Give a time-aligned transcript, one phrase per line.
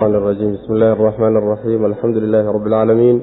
[0.00, 3.21] الرجيم بسم الله الرحمن الرحيم الحمد لله رب العالمين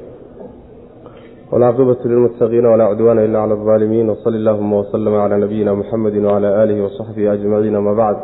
[1.53, 6.85] والعاقبة للمتقين ولا عدوان إلا على الظالمين وصل اللهم وسلم على نبينا محمد وعلى آله
[6.85, 8.17] وصحبه أجمعين ما بعد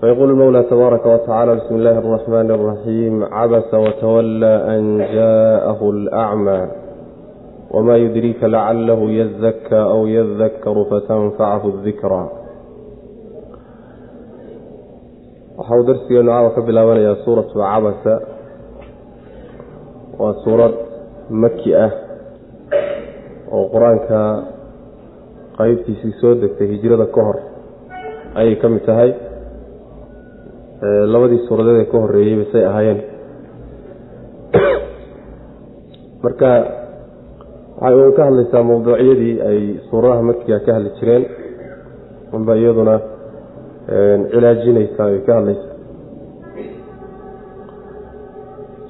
[0.00, 6.66] فيقول المولى تبارك وتعالى بسم الله الرحمن الرحيم عبس وتولى أن جاءه الأعمى
[7.70, 12.30] وما يدريك لعله يزكى أو يذكر فتنفعه الذكرى
[15.62, 18.14] waxa uu darsigeenu caawa ka bilaabanayaa suuratu cabasa
[20.20, 20.74] waa suurad
[21.42, 21.90] maki ah
[23.56, 24.18] oo qur'aanka
[25.58, 27.38] qeybtiisii soo degtay hijrada ka hor
[28.40, 29.10] ayay ka mid tahay.
[31.12, 33.00] Labadii suuradeed ee ka horreeyey basay ahaayeen.
[36.22, 36.50] Marka
[37.82, 41.24] waxay uun ka hadlaysaa mawduucyadii ay suuradaha makiga ka hadli jireen.
[42.36, 42.94] Unba iyaduna
[44.32, 45.66] cilaajinaysaa ay ka hadlaysa.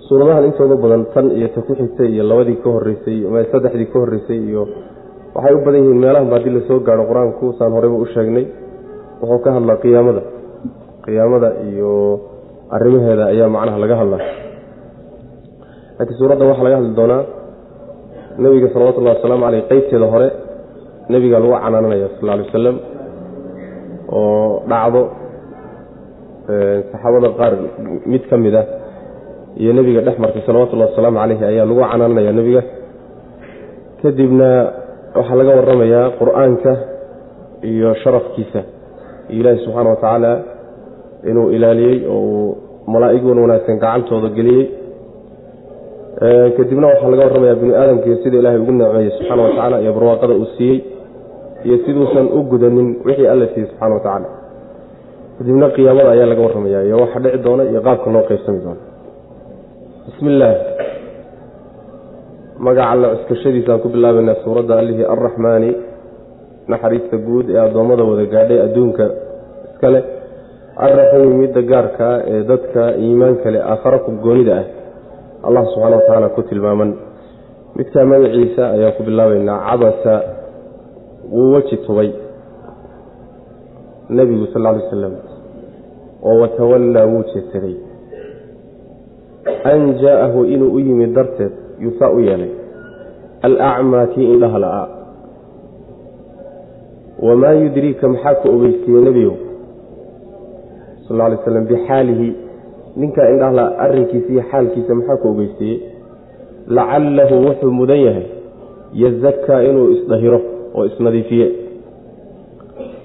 [0.08, 4.39] Suuradahan intooda badan tan iyo ta ku xigtay iyo labadii ka horeysay saddexdii ka horreysay
[4.48, 4.62] iyo
[5.34, 8.44] waxay u badan yihiin meelahanba haddii la soo gaaro qur'aanku saan horeyba u sheegnay.
[9.22, 10.22] Wuxuu ka hadlaa qiyaamada.
[11.06, 11.91] Qiyaamada iyo
[12.77, 14.22] arrimaheeda ayaa macnaha laga hadlaa.
[15.97, 17.22] Laakiin suuraddan waxaa laga hadli doonaa
[18.42, 20.28] nebiga salawatullahi wasalaamu caleyh qeybteeda hore
[21.12, 22.77] nebiga lagu canaananaya sal alay wasalam
[24.12, 25.02] oo dhacdo
[26.92, 27.52] saxaabada qaar
[28.12, 28.66] mid ka mid ah
[29.62, 32.62] iyo nebiga dhex martay salawatullahi wasalaamu caleyhi ayaa lagu canaananayaa nebiga.
[34.02, 34.48] Kadibna
[35.16, 36.72] waxaa laga waramayaa qur'aanka
[37.70, 38.60] iyo sharafkiisa.
[39.33, 40.33] Iyo ilaahi subxaana wa tacaala
[41.30, 42.56] inuu ilaaliyey oo uu
[42.92, 44.64] malaa'iguun wanaagsan gacantooda geliyey.
[46.56, 50.34] Kadibna waxaa laga warramayaa bini aadamkiiyo sida ilaahay ugu nicmeeyey subxaana wa tacaala iyo barwaaqada
[50.40, 50.78] uu siiyey
[51.64, 54.28] iyo siduusan u gudanin wixii alla siiyey subxana wa tacaala.
[55.38, 58.82] Kadibna qiyaamada ayaa laga warramaya iyo waxa dhici doona iyo qaabka loo qeybsami doono
[60.06, 60.56] bismi illaah
[62.58, 65.70] magaca alla cuskashadiisaan ku bilaabaynaa suuradda allihii arraxmaani
[66.68, 69.05] naxariista guud ee addoommada wada gaadhay adduunka.
[69.72, 70.05] Iska leh
[70.77, 74.67] arraxiimi midda gaarkaa ee dadka iimaanka leh aakhara ku goonida ah.
[75.46, 76.90] Allah subxaana wa tacaala ku tilmaaman.
[77.77, 80.14] Midkaa magaciisa ayaan ku bilaabaynaa cabasa
[81.30, 82.10] wuu weji tubay.
[84.10, 85.14] Nebigu sal lla alay wasalam
[86.22, 87.74] oo watawallaa wuu jeedsaday
[89.64, 92.50] an jaa'ahu inuu u yimid darteed yuusaa u yeelay
[93.42, 94.88] alacmaa kii indhaha la'aa
[97.22, 99.36] wamaa yudriika maxaa ku ogeysiiyey nebigow
[101.08, 102.30] sal alay slam bixaalihi.
[102.96, 105.80] Ninkaa indhaha la arrinkiisa iyo xaalkiisa maxaa ku ogeysiiyey
[106.66, 108.27] lacallahu wuxuu mudan yahay
[108.92, 110.40] yazakaa inuu isdahiro
[110.74, 111.46] oo isnadiifiye.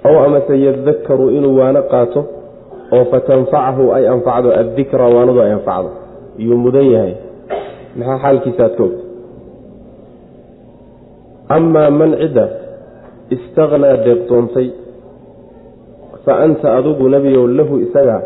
[0.07, 2.21] Ow amase yadakaru inuu waano qaato
[2.95, 5.89] oo fatanfacahu ay anfacdo addikra waanadu ay anfacdo.
[6.41, 7.13] Iyuu mudan yahay.
[7.97, 9.03] Maxaa xaalkiisa aad ka ogta?
[11.55, 12.45] Amaa man cidda
[13.35, 14.67] istakhnaa deeqtoontay
[16.25, 18.17] fa anta adigu nebiyow lahu isaga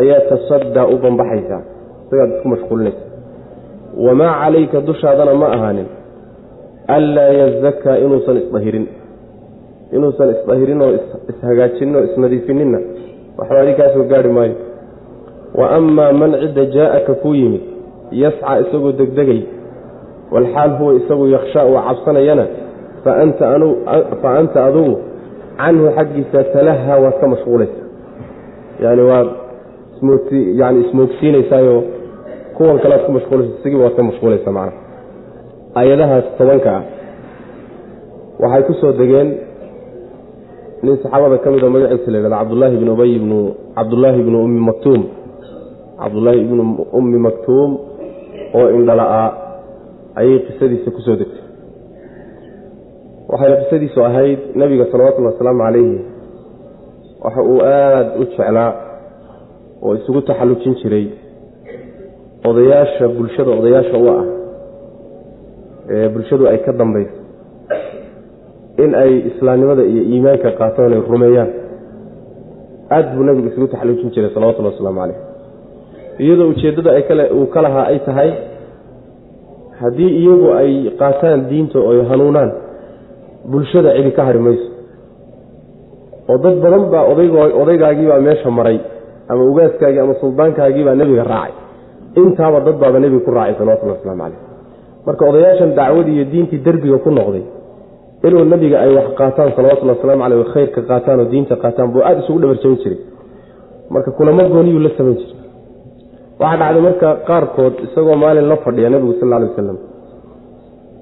[0.00, 1.62] ayaa tasaddaa u banbaxaysaa.
[2.06, 3.02] Isagaad isku mashquulinaysa
[4.06, 5.88] wamaa calayka dushaadana ma ahaanin
[6.96, 8.86] anlaa yazakaa inuusan isdahirin
[9.96, 10.90] inuusan isdahirin oo
[11.30, 12.78] ishagaajinin oo isnadiifininna
[13.38, 14.54] waxba adi kaasoo gaari maayo
[15.58, 17.60] wa amaa man cidda jaa'aka kuu yimid
[18.22, 19.40] yascaa isagoo degdegay
[20.34, 22.46] walxaal huwa isagu yakhshaa uu cabsanayana
[23.04, 24.94] fa anta adugu
[25.60, 27.86] canhu xaggiisa talaha waad ka mashquulaysaa
[28.84, 29.28] yani waad
[30.60, 31.76] yani ismoogsiinaysaayo
[32.56, 34.89] kuwan kalead ku mashquulaysa isagiiba waad ka mashquulaysaa macnaha
[35.78, 36.84] aayadahaas tobanka ah
[38.42, 39.28] waxay ku soo degeen
[40.82, 43.38] nin saxaabada ka mid oo magaciisa la yhahda cabdullaahi bn ubay bnu
[43.76, 45.02] cabdullaahi bnu ummi maktuum.
[46.00, 46.62] Cabdullaahi ibnu
[46.98, 47.70] ummi maktuum
[48.58, 49.28] oo indhala-aa
[50.20, 51.44] ayay qisadiisa ku soo degtay.
[53.30, 55.98] Waxayna qisadiisu ahayd nebiga salawatullhi wasalaamu calayhi
[57.24, 58.70] waxa uu aada u jeclaa
[59.84, 61.06] oo isugu taxallujin jiray
[62.48, 64.24] odayaasha bulshada odayaasha u ah
[66.14, 67.16] bulshadu ay ka dambayso
[68.78, 71.50] in ay islaamnimada iyo iimaanka qaataan ay rumeeyaan.
[72.90, 75.18] Aada buu nebigu isugu taxalluujin jiray salawatullhi wasalaamu caleyh
[76.18, 78.30] iyadoo ujeeddada ay kale uu ka lahaa ay tahay
[79.80, 82.50] haddii iyagu ay qaataan diinta oy hanuunaan
[83.50, 84.68] bulshada cidi ka hari mayso.
[86.30, 87.04] Oo dad badan baa
[87.62, 88.78] odaygaagiibaa meesha maray
[89.28, 91.54] ama ugaaskaagii ama suldaankaagiibaa nebiga raacay.
[92.16, 94.49] Intaaba dad baaba nebiga ku raacay salawatullhi waslamu caleyh
[95.06, 97.44] marka odayaashan dacwadii iyo diintii derbiga ku noqday
[98.26, 102.20] inuu nebiga ay wax qaataan salawatullhi waslamu caleyh khayrka qaataan oo diinta qaataan buu aada
[102.22, 102.98] isugu dhabarjabin jiray.
[103.90, 105.36] Marka kulamo gooniyuu la samayn jiray.
[106.40, 109.78] Waxaa dhacday marka qaarkood isagoo maalin la fadhiya nebigu sal alay wasalam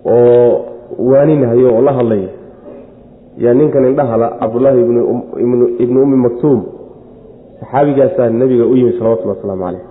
[0.05, 0.65] oo
[1.11, 2.31] waaninhayo oo la hadlaya
[3.45, 4.81] yaa ninkan indhahala cabdullaahi
[5.85, 6.61] ibnu ummi maktuum.
[7.61, 9.85] Saxaabigaasaa nebiga u yimi salawatullhi wasalaamu caleyh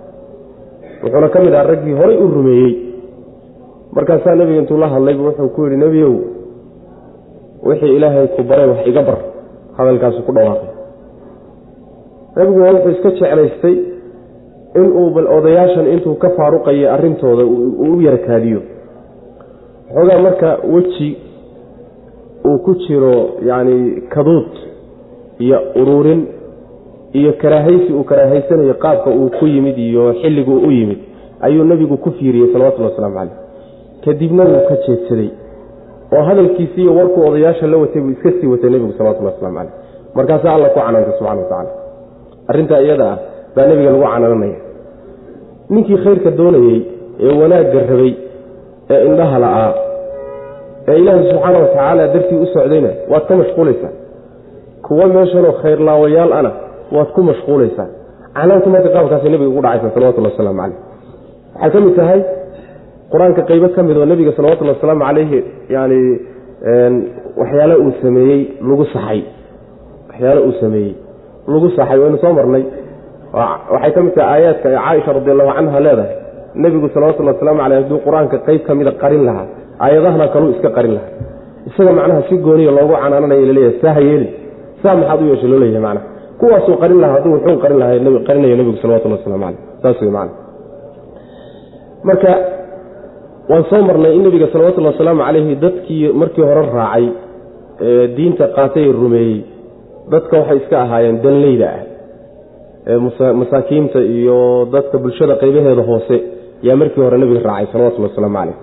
[1.02, 2.72] wuxuuna ka mid aha raggii horay u rumeeyey
[3.92, 6.14] markaasaa nebiga intuu la hadlaybu wuxuu ku yidhi nebiyow
[7.68, 9.18] wixii ilaahay ku baray wax iga bar.
[9.76, 10.70] Hadalkaasu ku dhawaaqay.
[12.36, 13.76] Nebigu waa wuxuu iska jeclaystay
[14.76, 18.60] inuu bal odayaashan intuu ka faaruqayay arrintooda uu u yarakaadiyo
[19.94, 21.16] xoogaa marka weji
[22.48, 23.14] uu ku jiro
[23.46, 24.50] yacni kaduud
[25.38, 26.26] iyo ururin
[27.12, 30.98] iyo karaahaysi uu karaahaysanayo qaabka uu ku yimid iyo xilligu u yimid
[31.40, 33.36] ayuu nebigu ku fiiriyey salawatullhi wasalaamu caleyh
[34.08, 35.30] kadibna wuu ka jeedsaday.
[36.16, 39.72] Oo hadalkiisii iyo warkuu odayaasha la watay buu iska sii watay nebigu salawatullahi waslamu caleyh
[40.16, 41.70] markaasaa alla ku canaantay subxana wa tacala
[42.50, 43.18] arrintaa iyada ah
[43.56, 44.58] baa nebiga lagu canaananaya.
[45.70, 46.78] Ninkii khayrka doonayey
[47.24, 48.12] ee wanaagga rabay
[48.90, 49.70] ee indhaha la'aa
[50.88, 53.92] ee ilaahay subxaana wa tacaala dartii u socdayna waad ka mashquulaysaa.
[54.86, 56.50] Kuwa meeshanoo khayrlaawayaal ana
[56.96, 57.88] waad ku mashquulaysaa.
[58.36, 60.78] Canaanta marka qaabkaasay nebiga ugu dhacaysa salawatullahi wasalaamu caleyh
[61.60, 62.20] waxay ka mid tahay
[63.12, 65.38] qur'aanka qaybo ka mid oo nebiga salawatullhi wasalaamu caleyhi
[65.76, 66.00] yani
[67.40, 69.20] waxyaale uu sameeyey lagu saxay.
[70.10, 70.92] Waxyaale uu sameeyey
[71.52, 72.64] lagu saxay waynu soo marnay.
[73.72, 76.14] Waxay ka mid tahay aayaadka ee caaisha radi allahu canha leedahay.
[76.62, 79.46] Nebigu salawatullhi wasalaamu caleyh hadduu qur'aanka qayb ka mida qarin lahaa
[79.84, 81.12] aayadahana kaluu iska qarin lahaa.
[81.68, 84.30] Isaga macnaha si gooniya loogu canaananayo la leeyahay saa ha yeelin
[84.82, 86.06] saa maxaad u yeesha loo leeyahay macnaha.
[86.40, 90.32] Kuwaasuu qarin lahaa hadduu wuxuu qarin lahaa qarinayo nebigu salawatullhi waslamu caleyh saas wey macana
[92.08, 92.30] marka
[93.50, 97.06] waan soo marnay in nebiga salawatullhi wasalaamu calayhi dadkii markii hore raacay
[97.88, 99.38] ee diinta qaatay ee rumeeyey
[100.12, 101.82] dadka waxay iska ahaayeen danleyda ah.
[102.90, 102.98] Ee
[103.40, 104.38] masaakiinta iyo
[104.74, 106.16] dadka bulshada qaybaheeda hoose
[106.66, 108.56] yaa markii hore nebiga raacay salawatullhi wasalaamu caleyh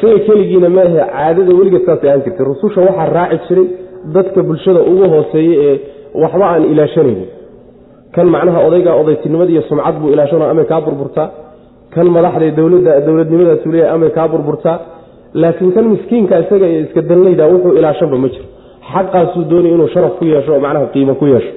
[0.00, 2.44] siga keligiina maahe caadada weligeed saasay ahaan jirtay.
[2.50, 3.66] Rususha waxaa raaci jiray
[4.16, 5.74] dadka bulshada ugu hooseeya ee
[6.22, 7.28] waxba aan ilaashanaynin
[8.14, 11.28] kan macnaha odayga odaytinimada iyo sumcad buu ilaashano amay kaa burburtaa
[11.96, 14.76] kan madaxda dowladda dowladnimadaasuu leeyahay amay kaa burburtaa
[15.42, 18.46] laakiin kan miskiinka isaga ee iska danlayda wuxuu ilaashanba ma jiro.
[18.92, 21.50] Xaqaasuu doonay inuu sharaf ku yeesho macnaha qiimo ku yeesho.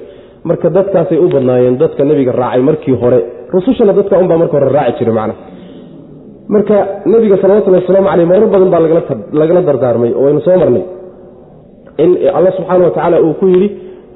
[0.48, 3.20] Marka dadkaasay u badnaayeen dadka nebiga raacay markii hore.
[3.54, 5.38] Rusushana dadka unbaa marka hore raaci jiray macnaha.
[6.54, 6.76] Marka
[7.12, 8.80] nebiga salawatullhi wasalaamu caleyh marar badan baa
[9.40, 10.84] lagala dardaarmay oo waynu soo marnay.
[12.02, 13.68] In alla subxaana wa tacaala uu ku yidhi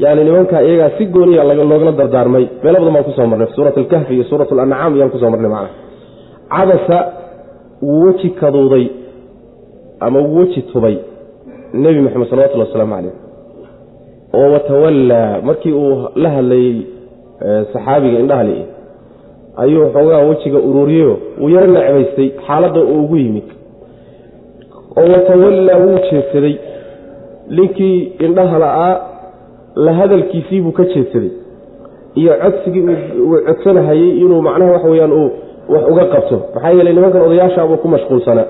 [0.05, 2.44] yani nimanka iyagaa si gooniya loogala dardaarmay.
[2.65, 3.49] Meelo badan baan ku soo marnay.
[3.56, 5.73] Suurat alkahfi iyo suurat alancaam ayaan ku soo marnay macnaha
[6.49, 7.12] cabasa
[7.82, 8.87] wuu weji kaduuday
[10.00, 10.96] ama wuu weji tubay
[11.73, 13.12] nebi moxamed salawatullhi wasalaamu caleyh
[14.35, 16.82] oo watawallaa markii uu la hadlayey
[17.73, 18.64] saxaabiga indhahali
[19.56, 23.44] ayuu xoogaa wejiga ururiyeyo wuu yaro necbaystay xaaladda uu ugu yimid.
[24.96, 26.55] Oo watawallaa wuu jeedsaday
[27.50, 29.00] ninkii indhaha la'aa
[29.76, 31.31] la hadalkiisii buu ka jeedsaday
[32.14, 32.81] iyo codsigii
[33.20, 35.12] uu codsanahayey inuu macnaha wax weyaan
[35.73, 36.37] wax uga qabto.
[36.55, 38.47] Maxaa yeeley nimankan odayaashaabuu ku mashquulsanaa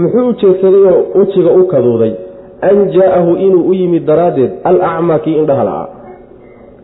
[0.00, 2.12] muxuu u jeedsaday oo wejiga u kaduuday?
[2.68, 5.86] An jaa'ahu inuu u yimid daraaddeed alacmaa kii indhaha la'aa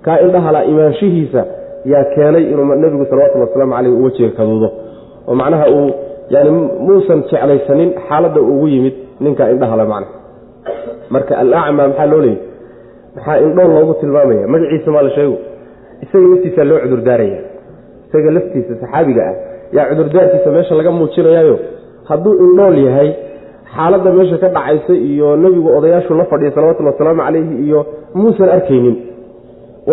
[0.04, 1.42] kaa indhaha la'a imaanshihiisa
[1.92, 4.68] yaa keenay inuu nebigu salawatullhi wasalaamu caleyh uu wejiga kaduudo.
[5.28, 5.90] Oo macnaha uu
[6.34, 6.50] yani
[6.86, 10.12] muusan jeclaysanin xaaladda ugu yimid ninkaa indhahala macnaha.
[11.10, 12.38] Marka alacmaa maxaa loo leeyay?
[13.16, 14.46] Maxaa indhool loogu tilmaamaya?
[14.52, 15.36] Magaciisa maa la sheego.
[16.02, 17.38] Isaga laftiisaa loo cudurdaaraya
[18.10, 19.34] isaga laftiisa saxaabiga ah.
[19.76, 21.56] Yaa cudurdaarkiisa meesha laga muujinayaayo.
[22.08, 23.10] Hadduu indhool yahay
[23.74, 27.80] xaaladda meesha ka dhacaysa iyo nebigu odayaashu la fadhiya salawatullhi wasalaamu calayhi iyo
[28.14, 28.96] muusan arkaynin.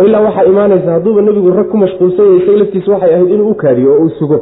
[0.06, 3.56] Ilaa waxaa imaanaysa hadduuba nebigu rag ku mashquulsan yahay isaga laftiisa waxay ahayd inuu u
[3.64, 4.38] kaadiyo oo uu sugo.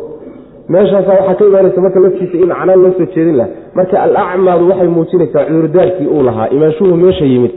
[0.74, 4.88] Meeshaasa waxaa ka imaanaysa marka laftiisa in canaan loo soo jeedin laha marka alacmaadu waxay
[4.96, 7.52] muujinaysaa cudurdaarkii uu lahaa imaanshuhu meesha yimid.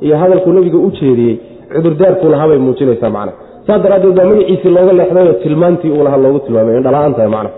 [0.00, 1.36] Iyo hadalkuu nebiga u jeediyey
[1.74, 3.32] cudurdaarkuu lahaabay muujinaysaa macna
[3.66, 6.76] saas daraaddeed baa magaciisii looga leexdayo tilmaantii uu lahaa loogu tilmaamay.
[6.80, 7.50] Indhala-aantahay macna.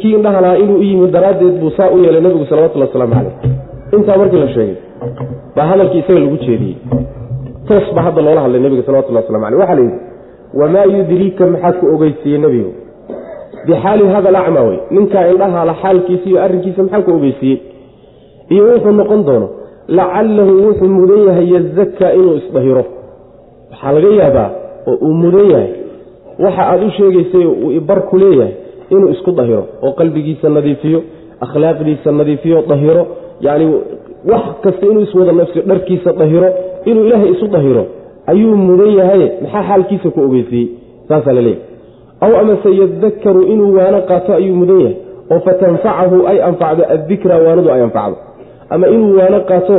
[0.00, 3.34] Kii indhaha lahaa inuu u yimid daraaddeed buu saa u yeelay nebigu salawatullhi wasalaamu caleyh
[3.96, 4.76] intaa markii la sheegay
[5.56, 6.76] baa hadalkii isaga lagu jeediyey.
[7.68, 9.98] Toos baa hadda loola hadlay nebiga salawatullah waslamu aleyh waxaa la yidhi
[10.60, 12.72] wamaa yudriika maxaa ku ogeysiiyey nebigu
[13.66, 17.58] bixaali hada alacmaa wey ninkaa indhahala xaalkiisa iyo arrinkiisa maxaa ku ogeysiiyey?
[18.54, 19.48] Iyo wuxuu noqon doono
[19.98, 22.84] lacalahu wuxuu mudan yahay yazakaa inuu isdahiro
[23.70, 24.48] waxaa laga yaabaa
[24.90, 25.70] oo uu mudan yahay
[26.44, 28.52] waxa aad u sheegaysay uu ibar ku leeyahay
[28.90, 31.00] inuu isku dahiro oo qalbigiisa nadiifiyo
[31.44, 33.06] akhlaaqdiisa nadiifiyo dahiro
[33.46, 33.66] yacni
[34.32, 36.48] wax kasta inuu iswada nafsiyo dharkiisa dahiro
[36.84, 37.84] inuu ilaahay isu dahiro
[38.26, 40.68] ayuu mudan yahaye maxaa xaalkiisa ku ogeysiiyey
[41.08, 41.62] saasaa la leeyahy
[42.24, 44.96] aw amase yadakaru inuu waano qaato ayuu mudan yahay
[45.32, 48.16] oo fatanfacahu ay anfacdo addikra waanadu ay anfacdo.
[48.70, 49.76] Ama inuu waano qaato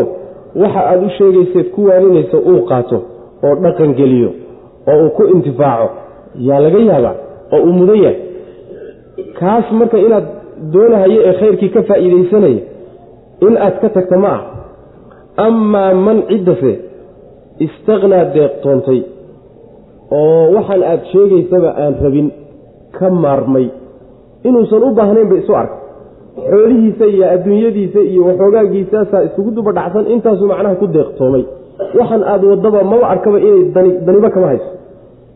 [0.61, 2.97] waxa aada u sheegayseed ku waaninaysa uu qaato
[3.43, 4.29] oo dhaqan geliyo
[4.91, 5.87] oo uu ku intifaaco
[6.47, 7.15] yaa laga yaabaa
[7.55, 8.17] oo uu mudan yahay.
[9.39, 10.25] Kaas marka inaad
[10.73, 12.61] doonahayo ee khayrkii ka faa'iidaysanaya
[13.47, 14.41] in aad ka tagta ma ah.
[15.47, 16.71] Amaa man ciddase
[17.65, 18.99] istakhnaa deeqtoontay
[20.19, 22.27] oo waxaan aad sheegaysaba aan rabin
[22.97, 23.67] ka maarmay.
[24.47, 25.79] Inuusan u baahnayn bay isu arkay
[26.49, 31.43] xoolihiisa iyo adduunyadiisa iyo waxoogaagiisaasaa isugu duba dhacsan intaasuu macnaha ku deeqtoomay
[31.99, 33.61] waxaan aad wadaba maba arkaba inay
[34.05, 34.69] danibo kama hayso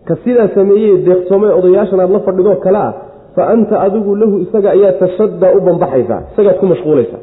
[0.07, 2.93] ka sidaa sameeyey deeqtoomay odayaashan aad la fadhidoo kale ah
[3.35, 7.21] fa anta adigu lahu isaga ayaa tasaddaa u bambaxaysaa isagaad ku mashquulaysaa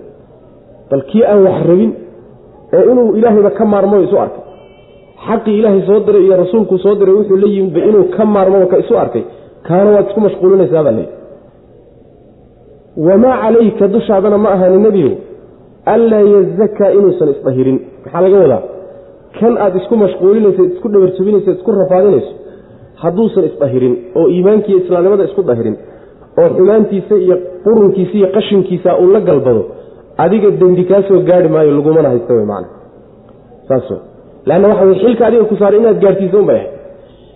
[0.91, 1.91] bal kii aan wax rabin
[2.77, 4.43] ee inuu ilaahayba ka maarmo isu arkay.
[5.27, 8.77] Xaqii ilaahay soo diray iyo rasuulkuu soo diray wuxuu la yimidba inuu ka maarmo ka
[8.83, 9.25] isu arkay.
[9.67, 11.09] Kaana waad isku mashquulinaysaabaa leey
[13.07, 15.13] wamaa calayka dushaadana ma ahani nebiyow
[15.95, 17.79] anlaa yazakaa inuusan isdahirin.
[18.05, 18.63] Maxaa laga wadaa?
[19.39, 22.31] Kan aad isku mashquulinaysa isku dhabarjabinaysa isku rafaadinayso
[23.03, 25.77] hadduusan isdahirin oo iimaankiiyo islaamnimada isku dahirin
[26.41, 29.63] oo xumaantiisa iyo qurunkiisa iyo qashinkiisa uu la galbado
[30.25, 31.21] adiga dembi kaa soo
[31.55, 32.65] maayo lagumana haysta w man
[33.69, 33.89] saas
[34.49, 36.79] lanna waxa xilka adiga ku saaray inaad gaarhsiiso unbay ahay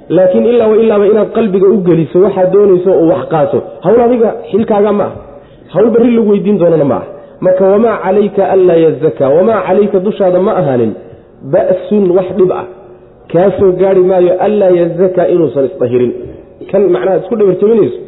[0.09, 3.59] laakiin ilaa wa ilaaba inaad qalbiga u geliso waxaad doonayso oo wax qaato.
[3.85, 5.13] Hawl adiga xilkaaga ma ah
[5.75, 7.07] hawl barri lagu weydiin doonana ma ah
[7.41, 10.93] marka wamaa calayka anlaa yazakaa wamaa calayka dushaada ma ahaanin.
[11.53, 12.65] Ba'sun wax dhib ah
[13.33, 16.13] kaa soo gaari maayo anlaa yazakaa inuusan isdahirin.
[16.71, 17.99] Kan macnaha isku dhabarjabinayso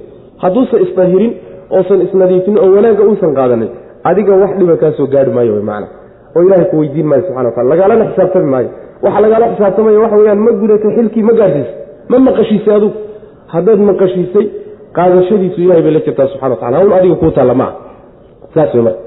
[0.42, 1.33] hadduusan isdahirin
[1.76, 3.71] oosan isnadiifin oo wanaagga uusan qaadanin
[4.09, 5.85] adiga wax dhiba kaa soo gaari maayo man
[6.37, 8.71] oo ilahay ku weydiin maayo subxana watala lagaalana xisaabtami maayo.
[9.04, 11.75] Waxa lagaala xisaabtamaya waxa weyaan ma gudatay xilkii ma gaarsiisay
[12.11, 12.99] ma maqashiisay adugu.
[13.54, 14.47] Haddaad maqashiisay
[14.97, 17.73] qaadashadiisu ilahay bay la jirtaa subxana watala hawl adiga kuu taalla maa
[18.54, 19.00] saas wey marka.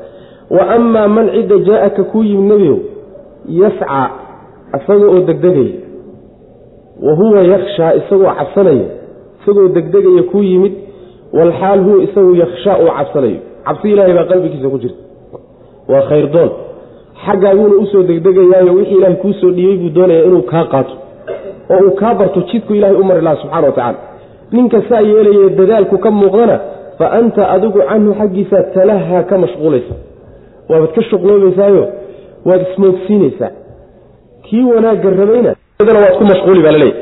[0.55, 2.79] Wa amaa man cidda jaa-aka kuu yimid nebigow
[3.61, 4.05] yascaa
[4.77, 5.73] isaga oo degdegaya
[7.05, 8.87] wa huwa yakhshaa isagoo cabsanaya
[9.41, 10.73] isagoo degdegaya kuu yimid
[11.37, 13.39] walxaal huwa isagu yakhshaa uu cabsanayo.
[13.65, 15.01] Cabsi ilaahay baa qalbigiisa ku jirta.
[15.91, 16.49] Waa khayrdoon.
[17.25, 20.93] Xaggaaguuna u soo degdegayaayo wixii ilaahay kuu soo dhiibay buu doonaya inuu kaa qaato
[21.73, 23.97] oo uu kaa barto jidku ilaahay u mari laha subxana wa tacala
[24.51, 26.59] ninka saa yeelaye dadaalku ka muuqdana
[26.97, 29.95] fa anta adigu canhu xaggiisa talahaa ka mashquulaysa.
[30.69, 31.83] Waabaad ka shuqloobaysaayo
[32.47, 33.51] waad ismoogsiinaysaa
[34.45, 36.93] kii wanaagga rabayna waad ku mashquuli baa laleeyahy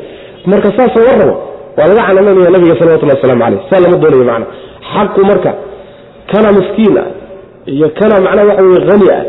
[0.52, 1.36] marka saasoo war rabo
[1.78, 4.46] waa laga canananaya nabiga salawatullah waslamu caleyh saa lama doonayo macna.
[4.94, 5.52] Xaqu marka
[6.32, 7.08] kana miskiin ah
[7.74, 9.24] iyo kana macnaha waxa weye hani ah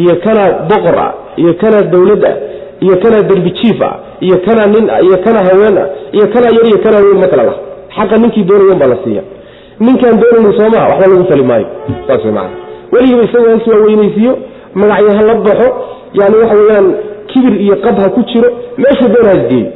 [0.00, 2.36] iyo kana boqor ah iyo kana dowlad ah
[2.84, 3.94] iyo kana derbi jiif ah
[4.26, 7.28] iyo kana nin ah iyo kana haween ah iyo kana yar iyo kana weyn ma
[7.32, 7.56] kala lah
[7.96, 9.22] xaqa ninkii doonayan baa la siiya.
[9.80, 11.66] Ninkaan doonaynin soomaa waxba lagu fali maayo.
[12.08, 12.56] Saas way macana
[12.92, 14.32] weligiiba isagoo has waaweynaysiiyo
[14.74, 15.68] magacyo ha la baxo
[16.20, 16.86] yani waxa weeyaan
[17.32, 18.48] kibir iyo qab ha ku jiro
[18.82, 19.68] meeshuu doona hasgeeyo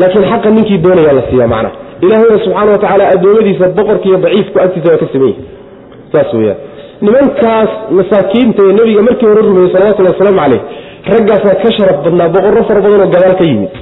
[0.00, 4.88] laakiin xaqa ninkii doonaya la siiya macnaha ilaahayna subxaana wa tacaala addoommadiisa boqorkiiyo daciifku agtiisa
[4.92, 5.36] waa ka sameeyey.
[6.12, 6.58] Saas weyaan
[7.06, 10.60] nimankaas masaakiinta ee nebiga markii hore rumeeyey salawatullhi wasalaamu caleyh
[11.14, 13.74] raggaasaa ka sharaf badnaa boqorro fara badanoo gadaal ka yimid.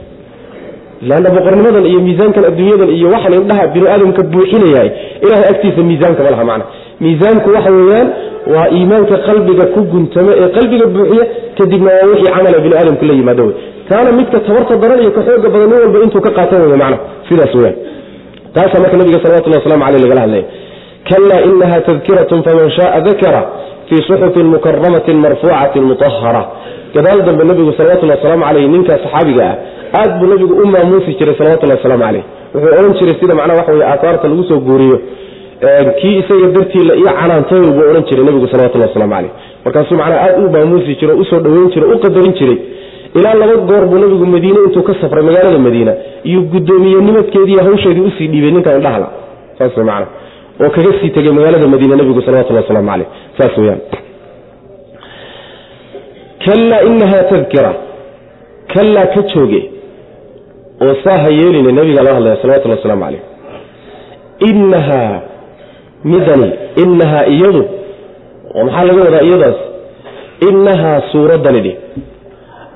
[1.09, 4.89] Leanna boqornimadan iyo miisaankan adduunyadan iyo waxaan indhaha bini aadamka buuxinayahay
[5.25, 6.65] ilahay agtiisa miisaanka ma laha macna
[7.05, 8.09] miisaanku waxa weeyaan
[8.55, 11.25] waa iimaanka qalbiga ku guntamo ee qalbiga buuxiya
[11.59, 13.55] kadibna waa wixii camala bini aadamku la yimaado wey
[13.91, 16.99] taana midka tabarta daran iyo ka xooga badan nin walba intuu ka qaatan wey macna
[17.29, 17.77] sidaas weyaan
[18.57, 20.45] taasaa marka nabiga salawatullahi waslamu caleyh lagala hadlaya
[21.11, 23.43] kalaa inaha tadkiratun faman shaaa dakara
[23.89, 26.43] fii suxufin mukaramatin marfuucatin mutahara
[26.97, 29.57] gadaal dambe nabigu salawatullhi wasalaamu caleyh ninkaa saxaabiga ah
[30.01, 33.73] aad buu nabigu u maamuusi jiray salawatullahi wasalaamu caleyh wuxuu odhan jiray sida macnaha waxa
[33.77, 34.99] weye aahaarta lagu soo guuriyo
[35.61, 39.31] kii isaga dartii la io canaantay odhan jiray nabigu salawatullahi waslamu caleyh
[39.65, 42.59] markaasuu macnaha aad u maamuusi jiro u soo dhoweyn jiray u qadarin jiray.
[43.15, 46.41] Ilaa laba goor buu nabigu madiine intuu ka safray magaalada madiina iyo
[47.65, 49.09] hawsheedii u sii dhiibay ninkan indhahala
[49.59, 50.07] saas macana
[50.61, 53.07] oo kaga sii tegay magaalada madiine nabigu salawatullahi waslamu caleyh
[53.39, 53.81] saas weyaan
[56.45, 57.75] kallaa inahaa tadkira
[58.75, 59.71] kallaa ka jooge.
[60.83, 61.31] Oo saa ha
[61.73, 63.23] nabiga lala hadlaya salawatullhi waslamu caleyh
[66.05, 66.53] midani
[66.83, 67.65] inahaa iyadu
[68.65, 69.59] maxaa laga wadaa iyadaas?
[70.49, 71.77] Inahaa suuraddani dhih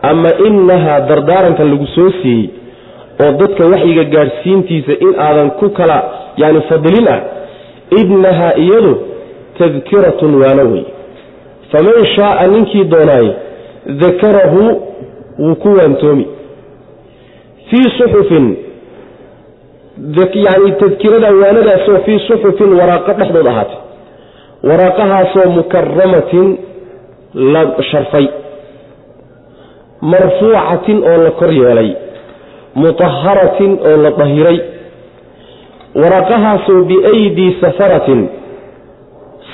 [0.03, 2.49] ama inahaa dardaarankan lagu soo siiyey
[3.25, 5.99] oo dadka waxyiga gaadhsiintiisa in aadan ku kala
[6.37, 7.21] yani fadilin ah
[8.01, 8.93] inahaa iyadu
[9.59, 10.85] tadkiratun waano wey
[11.73, 13.29] faman shaaa ninkii doonaay
[14.03, 14.63] dakarahu
[15.39, 16.27] wuu ku waantoomi.
[17.71, 18.57] Fii suxufin
[20.35, 23.79] yani tadkirada waanadaasoo fii suxufin waraaqo dhexdood ahaatay.
[24.69, 26.59] Waraaqahaasoo mukaramatin
[27.35, 28.27] la sharfay.
[30.01, 31.91] Marfuucatin oo la kor yeelay.
[32.75, 34.59] Mutaharatin oo la dahiray.
[36.03, 38.29] Waraaqahaasoo biaydii safaratin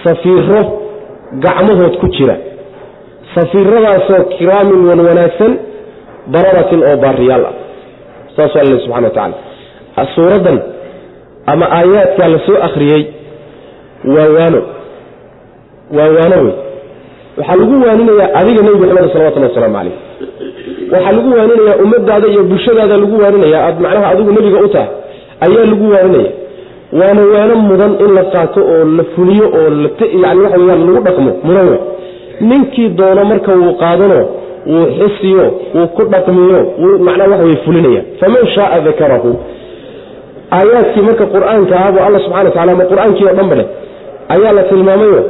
[0.05, 0.61] safiiro
[1.45, 2.37] gacmahood ku jira.
[3.35, 5.53] Safiiradaasoo kiraamin wan wanaagsan
[6.33, 7.53] bararatin oo baariyaal ah.
[8.37, 9.50] Saasuu alla subxana wa tacala
[10.15, 10.59] suuraddan
[11.47, 12.59] ama aayaadkaa la soo
[14.05, 14.63] waa waano.
[15.97, 16.55] Waa waano wey
[17.39, 19.93] waxaa lagu waaninayaa adiga nebi maxamed salawatulli wasalaamu calayh
[20.93, 24.89] waxaa lagu waaninayaa ummadaada iyo bulshadaada lagu waaninaya aad macnaha adigu nebiga u tahay
[25.41, 26.33] ayaa lagu waaninaya
[27.01, 29.71] waana waano mudan in la qaato oo la fuliyo oo
[30.25, 31.79] yani waxa weyaan lagu dhaqmo mudan wey
[32.41, 34.21] ninkii doono marka wuu qaadano
[34.67, 38.03] wuu xisiyo wuu ku dhaqmiyo wuu macnaa waxa wey fulinaya.
[38.21, 39.37] Faman shaaa dakarahu
[40.59, 43.67] aayaadkii marka qur'aanka ahbu alla subxana wa tacala ama qur'aankii oo dhanba leh.
[44.35, 45.21] Ayaa la tilmaamayo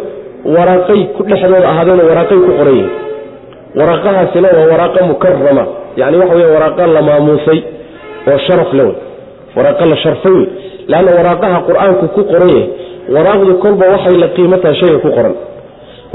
[0.56, 2.90] waraaqay dhexdooda ahaadeen waraaqay ku qoran yihiin
[3.78, 5.64] waraaqahaasina waa waraaqa mukarama
[6.00, 7.58] yani waxa wey waraaqa la maamuusay
[8.30, 8.94] oo sharaf le wey
[9.56, 10.46] waraaqa la sharfay wey
[10.92, 12.66] leanna waraaqaha qur'aanku ku qoran yahay
[13.16, 15.34] waraaqdu kolba waxay la qiimo tahay shayga ku qoran.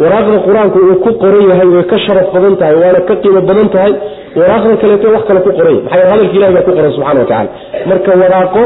[0.04, 3.68] Waraaqda qur'aanku uu ku qoran yahay way ka sharaf badan tahay waana ka qiimo badan
[3.76, 3.94] tahay.
[4.40, 7.28] Waraaqda kaleeto wax kale ku qoran yahy maxaa hadalka ilahi baa ku qoran subxana wa
[7.32, 7.50] tacala
[7.90, 8.62] marka waraaqo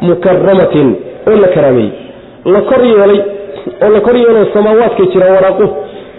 [0.00, 0.88] mukaramatin
[1.30, 1.92] oo la karaameeyey
[2.54, 3.20] la kor yeelay
[3.84, 5.66] oo la kor yeelo samaawaadka jira waraaqu.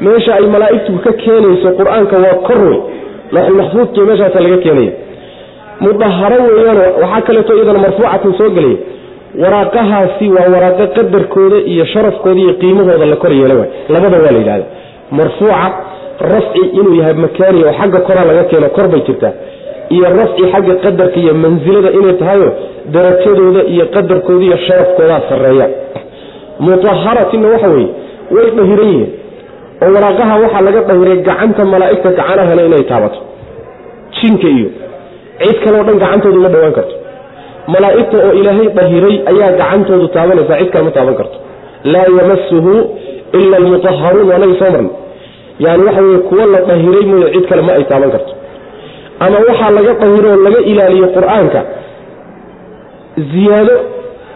[0.06, 2.80] Meesha ay malaa'igtu ka keenayso qur'aanka waa kor wey
[3.32, 4.92] looxulmaxfuudki meeshaasa laga keenaya
[5.84, 8.78] mudaharo weeyaan waxaa kaleeto iyadana marfuucatin soo gelaya
[9.44, 13.70] waraaqahaasi waa waraaqo qadarkooda iyo sharafkooda iyo qiimahooda la kor yeela waay.
[13.94, 14.66] Labada waa la yidhahda
[15.12, 15.68] marfuuca
[16.34, 19.34] rafci inuu yahay makaani oo xagga koraa laga keeno kor bay jirtaa
[19.96, 22.48] iyo rafci xagga qadarka iyo mansilada inay tahayo
[22.96, 25.68] darajadooda iyo qadarkooda iyo sharafkoodaa sarreeya.
[26.66, 27.90] Mutaharatinna waxa weeye
[28.36, 29.10] way dhahiran yihiin.
[29.84, 33.20] Oo waraaqaha waxaa laga dhahiray gacanta malaa'igta gacanahana inay taabato.
[34.18, 34.70] Jinka iyo
[35.44, 36.96] cid kaleo dhan gacantoodu ma dhowaan karto.
[37.74, 41.38] Malaa'igta oo ilaahay dhahiray ayaa gacantoodu taabanaysaa cid kale ma taaban karto.
[41.94, 42.74] Laa yamasuhu
[43.40, 44.90] ila almutaharuun waanagi soo marna
[45.66, 48.32] yani waxa weye kuwo la dhahiray mooye cid kale ma ay taaban karto
[49.24, 51.62] ama waxaa laga dhahiro oo laga ilaaliyo qur'aanka
[53.32, 53.76] ziyaado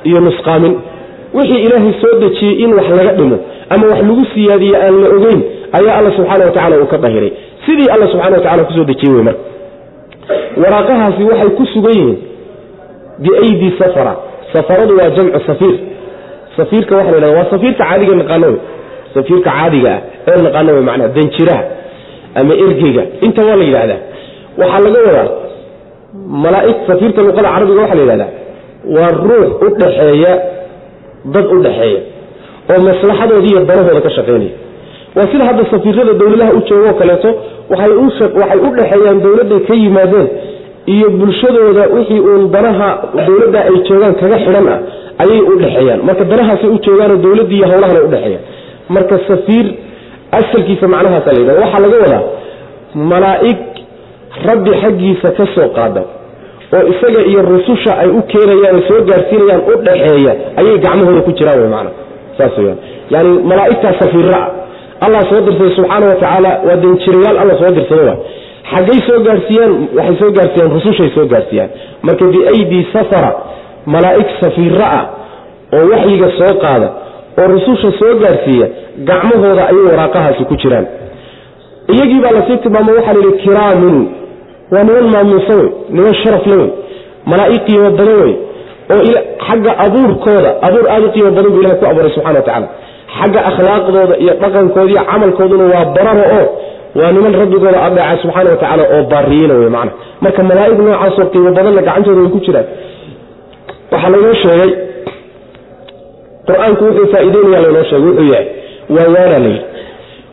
[0.03, 0.73] iyo nusqaamin.
[1.33, 3.37] Wixii ilaahay soo dejiyey in wax laga dhimo
[3.69, 5.41] ama wax lagu siyaadiye aan la ogeyn
[5.77, 7.31] ayaa alla subxaana wa tacala uu ka dahiray.
[7.65, 9.39] Sidii alla subxana wa tacala ku soo dejiyey wey marka.
[10.61, 12.17] Waraaqahaasi waxay ku sugan yihiin
[13.23, 14.13] biaydi safara.
[14.53, 15.75] Safaradu waa jamcu safiir.
[16.57, 18.57] Safiirka waxa la yhahda waa safiirka caadiga naqaano wey
[19.13, 21.63] safiirka caadiga ah ee naqaano wey macnaha danjiraha
[22.39, 23.03] ama ergeyga.
[23.25, 23.99] Inta waa la yidhahdaa
[24.61, 25.27] waxaa laga wadaa
[26.43, 28.31] malaaig safiirka luqada carabiga waxaa la yidhahdaa
[28.95, 30.33] waa ruux u dhaxeeya
[31.33, 31.99] dad u dhaxeeya
[32.71, 34.53] oo maslaxadooda iyo danahooda ka shaqaynaya
[35.17, 37.29] waa sida hadda safiirada dowladaha u joogo kaleeto
[37.71, 37.91] waxay
[38.67, 40.27] u dhexeeyaan dowladday ka yimaadeen
[40.93, 42.89] iyo bulshadooda wixii uun danaha
[43.27, 44.79] dowladda ay joogaan kaga xidhan ah
[45.23, 45.99] ayay u dhexeeyaan.
[46.07, 48.43] Marka danahaasay u joogaanoo dowladdii iyo howlahana udhexeeyaan
[48.95, 49.65] marka safiir
[50.39, 52.23] asalkiisa macnahaasa la yidhahda waxaa laga wadaa
[53.11, 53.57] malaa'ig
[54.47, 56.03] rabbi xaggiisa ka soo qaada
[56.77, 61.59] oo isaga iyo rususha ay u keenayaan soo gaarsiinayaan u dhaxeeya ayay gacmahooda ku jiraan
[61.63, 61.91] wy maana
[62.37, 62.77] saas weyaan
[63.15, 68.03] yani malaa'igtaa safiirra ah allah soo dirsaday subxaana wa tacaala waa danjirayaal alla soo dirsada
[68.11, 68.15] wa
[68.73, 71.69] xaggay soo gaarsiiyaan waxay soo gaarsiiyaan rusushay soo gaarsiiyaan.
[72.07, 73.31] Marka biaydii safara
[73.93, 75.05] malaa'ig safiirra ah
[75.77, 76.87] oo waxyiga soo qaada
[77.41, 78.67] oo rususha soo gaarsiiya
[79.09, 80.85] gacmahooda ayay waraaqahaasi ku jiraan.
[81.93, 83.97] Iyagii baa la sii tilmaamo waxaa la yidhi kiraamun
[84.73, 86.69] waa niman maamuusa wey niman sharaf le wey
[87.31, 88.33] malaa'ig qiimo badan wey
[88.93, 89.01] oo
[89.47, 92.67] xagga abuurkooda abuur aada u qiimo badan buu ilahay ku abuuray subxana wa tacala
[93.19, 96.45] xagga akhlaaqdooda iyo dhaqankooda iyo camalkooduna waa bararo oo
[96.99, 99.91] waa niman rabbigooda adeeca subxaana wa tacaala oo baariyiina wey macana
[100.23, 102.67] marka malaa'ig noocaasoo qiimo badanna gacantooda way ku jiraan.
[103.91, 104.71] Waxaa laynoo sheegay
[106.47, 108.47] qur'aanku wuxuu faa'iideynaya laynoo sheegay wuxuu yahay
[108.95, 109.61] waa waana layidhi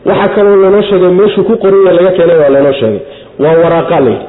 [0.09, 3.01] waxaa kaloo laynoo sheegay meeshuu ku qoranya laga keenay waa laynoo sheegay
[3.45, 4.27] waa waraaqa layidhi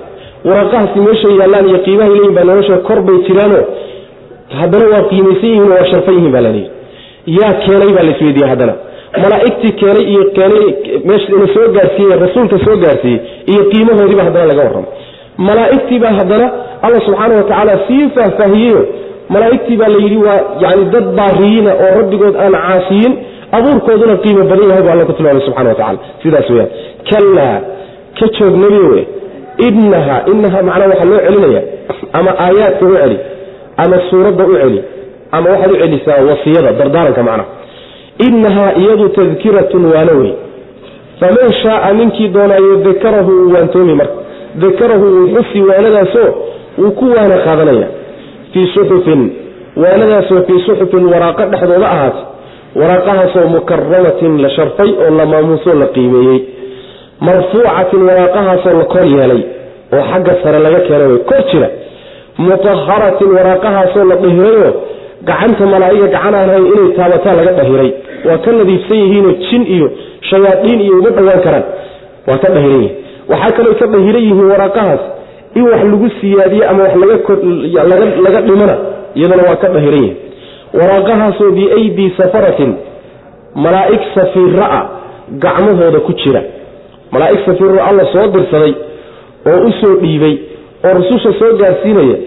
[0.47, 3.59] waraaqahaasi meeshay yaallaan iyo qiimahay leeyihiin baa sheegay kor bay jiraano
[4.59, 6.69] haddana waa qiimaysan yihiin waa sharfan yihiin baa layidhi
[7.39, 8.73] yaa keenay baa laisweydiiyey haddana.
[9.23, 10.65] Malaa'igtii keenay iyo keenay
[11.09, 13.19] meeshana soo gaarsiiyey rasuulka soo gaarsiiyey
[13.51, 14.91] iyo qiimahoodiiba haddana laga warramay
[15.47, 16.45] malaa'igtii baa haddana
[16.85, 18.81] alla subxaana wa tacaala sii faahfaahiyeyo.
[19.33, 23.13] Malaa'igtii baa layidhi waa yani dad baariyiina oo rabbigood aan caasiyin
[23.57, 27.61] abuurkooduna qiimo badan yahay bu alla ku tilmaamay subxana wa tacala sidaas weyaan
[28.19, 29.01] ka joog nebiyowe
[29.67, 31.61] inaha inaha macnaa waxaa loo celinaya.
[32.13, 33.17] Ama aayaadka u celi
[33.83, 34.81] ama suuradda u celi
[35.31, 37.49] ama waxaad u celisaa wasiyada dardaaranka macnaha
[38.27, 40.33] innahaa iyadu tadkiratun waana wey
[41.19, 44.13] faman shaaa ninkii doonaayo dakarahu uu waantoomi marka.
[44.61, 46.29] Dakarahu wuu xusi waanadaasoo
[46.77, 47.87] wuu ku waana qaadanaya.
[48.53, 49.21] Fii suxufin
[49.83, 52.23] waanadaasoo fii suxufin waraaqo dhexdooda ahaatay.
[52.79, 56.39] Waraaqahaasoo mukaramatin la sharfay oo la maamuusoo la qiimeeyey
[57.25, 59.41] marfuucatin waraaqahaasoo la kor yeelay
[59.93, 61.69] oo xagga sare laga keenay way kor jira.
[62.37, 64.71] Mutaharatin waraaqahaasoo la dhahirayoo
[65.29, 67.89] gacanta malaa'iga gacan aan hayn inay taabataa laga dhahiray.
[68.27, 69.87] Waa ka nadiifsan yihiinoo jin iyo
[70.29, 71.63] shayaadiin iyo uma dhowaan karaan.
[72.27, 72.95] Waa ka dhahiran yihiin
[73.31, 75.01] waxaa kaloo ka dhahiran yihiin waraaqahaas
[75.57, 76.95] in wax lagu siyaadiye ama wax
[78.25, 78.75] laga dhimana
[79.19, 80.17] iyadana waa ka dhahiran yihiin
[80.79, 82.71] waraaqahaasoo biaydii safaratin
[83.65, 84.81] malaa'ig safiira a
[85.45, 86.41] gacmahooda ku jira
[87.17, 88.73] malaa'ig safiiro alla soo dirsaday
[89.49, 90.35] oo u soo dhiibay
[90.85, 92.17] oo rususha soo gaarsiinaya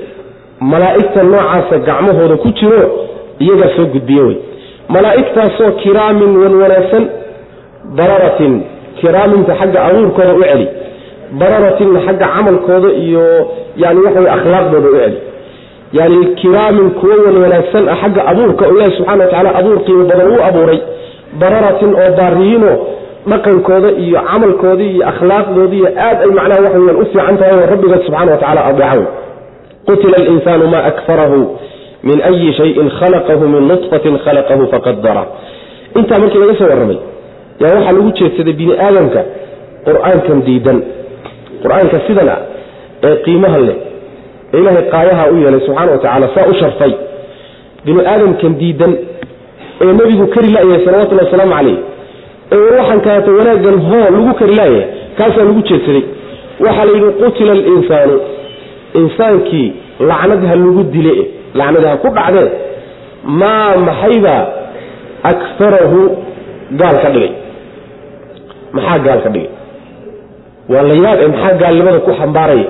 [0.73, 2.83] malaa'igta noocaasa gacmahooda ku jiro
[3.45, 4.37] iyagaa soo gudbiye wey
[4.89, 7.05] malaa'igtaasoo kiraamin wan wanaagsan
[7.99, 8.55] bararatin
[9.01, 10.69] kiraaminta xagga abuurkooda u celi.
[11.41, 13.25] Bararatinna xagga camalkooda iyo
[13.77, 15.19] yani waxa akhlaaqdooda u celi.
[15.93, 17.53] Yani kiraamin kuwo wan
[17.89, 20.81] ah xagga abuurka oo ilaahi subxana wa tacaala abuur badan uu abuuray.
[21.41, 22.77] Bararatin oo baariyiinoo
[23.27, 28.03] dhaqankooda iyo camalkooda iyo akhlaaqdooda aad ay macnaha waxa weyaan u fiican tahay oo rabbigood
[28.07, 29.07] subxana wa tacala adeeca wey
[29.89, 31.39] qutila alinsaanu ma akfarahu
[32.03, 35.25] min ayi shayin khalaqahu min nutfatin khalaqahu faqadara
[35.99, 36.99] intaa markii laga soo warramay
[37.61, 39.21] yaa waxaa lagu jeedsaday bini aadamka
[39.87, 40.79] qur'aankan diidan.
[41.63, 42.41] qur'aanka sidan ah
[43.05, 43.79] ee qiimaha leh
[44.53, 46.93] ee ilaahay qaayaha u yeelay subxana wa saa u sharfay.
[47.85, 48.93] bini aadamkan diidan
[49.83, 51.90] ee nebigu kari la-yahay salawatullahi wasalaamu calayh
[52.51, 54.87] waxaan kaleeto wanaaggan hoo lagu kari laayah
[55.19, 56.05] kaasaa lagu jeedsaday.
[56.65, 58.17] Waxaa la yidhi qutila alinsaanu.
[59.01, 59.69] Insaankii
[60.11, 61.15] lacnad ha lagu dile
[61.59, 62.49] lacnad ha ku dhacdee
[63.41, 64.43] maa maxaybaa
[65.31, 66.01] akfarahu
[66.81, 67.33] gaal ka dhigay.
[68.77, 69.51] Maxaa gaal ka dhigay?
[70.73, 72.69] Waa la yaab ee maxaa gaalnimada ku xambaaraya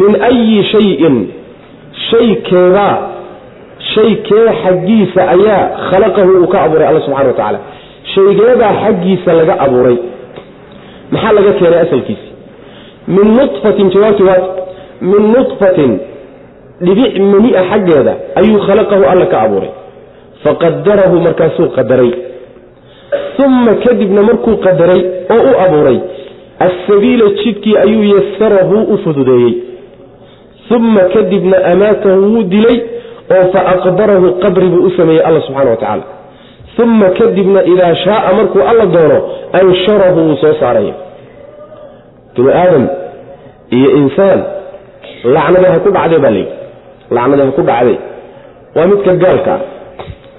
[0.00, 1.16] min ayi shayin
[2.10, 2.96] shay keebaa
[3.92, 7.58] shay kee xaggiisa ayaa khalaqahu uu ka abuuray alla subxana wa tacaala
[8.14, 9.96] shaygeebaa xaggiisa laga abuuray.
[11.12, 12.28] Maxaa laga keenay asalkiisi
[13.14, 14.44] min nutfatin jawaabti waat
[15.10, 15.92] min nutfatin
[16.86, 19.70] dhibic mani-a xaggeeda ayuu khalaqahu alla ka abuuray.
[20.44, 22.10] Faqadarahu markaasuu qadaray.
[23.44, 25.00] Uma kadibna markuu qadaray
[25.34, 25.98] oo u abuuray
[26.66, 29.54] assabiila jidkii ayuu yasarahu u fududeeyey.
[30.76, 32.78] Uma kadibna amaatahu wuu dilay
[33.36, 36.02] oo fa aqbarahu qabri buu u sameeyey alla subxana wa tacaala
[36.82, 39.18] uma kadibna idaa shaaa markuu alla doono
[39.60, 40.94] ansharahu wuu soo saaraya
[42.36, 42.84] bini aadam
[43.76, 44.40] iyo insaan
[45.34, 46.52] lacnada ha ku dhacdee baa layidhi
[47.16, 47.96] lacnada ha ku dhacday.
[48.76, 49.58] Waa midka gaalkaa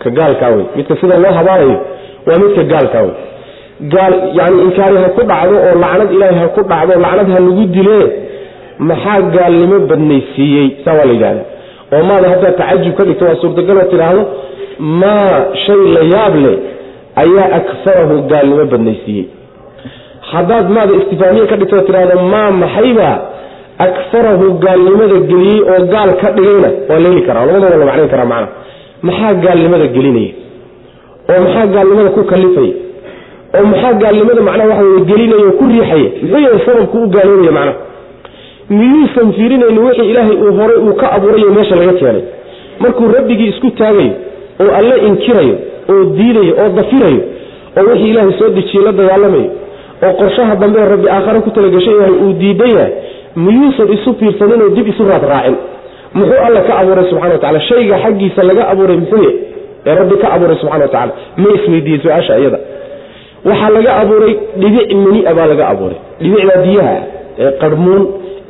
[0.01, 0.65] ka gaalkaa wey.
[0.77, 1.77] Midka sida loo habaarayo
[2.27, 3.15] waa midka gaalkaa wey.
[3.93, 7.65] Gaal yani inkaari ha ku dhacdo oo lacnad ilaahay ha ku dhacdo lacnad ha lagu
[7.75, 8.05] dilee
[8.89, 10.67] maxaa gaalnimo badnaysiiyey?
[10.85, 11.43] Saa waa la yidhahda
[11.95, 14.23] oo maada haddaad tacajub ka dhigto waa suurtagaloo tidhaahdo
[14.79, 16.57] maa shay la yaab leh
[17.23, 19.25] ayaa akfarahu gaalnimo badnaysiiyey.
[20.31, 23.15] Haddaad maada istifaamiye ka dhigto tidhahdo maa maxaybaa
[23.85, 26.69] akfarahu gaalnimada geliyey oo gaal ka dhigayna.
[26.89, 28.53] Waa la karaa labadaba la macnayn karaa macnaha.
[29.07, 30.31] Maxaa gaalnimada gelinaya
[31.29, 32.73] oo maxaa gaalnimada ku kalifaya
[33.57, 37.51] oo maxaa gaalnimada macnaha waxa weye gelinaya oo ku riixaya muxuu yahay sababku u gaaloobaya
[37.59, 37.77] macnaha.
[38.69, 42.23] Miyuusan fiirinayni wixii ilaahay uu horay uu ka abuurayo meesha laga keenay.
[42.79, 44.28] Markuu rabbigii isku taagayo
[44.63, 45.55] oo alle inkirayo
[45.93, 47.21] oo diidayo oo dafirayo
[47.79, 49.49] oo wixii ilaahay soo dejiyey la dagaalamayo
[50.05, 52.91] oo qorshaha dambe rabbi aakhare ku talagashay yahay uu diidan yahay
[53.45, 55.57] miyuusan isu fiirsanin oo dib isu raad raacin.
[56.17, 59.25] Muxuu alla ka abuuray subxana wa tacala shayga xaggiisa laga abuuray muxuu
[59.87, 62.59] ee rabbi ka abuuray subxana wa tacala ma isweydiiyey su'aasha iyada
[63.49, 65.97] waxaa laga abuuray dhibic minia baa laga abuuray.
[66.21, 66.95] Dhibicdaa biyaha
[67.43, 68.03] ee qarmuun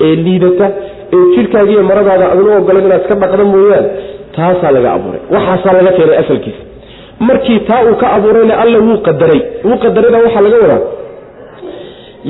[0.05, 0.67] ee liidata
[1.15, 3.85] ee jidhkaagiiyo maradaada adnu ogolan inaad iska dhaqda mooyaan
[4.35, 5.21] taasaa laga abuuray.
[5.35, 6.61] Waxaasaa laga keenay asalkiisa
[7.27, 9.41] markii taa uu ka abuurayna alla wuu qadaray.
[9.67, 10.81] Wuu qadarayna waxaa laga wadaa.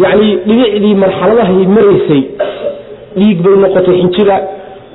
[0.03, 2.21] Yacni dhibicdii marxaladahay maraysay
[3.17, 4.35] dhiig bay noqotay xinjira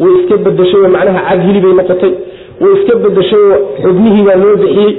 [0.03, 2.13] way iska bedeshayoo macnaha cag hilibay noqotay.
[2.63, 4.93] Way iska bedeshayoo xubnihii baa loo bixiyey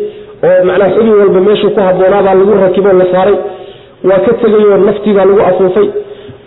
[0.48, 3.38] oo macnaha xubin walba meeshuu ku habboonaabaa lagu rakiboo la saaray.
[4.10, 5.88] Waa ka tegayoo naftiibaa lagu afuufay.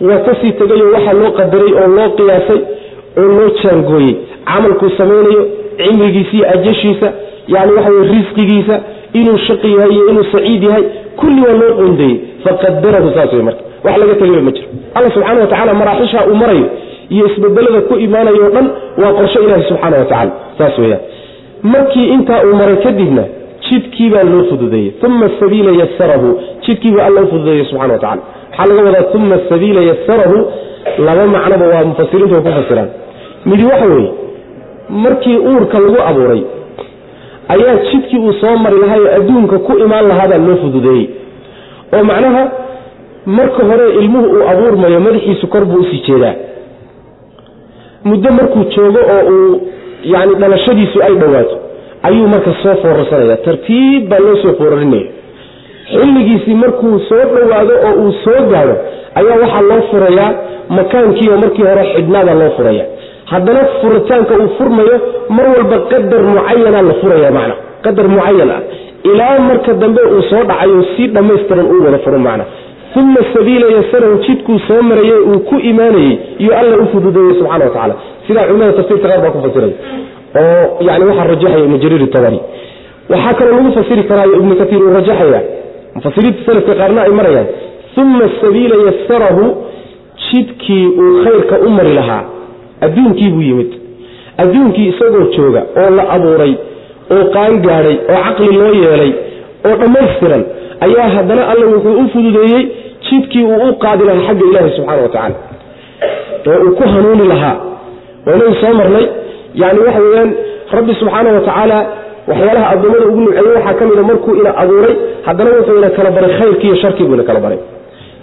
[0.07, 2.59] Waa ka sii tegayoo waxaa loo qadaray oo loo qiyaasay
[3.21, 4.15] oo loo jaangooyey
[4.49, 5.41] camalkuu samaynayo
[5.81, 7.07] cimrigiisa iyo ajashiisa
[7.53, 8.75] yani waxa weye risqigiisa
[9.19, 10.83] inuu shaqi yahay iyo inuu saciid yahay
[11.19, 12.17] kulli waa loo qoondeeyey.
[12.43, 13.61] Faqadarahu saas wey marka.
[13.85, 14.67] Wax laga tegayba ma jiro.
[14.95, 16.65] Alla subxaana wa tacala maraaxisha uu marayo
[17.15, 18.67] iyo isbedelada ku imaanaya o dhan
[19.01, 21.01] waa qorsho ilaahi subxaana wa tacala saas weyaan
[21.73, 23.23] markii intaa uu maray kadibna
[23.69, 24.91] jidkii baa loo fududeeyey.
[25.07, 26.29] Uma sabiila yasarahu
[26.65, 30.37] jidkiibaa alla u fududeeyey subxana wa tacala waxaa laga wadaa uma sabiila yasarahu
[31.05, 32.89] laba macnoba waa mufasiriintu way ku fasiraan.
[33.45, 34.11] Midi waxa weeye
[34.89, 36.41] markii uurka lagu abuuray
[37.53, 41.07] ayaa jidkii uu soo mari lahaa oo adduunka ku imaan lahaabaa loo fududeeyey.
[41.93, 42.43] Oo macnaha
[43.25, 46.33] marka hore ilmuhu uu abuurmayo madaxiisu kor buu u sii jeedaa.
[48.03, 49.61] Muddo markuu joogo oo uu
[50.03, 51.55] yani dhalashadiisu ay dhowaato
[52.03, 53.37] ayuu marka soo foorarsanaya.
[53.37, 55.07] Tartiib baa loo soo foorarinaya
[55.91, 58.75] xilligiisii markuu soo dhowaado oo uu soo gaadho
[59.19, 60.31] ayaa waxaa loo furayaa
[60.77, 62.85] makaankiioo markii hore xidhnaada loo furaya
[63.31, 64.97] haddana furitaanka uu furmayo
[65.37, 67.55] mar walba qadar mucayana la furaya macna.
[67.85, 68.61] Qadar mucayan ah
[69.09, 72.45] ilaa marka dambe uu soo dhacayo si dhammaystiran uu wada furo macna.
[72.99, 76.13] Uma sabiila yasarahu jidkuu soo marayey uu ku imaanayey
[76.43, 77.95] iyo alla u fududeeyey subxana wa tacala
[78.27, 79.73] sidaa culimada tafsiirka qaar baa ku fasiray.
[80.39, 82.03] Oo yani waxaa rajaxaya ibnu jariir
[83.09, 85.41] waxaa kaloo lagu fasiri karaayo ibnu katiir uu rajaxaya.
[85.95, 87.47] Mufasiriinta salafka qaarna ay marayaan.
[88.01, 89.43] Uma sabiila yasarahu
[90.25, 92.38] jidkii uu khayrka u mari lahaa
[92.85, 93.71] adduunkii buu yimid.
[94.43, 96.53] Adduunkii isagoo jooga oo la abuuray
[97.15, 99.11] oo qaan gaadhay oo caqli loo yeelay
[99.67, 100.43] oo dhammaystiran
[100.85, 102.63] ayaa haddana alla wuxuu u fududeeyey
[103.09, 105.35] jidkii uu u qaadi lahaa xagga ilaahi subxana wa tacaala.
[106.49, 107.55] Oo uu ku hanuuni lahaa.
[108.25, 109.05] Waynagu soo marnay
[109.61, 110.29] yani waxa weyaan
[110.75, 111.77] rabbi subxaana wa tacaala
[112.29, 114.95] waxyaalaha addoommada ugu nuceeyey waxaa ka mida markuu ina abuuray
[115.27, 117.59] haddana wuxuu ina kala baray khayrkii iyo sharkii buu ina kala baray.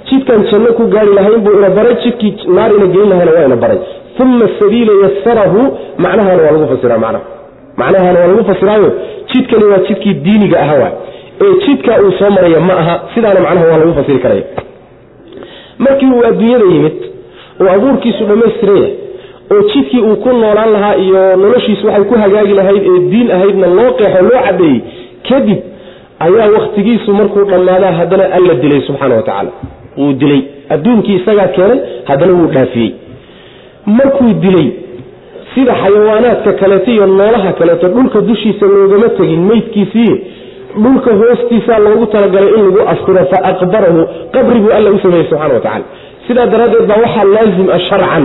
[0.09, 3.57] Jidkan janno ku gaari lahayn buu ina baray jidkii naar ina geyn lahayna waa ina
[3.65, 3.79] baray
[4.25, 5.61] uma sabiila yasarahu
[6.05, 7.25] macnahana waa lagu fasira macnaha
[7.77, 8.93] macnahana waa lagu fasiraayo.
[9.33, 10.93] jidkani waa jidkii diiniga aha waa
[11.45, 14.43] ee jidka uu soo maraya ma aha sidaana macnaha waa lagu fasiri karaya
[15.79, 16.97] markii uu adduunyada yimid
[17.61, 18.95] oo abuurkiisu dhammaystiran yahay
[19.53, 23.67] oo jidkii uu ku noolaan lahaa iyo noloshiisu waxay ku hagaagi lahayd ee diin ahaydna
[23.79, 24.81] loo qeexo loo cadeeyey
[25.29, 25.59] kadib
[26.27, 29.51] ayaa wakhtigiisu markuu dhammaadaa haddana alla dilay subxaana wa tacaala
[29.99, 30.41] wuu dilay
[30.75, 32.91] adduunkii isagaa keenay haddana wuu dhaafiyey
[33.87, 34.69] markuu dilay
[35.55, 40.15] sida xayawaanaadka kaleeto iyo noolaha kaleeto dhulka dushiisa loogama tegin meydkiisii
[40.85, 44.01] dhulka hoostiisaa loogu talagalay in lagu astiro fa aqbarahu
[44.35, 45.85] qabri buu alla u sameeyey subxana wa tacala
[46.27, 48.25] sidaa daraaddeed baa waxaa laazim ah sharcan.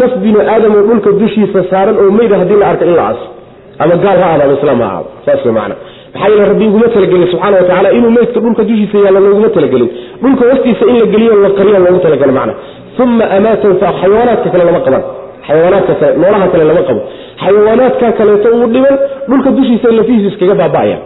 [0.00, 3.26] Naf binu aadam oo dhulka dushiisa saaran oo meyda haddii la arka in la aso
[3.82, 5.08] ama gaal ha ama islaam ha ahaado.
[5.26, 5.74] Saas wey macana
[6.14, 9.88] maxaa yeele rabbi iguma talagelin subxana wa tacala inuu meydka dhulka dushiisa yaalla looguma talagelin.
[10.22, 12.54] Dhulka hoostiisa in la geliyo la qariyo loogu talagalay macna
[13.02, 15.02] uma amaatahu xayawaanaadka kale lama qaban
[15.48, 17.00] xayawaanaadka kale noolaha kale lama qabo
[17.44, 18.96] xayawaanaadka kaleeto uu dhiban
[19.30, 20.96] dhulka dushiisa lafihiisu iskaga baaba'aya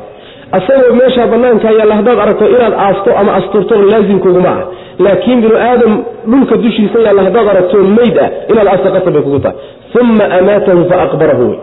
[0.59, 4.63] asagoo meeshaa banaanka yaalla haddaad aragto inaad aasto ama asturto laazimkuguma ah
[5.05, 5.93] laakiin binu aadam
[6.33, 9.57] dhulka dushiisa yaalla haddaad aragto meyd ah inaad aasto qasab bay kugu tahay
[10.03, 11.59] uma amaatahu fa aqbarahu wey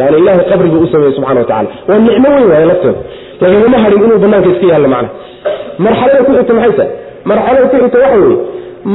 [0.00, 2.98] yani ilahay qabriguu u sameeyey subxana wa tacala waa nicmo weyn waaye lafteeda
[3.42, 5.08] lagagama hadhin inuu banaanka iska yaallo macna
[5.86, 6.90] marxalada ku xigta maxay tahay
[7.30, 8.38] marxalada ku xigta waxa weeye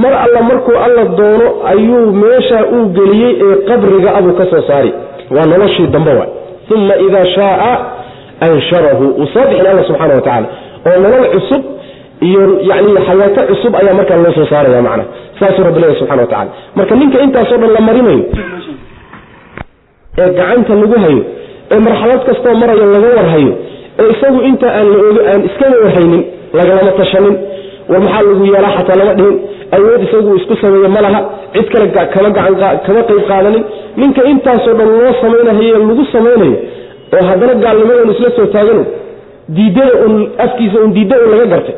[0.01, 4.93] mar alla markuu alla doono ayuu meeshaa uu geliyey ee qabriga ka soo saari.
[5.35, 6.29] Waa noloshii dambe waay.
[6.75, 7.75] Uma idaa shaaa
[8.47, 9.05] ansharahu.
[9.19, 10.47] Uu soo bixin alla subxana wa tacaala
[10.87, 11.63] oo nolol cusub
[12.27, 15.03] iyo yani xayaato cusub ayaa markaa loo soo saaraya macna.
[15.39, 18.23] Saasuu rabbi leeyahy subxana wa tacala marka ninka intaasoo dhan la marinayo
[20.17, 21.21] ee gacanta lagu hayo
[21.71, 23.53] ee marxalad kastoo marayo laga warhayo
[23.99, 26.23] ee isagu inta aan la og aan iskama warhaynin
[26.57, 27.35] lagalama tashanin.
[27.89, 29.35] War maxaa lagu yeelaa xataa lama dhihin
[29.75, 31.21] awood isagu isku sameeye ma laha.
[31.53, 32.29] Cid kale kama
[33.09, 33.63] qayb qaadanin.
[33.97, 36.57] Ninka intaasoo dhan loo samaynahaye lagu samaynayo
[37.15, 38.83] oo haddana gaalnimadan isla soo taagano
[39.55, 40.13] diidada un
[40.45, 41.75] afkiisa un diidda un laga gartay.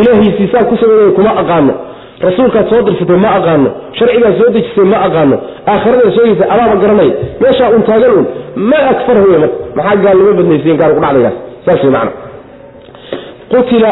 [0.00, 1.74] Ilaahiisii saa ku sameynaya kuma aqaano.
[2.26, 3.68] Rasuulkaad soo dirsatay ma aqaano.
[3.98, 5.36] Sharcigaad soo dejisay ma aqaano.
[5.72, 8.26] Aakhiradaad sheegaysa adaaba garanaya meeshaa un taagan un
[8.70, 11.92] ma akfar marka maxaa gaalnimo badnaysiyen gaal kudhacdaygaas saas wey
[13.50, 13.90] qutila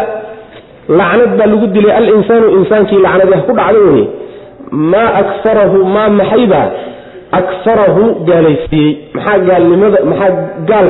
[0.89, 4.07] lacnad baa lagu dilay alinsaanu insaankii lacnadi ku dhacday wey
[4.93, 6.69] maa akfarahu maa maxaybaa
[7.41, 8.97] akfarahu gaalaysiiyey.
[9.15, 10.31] Maxaa gaalnimada maxaa
[10.71, 10.89] gaal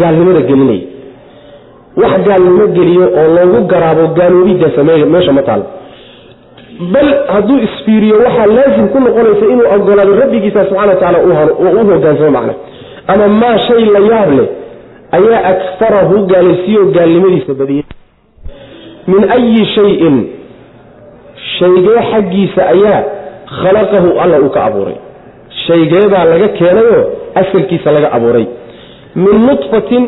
[0.00, 0.86] gaalnimada gelinaya
[2.00, 5.64] wax gaalnimo geliyo oo loogu garaabo gaaloobidda sameeya meesha ma taalo
[6.92, 11.18] bal hadduu isfiiriyo waxaa laazim ku noqonaysa inuu ogolaado rabbigiisa subxana wa tacaala
[11.58, 12.54] u hogaansamo macna.
[13.12, 14.48] Ama maa shay la yaab leh
[15.18, 17.84] ayaa akfarahu gaalaysiiyo gaalnimadiisa badiyey
[19.12, 20.16] min ayi shayin.
[21.58, 23.00] Shaygee xaggiisa ayaa
[23.62, 24.96] khalaqahu alla uu ka abuuray.
[25.66, 27.02] Shaygeebaa laga keenayoo
[27.40, 28.46] asalkiisa laga abuuray.
[29.22, 30.04] Min nutfatin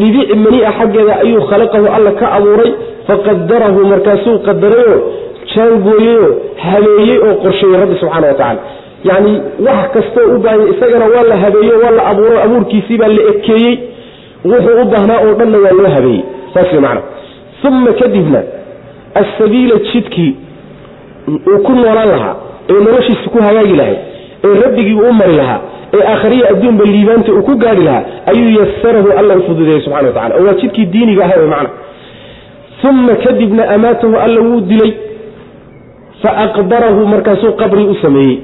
[0.00, 2.70] dhibic mani a xaggeeda ayuu khalaqahu alla ka abuuray.
[3.08, 4.98] Faqadarahu markaasuu qadarayoo
[5.54, 6.30] jaangooyeyoo
[6.64, 8.60] habeeyey oo qorsheeyey rabbi subxaana wa tacala
[9.08, 9.32] yacni
[9.66, 13.74] wax kastoo u baahanya isagana waa la habeeyo waa la abuuro abuurkiisii baa la ekeeyey.
[14.50, 16.22] Wuxuu u baahnaa oo dhanna waa loo habeeyey.
[16.54, 17.02] Saas wey macana
[17.64, 18.42] uma kadibna
[19.14, 20.36] asabiila jidkii
[21.28, 22.36] uu ku noolaan lahaa
[22.70, 23.98] ee noloshiisa ku hagaagi lahayd
[24.44, 25.60] ee rabbigii u mari lahaa
[25.94, 30.14] ee aakhariya adduunba liibaanta uu ku gaadhi lahaa ayuu yasarahu alla u fududeeyey subxana wa
[30.14, 31.70] tacala oo waa jidkii diiniga aha wey macna.
[32.90, 34.92] Uma kadibna amaatahu alla wuu dilay
[36.22, 38.38] fa aqbarahu markaasuu qabri u sameeyey.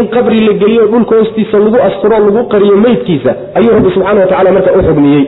[0.00, 4.26] In qabri la geliyo dhulka hoostiisa lagu asturo lagu qariyo meydkiisa ayuu rabbi subxana wa
[4.26, 5.24] tacala marka u xugmiyey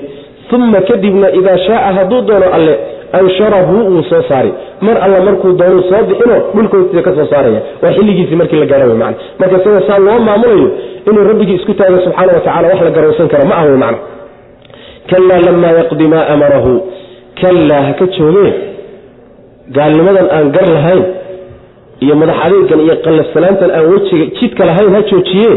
[0.56, 2.74] uma kadibna idaa shaaa hadduu doono alle
[3.12, 7.60] ansharahu wuu soo saari mar alla markuu doonuu soo bixino dhulka hoostiisa ka soo saaraya.
[7.82, 10.68] Waa xilligiisii markii la gaara man marka sida saa loo maamulayo
[11.08, 13.98] inuu rabbigii isku taago subxaana wa tacala wax la garowsan kara ma ah wey macna.
[15.10, 16.74] Kalaa lamaa yaqdi maa amarahu.
[17.40, 18.52] Kallaa ha ka joogee
[19.76, 21.04] gaalnimadan aan gar lahayn
[22.04, 25.50] iyo madax adeegan iyo qallafsanaantan aan wejiga jidka lahayn ha joojiye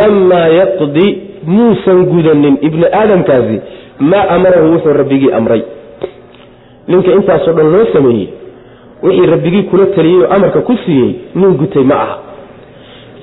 [0.00, 1.06] lamaa yaqdi
[1.54, 3.56] muusan gudanin ibni aadamkaasi.
[4.10, 5.62] Maa amarahu wuxuu rabbigii amray
[6.92, 8.28] ninka intaasoo dhan loo sameeyey
[9.04, 12.16] wixii rabbigii kula taliyey oo amarka ku siiyey nin gutay ma aha.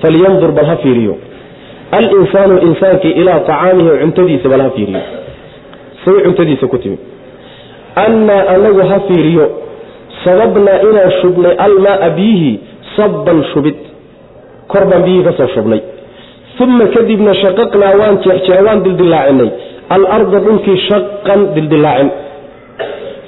[0.02, 1.14] Falyandur bal ha fiiriyo.
[1.98, 5.00] Alinsaanu insaankii ilaa tacaamihi cuntadiisa bal ha fiiriyo.
[6.04, 6.98] Say cuntadiisa ku timid
[8.04, 9.46] annaa anagu ha fiiriyo.
[10.24, 12.54] Sababnaa inaan shubnay almaaa biyihii
[12.96, 13.76] sabban shubid.
[14.72, 15.80] Kor baan biyihii ka soo shubnay.
[16.64, 19.48] Uma kadibna shaqaqnaa waan jeexjeex waan dildillaacinay
[19.94, 22.08] alarda dhulkii shaqan dildillaacin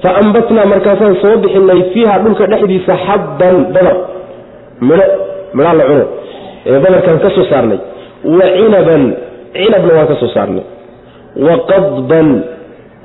[0.03, 3.97] fa ambatnaa markaasaan soo bixinay fiiha dhulka dhexdiisa xabban badar
[4.89, 5.07] midho
[5.57, 6.05] midhaa la cuno
[6.71, 7.79] ee badarkaan ka soo saarnay
[8.39, 9.03] wa cinaban
[9.57, 10.65] cinabna waan ka soo saarnay
[11.47, 12.29] wa qadban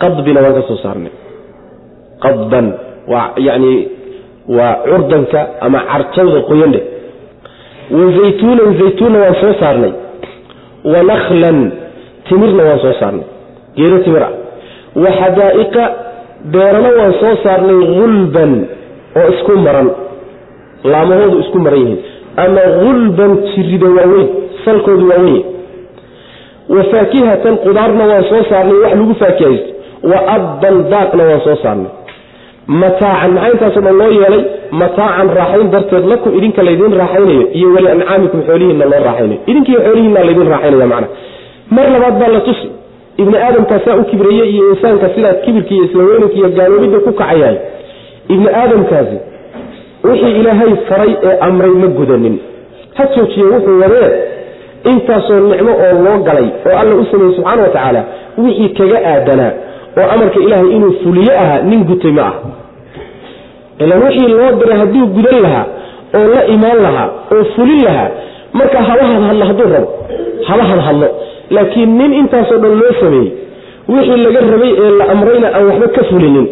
[0.03, 1.13] qadbina waan ka soo saarnay
[2.25, 2.67] qadban
[3.13, 3.73] waa yani
[4.57, 6.81] waa curdanka ama carjawda qoyandhe
[7.97, 9.93] wa zaytuunan zaytuunna waan soo saarnay
[10.91, 11.59] wa naklan
[12.29, 13.25] timirna waan soo saarnay
[13.77, 14.33] geedo timir ah
[15.03, 15.83] wa xadaa'iqa
[16.53, 18.53] beerana waan soo saarnay hulban
[19.19, 19.89] oo isku maran.
[20.91, 21.99] Laamahoodu isku maran yihiin.
[22.43, 24.27] Ama hulban jirida waaweyn
[24.65, 25.43] salkoodu waaweyn
[26.75, 29.71] wa faakihatan qudaarna waan soo saarnay wax lagu faakihaysto
[30.11, 31.91] wa abban daaqna waan soo saarnay.
[32.67, 34.43] Mataacan maxaa dhan loo yeelay
[34.81, 39.39] mataacan raaxayn darteed lakum idinka laydin raaxaynayo iyo weli ancaamikum xoolihiinna loo raaxaynayo.
[39.51, 41.07] Idinkiiyo xoolihiinna laydin raaxaynaya macna.
[41.75, 42.67] Mar labaad baa la tusi
[43.21, 47.57] ibni aadamkaa saa u kibrayey iyo insaanka sidaa kibirka iyo islaweynanka iyo gaaloobidda ku kacayahay
[48.33, 49.17] ibni aadamkaasi
[50.07, 52.35] wixii ilaahay faray ee amray ma gudanin.
[52.97, 54.09] Ha joojiye wuxuu wadee
[54.91, 58.01] intaasoo nicmo oo loo galay oo alla u sameeyey subxaana wa tacaala
[58.43, 59.51] wixii kaga aadanaa
[59.99, 62.35] oo amarka ilaahay inuu fuliyo ahaa nin gutay ma ah
[63.83, 65.65] ilan wixii loo diray hadduu gudan lahaa
[66.17, 68.09] oo la imaan lahaa oo fulin lahaa
[68.59, 69.89] marka haba hadhadlo hadduu rabo
[70.47, 71.07] haba hadhadlo
[71.55, 73.31] laakiin nin intaasoo dhan loo sameeyey
[73.93, 76.47] wixii laga rabay ee la amrayna aan waxba ka fulinin.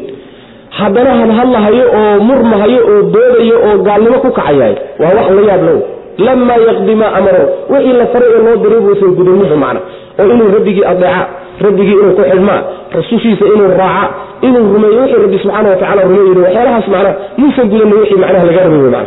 [0.80, 5.80] Haddana hadhadlahayo oo murmahayo oo doodayo oo gaalnimo ku kacayahay waa wax la yaab low
[6.28, 9.80] lamaa yaqdi maa amaro wixii la faray ee loo diray buusan gudaninba macna?
[10.20, 11.22] Oo inuu rabbigii adeeca
[11.66, 12.60] rabbigii inuu ku xidhmaa
[12.98, 14.06] rasushiisa inuu raaca
[14.48, 18.62] inuu rumeeyo wixii rabbi subxaana wa tacala rumeeyi waxyaalahaas macnaha muusan gudanin wixii macnaha laga
[18.66, 19.02] rabay mana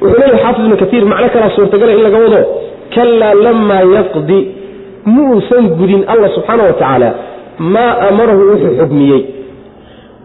[0.00, 2.40] wuxuu leeyahy xaafid ibnu kaiir macno kalaa suurtagala in laga wado
[2.94, 4.38] kalaa lamaa yaqdi
[5.04, 7.14] muusan gudin alla subxaana wa
[7.58, 9.22] maa amarahu wuxuu xugmiyey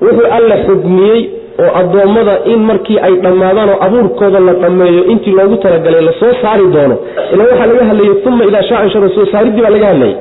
[0.02, 1.22] wuxuu alla xugmiyey
[1.60, 6.34] oo addoommada in markii ay dhammaadaan oo abuurkooda la dhammeeyo intii loogu talagalay la soo
[6.42, 6.96] saari doono
[7.34, 10.16] ila waxaa laga hadlayay uma idaa shaa anshara soo saariddii baa laga hadlayay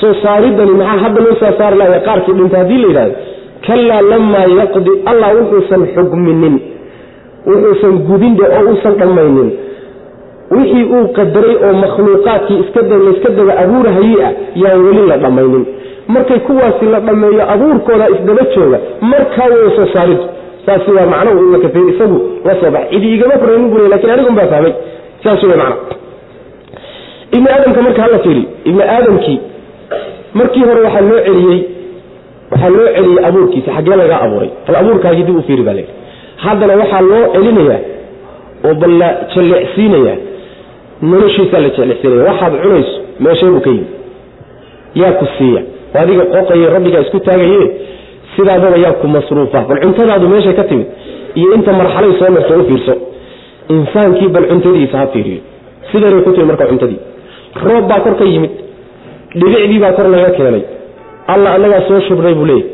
[0.00, 3.14] soo saaridani maxaa hadda loo soo saari lahaya qaarkii dhinta haddii la yidhahdo
[3.66, 6.56] kalaa lamaa yaqdi allah wuxuusan xugminin
[7.46, 9.50] wuxuusan gudindhe oo uusan dhammaynin
[10.50, 12.82] wixii uu qadaray oo makhluuqaadkii iska
[13.38, 14.32] daba abuurahayey ah
[14.62, 15.64] yaan weli la dhammaynin.
[16.14, 20.18] Markay kuwaasi la dhammeeyo abuurkooda isdaba jooga markaa way soo saarid.
[20.66, 22.90] Saasi waa macnahu ibnu kaiir isagu la soo baxay.
[22.90, 24.72] Cidi igama koraynin buu laakiin anigun fahmay
[25.24, 25.76] saas wey macna
[27.36, 28.44] ibni aadamka marka hala fiiri.
[28.64, 29.38] Ibni aadamkii
[30.34, 31.60] markii hore waxaa loo celiyey
[32.50, 34.50] waxaa loo celiyey abuurkiisa xaggee laga abuuray.
[34.66, 35.88] Bal abuurkaagii dib u fiiri baa leehi
[36.44, 37.80] haddana waxaa loo celinayaa
[38.68, 40.16] oo bal la jallecsiinayaa
[41.02, 43.86] noloshiisaa la jeclaysiinaya waxaad cunayso meesheebuu ka yimi
[44.94, 45.62] yaa ku siiya.
[45.94, 47.70] Adiga qoqaye rabbigaa isku taagaye.
[48.36, 50.86] Sidaadaba yaa ku masruufa bal cuntadaadu meeshay ka timid.
[51.34, 55.40] Iyo inta marxalay soo marto u insaankii bal cuntadiisa ha fiiriyo.
[55.92, 57.00] Sidanay ku timid marka cuntadii.
[57.64, 58.50] Roob baa kor ka yimid.
[59.34, 60.64] Dhibicdii baa kor laga keenay.
[61.28, 62.66] Alla annagaa soo shubnay buu leeyay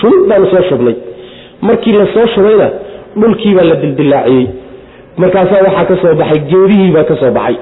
[0.00, 0.96] shubid baanu soo shubnay.
[1.62, 2.68] Markii la soo shubayna
[3.16, 4.46] dhulkiibaa la dildilaaciyey
[5.20, 7.56] markaasaa waxaa ka soo baxay geedihiibaa ka soo baxay.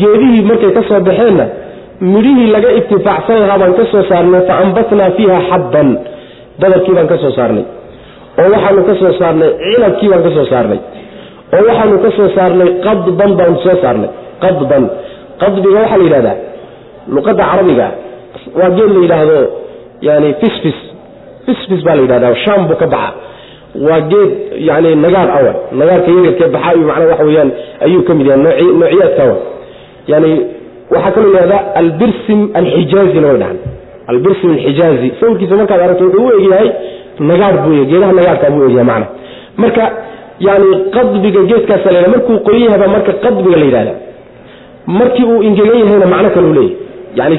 [0.00, 1.44] Geedihii markay ka baxeenna
[2.00, 5.88] midhihii laga ibtifaacsan lahaa baan ka soo saarnay fa ambatnaa fiiha xabban
[6.60, 7.64] badarkii baan ka soo saarnay.
[8.40, 10.80] Oo waxaanu ka saarnay cinabkii baan ka saarnay.
[11.54, 14.10] Oo waxaanu ka saarnay qadban baanu soo saarnay
[14.44, 14.84] qadban.
[15.42, 16.36] Qadbiga waxaa la yidhahdaa
[17.14, 17.86] luqadda carabiga
[18.58, 19.38] waa geed la yidhaahdo
[20.06, 20.78] yani fisfis.
[21.46, 23.12] Fisfis baa la yidhahda sham buu ka baxa
[23.86, 24.30] waa geed
[24.68, 25.52] yani nagaar awa.
[25.80, 27.50] Nagaarka yaryarkee baxa iyo macnaa waxa weyaan
[27.84, 28.42] ayuu ka mid yahay
[28.80, 29.36] noociyaadka awa.
[30.12, 30.30] Yani
[30.94, 33.58] waxaa kaloo yidhahdaa albirsim alxijaazina way dhahan
[34.12, 36.68] albirsim alxijaazi sawirkiisa markaad aragto wuxuu u egyahay
[37.30, 39.06] nagaar buu geedaha nagaarka buu egyahay macna
[39.62, 39.84] marka
[40.46, 43.92] yani qadbiga geedkaasa la yhahda markuu qoyan yahay baa marka qadbiga la yidhahda
[44.86, 46.76] markii uu ingegan yahayna macno kale u leeyahy
[47.18, 47.36] yani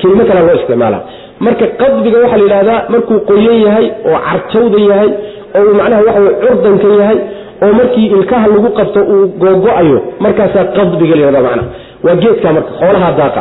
[0.00, 0.98] kelimo kale loo isticmaala
[1.46, 5.10] marka qadbiga waxaa la yidhahdaa markuu qoyan yahay oo carjawda yahay
[5.58, 7.18] oo uu macnaha waxa wey curdanka yahay
[7.64, 11.62] oo markii ilkaha lagu qabto uu googo-ayo markaasaa qadbiga la yhahda macna
[12.06, 13.40] waa geedka marka xoolaha daaqa.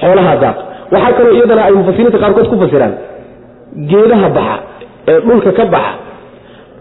[0.00, 0.62] Xoolaha daaqa.
[0.94, 2.92] Waxaa kaloo iyadana ay mufasiriinta qaarkood ku fasiraan.
[3.90, 4.56] Geedaha baxa
[5.10, 5.92] ee dhulka ka baxa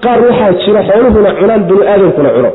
[0.03, 2.51] qaar waxaa jira xooluhuna cunaan binu aadamkuna cuno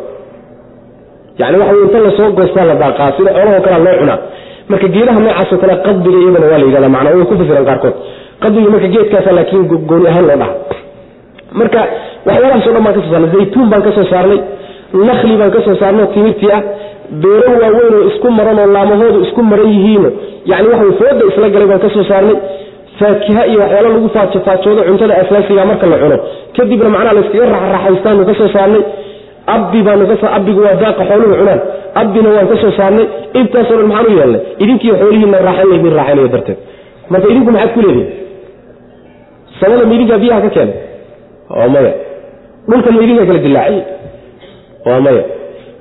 [1.41, 4.19] yani waxa wey inta la soo goostaa la daaqaa sida xoolahoo kalea loo cunaa.
[4.71, 7.95] Marka geedaha noocaasoo kale qadbiga iyadana waa la yidhahda macnaa way ku fasiraan qaarkood.
[8.43, 10.55] Qadbiga marka geedkaasa laakiin gooni ahaan loo dhaha
[11.59, 11.81] marka
[12.27, 13.31] waxyaalahaasoo dhan baan ka soo saarnay.
[13.35, 14.41] Zaytuun baan ka saarnay
[15.09, 16.63] nakli baan ka saarnay oo timirtii ah.
[17.23, 20.11] Beero waaweyn oo isku maran oo laamahoodu isku maran yihiino
[20.51, 22.37] yani waxa fooda isla galay baan ka saarnay.
[23.01, 26.17] Faakiha iyo waxyaalo lagu faajofaajoodo cuntada asaasiga marka la cuno.
[26.57, 28.83] Kadibna macnaha layskaga raxraxaystaanu ka saarnay.
[29.55, 31.61] Abbi baanu ka abbigu waa daaqa xooluhu cunaan.
[32.01, 33.07] Abbina waan ka saarnay.
[33.41, 34.41] Intaasoo dhan maxaan yeelnay?
[34.63, 36.59] Idinkiiyo xoolihiina raaxayn laydin raaxaynaya darteed.
[37.13, 38.09] Marka idinku maxaad ku leedihin
[39.61, 40.77] samada ma idinkaa biyaha ka keenay
[41.57, 41.93] waa maya.
[42.69, 43.83] Dhulkan idinkaa kala dilaaciyey
[44.87, 45.23] waa maya.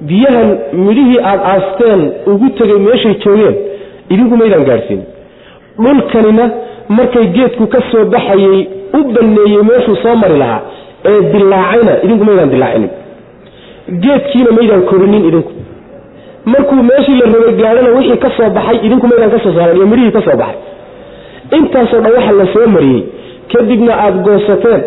[0.10, 0.50] Biyahan
[0.86, 2.02] midhihii aada aasteen
[2.32, 3.56] ugu tegay meeshay joogeen
[4.14, 5.02] idinku maydaan gaadhsiin
[5.84, 6.46] dhulkanina
[6.98, 8.60] markay geedku ka soo baxayey
[8.98, 10.62] u banneeyey meeshuu soo mari lahaa
[11.12, 12.90] ee dilaacayna idinku maydaan dilaacinin
[14.04, 15.52] geedkiina maydaan korinin idinku.
[16.52, 19.88] Markuu meeshii la rabay gaadhana wixii ka soo baxay idinku maydaan ka soo saaran iyo
[19.92, 20.60] midhihii ka soo baxay.
[21.58, 23.04] Intaasoo dhan waxa la soo mariyey.
[23.52, 24.82] Kadibna aada goosateen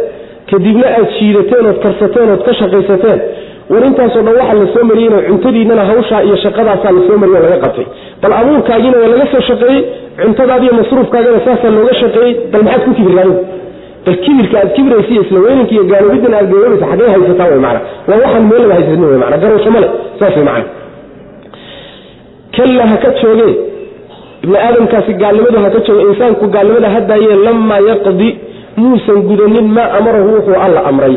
[0.53, 3.21] kadibna aad shiidateen ood karsateen ood ka shaqaysateen.
[3.73, 7.45] War intaasoo dhan waxa la soo mariyeyna cuntadiinana hawshaa iyo shaqadaasaa la soo mariye oo
[7.47, 7.87] laga qabtay.
[8.23, 9.81] Bal abuurkaagiina waa laga soo shaqeeyey
[10.23, 13.35] cuntadaadiiyo masruufkaagana saasaa looga shaqeeyey bal maxaad ku kibirlaayo
[14.07, 17.81] bal kibirka aad kibraysa iyo isla weyninka iyo gaaloobiddan aad gaaloobeysa xaggee haysataa wey macana
[18.09, 19.89] waa waxaan meelaba haysanin wey macana garowsho male
[20.21, 20.67] saas wey macana
[22.57, 23.49] kalla ha ka jooge
[24.45, 28.29] ibni aadamkaasi gaalnimadu ha ka jooge insaanku gaalnimada hadaaye lamaa yaqdi
[28.77, 31.17] muusan gudanin maa amarahu wuxuu alla amray.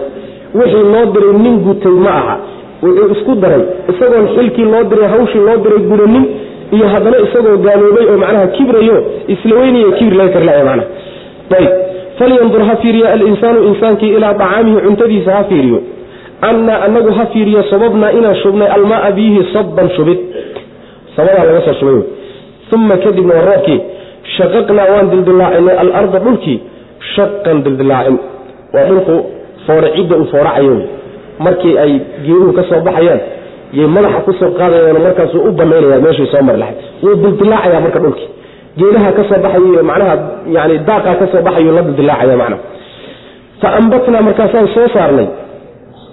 [0.55, 2.35] Wixii loo diray nin gutay ma aha.
[2.83, 3.63] Wuxuu isku daray.
[3.91, 6.25] Isagoon xilkii loo diray hawshii loo diray gudanin
[6.75, 8.97] iyo haddana isagoo gaaloobay oo macnaha kibrayo
[9.33, 10.87] isla weyniyo kibir laga karlaya macnaha.
[11.59, 11.71] Ayb
[12.19, 15.79] falyandur ha fiiriyo alinsaanu insaankii ilaa dacaamihi cuntadiisa ha fiiriyo.
[16.41, 20.19] Annaa anagu ha fiiriyo sababnaa inaan shubnay almaaa biyihi sabban shubid.
[21.15, 22.01] Sabadaa laga soo shubay.
[22.75, 23.79] Uma kadibna waa roobkii
[24.37, 26.57] shaqaqnaa waan dildilaacinay alarda dhulkii
[27.15, 28.17] shaqan dildilaacin
[28.75, 29.15] waa dhulku
[29.65, 30.75] foorcidda uu fooracayo
[31.45, 31.91] markii ay
[32.25, 33.21] geeduhu ka soo baxayaan
[33.77, 37.99] yay madaxa ku soo qaadayaan markaasuu u banaynaya meeshii soo mari lahayd wuu dildilaacaya marka
[38.05, 38.29] dhulkii.
[38.79, 40.15] Geedaha ka soo baxayo macnaha
[40.55, 42.61] yani daaqaa ka soo baxayo la dildilaacaya macnaha.
[43.61, 45.27] Fa ambatnaa markaasaan soo saarnay.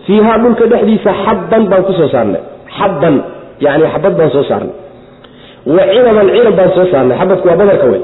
[0.07, 2.43] Fiihaa dhulka dhexdiisa xabban baan ku saarnay.
[2.79, 3.15] Xabban
[3.65, 4.75] yani xabad baan soo saarnay.
[5.75, 7.17] Wa cinaban cinab baan soo saarnay.
[7.21, 8.03] Xabadku waa badarka wey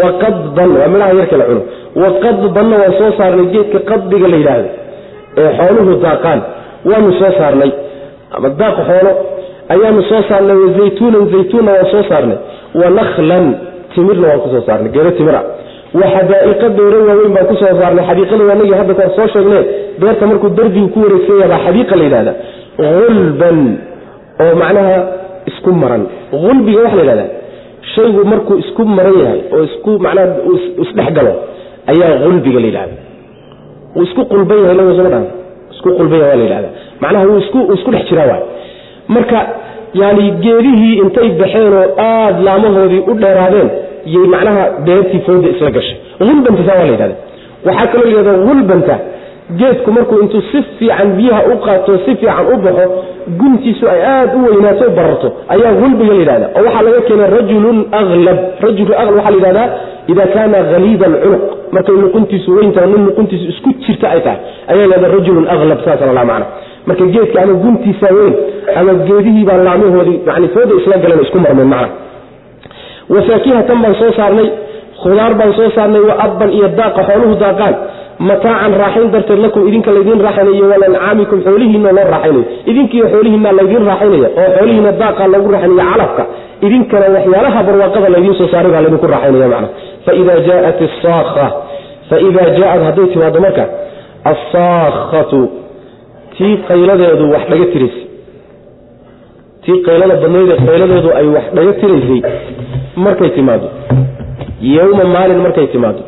[0.00, 1.62] wa qadban waa midhaha yarka la cuno
[2.02, 4.68] wa qadbanna waan soo saarnay geedka qadbiga la yidhaahdo
[5.42, 6.40] ee xooluhu daaqaan.
[6.90, 7.70] Waanu soo saarnay.
[8.36, 9.12] Ama daaq xoolo
[9.74, 12.38] ayaanu soo saarnay wa zaytuunan zaytuunna waan soo saarnay.
[12.80, 13.46] Wa naklan
[13.94, 15.40] timirna waan ku soo saarnay geero timira
[16.00, 19.58] wa xadaa'iqa beero waaweyn baan ku soo saarnay xadiiqada waanagii hadda kaan soo sheegne
[20.00, 22.32] beerta markuu darbigu ku wareegsanya baa xadiiqa la yidhahda
[22.78, 23.58] hulban
[24.44, 24.96] oo macnaha
[25.50, 26.02] isku maran.
[26.42, 27.26] Hulbiga waxa la yidhahda
[27.94, 30.26] shaygu markuu isku maran yahay oo isku macnaha
[30.84, 31.32] isdhex galo
[31.92, 32.96] ayaa hulbiga la yidhahda
[33.94, 34.22] wuu isku
[34.80, 35.24] lagusama dhan
[35.74, 36.68] isku qulban yahay waa la yidhahda
[37.02, 37.38] macnaha wuu
[37.76, 38.42] isku dhex jiraa waay.
[39.14, 39.38] Marka
[40.02, 43.68] yani geedihii intay baxeen oo aada laamahoodii u dheeraadeen
[44.14, 45.96] yay macnaha beertii fooda isla gashay.
[46.18, 47.16] Hulbanta saa waa la yidhahda
[47.66, 48.94] waxaa kaloo yidhahda hulbanta
[49.58, 52.84] geedku markuu intuu si fiican biyaha u qaato si fiican u baxo
[53.40, 57.30] guntiisu ay aada u weynaato o bararto ayaa hulbiga la yidhahda oo waxaa laga keenay
[57.36, 59.68] rajulun aklab rajulu aklab waxaa la yidhahdaa
[60.12, 61.42] ida kaana haliida alcunuq
[61.76, 64.38] markay luquntiisu weyntaha nin luquntiisu isku jirta ay tahay.
[64.72, 66.46] Ayaa lahada rajulun aklab saasa la macna.
[66.86, 68.34] Marka geedka ama guntiisa weyn
[68.80, 71.88] ama geedihiibaa laamahoodii yani fooda isla galeen isku marmeen macna.
[73.14, 74.48] Wafaakihatan baan soo saarnay
[75.02, 77.74] khudaar baan soo saarnay wa abban iyo daaqa xooluhu daaqaan
[78.28, 84.28] mataacan raaxayn darteed lakum idinka laydiin raaxaynayo walancaamikum xoolihiina loo raaxaynayo idinkiiyo xoolihiina laydiin raaxaynaya
[84.42, 86.22] oo xoolihiina daaqa loogu raaxaynaya calafka
[86.66, 89.68] idinkana waxyaalaha barwaaqada laydiin soo saaray baa laydinku raaxaynaya macna
[90.06, 91.46] faida jaat asaakha
[92.10, 93.64] faida jaaad hadday timaado marka
[94.32, 95.40] asaakhatu
[96.36, 98.04] tii qayladeedu wax dhaga tiraysay
[99.64, 102.20] tii qaylada badnayd ee qayladeedu ay wax dhaga tiraysay
[103.04, 103.66] markay timaado.
[104.76, 106.00] Yowma maalin markay timaado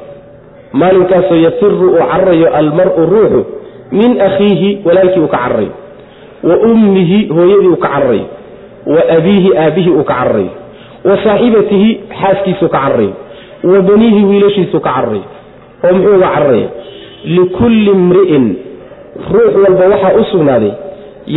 [0.80, 3.40] maalinkaasoo yafiru uu cararayo almaru ruuxu
[3.92, 5.72] min akhiihi walaalkii uu ka cararayo
[6.48, 8.26] wa ummihi hooyadii uu ka cararayo
[8.94, 10.50] wa abiihi aabihii uu ka cararayo
[11.08, 13.12] wa saaxibatihi xaaskiisuu ka cararayo
[13.72, 15.24] wa baniihi wiilashiisuu ka cararayo
[15.84, 16.68] oo muxuu uga cararaya
[17.34, 18.46] likulli imri'in
[19.32, 20.72] ruux walba waxaa u sugnaaday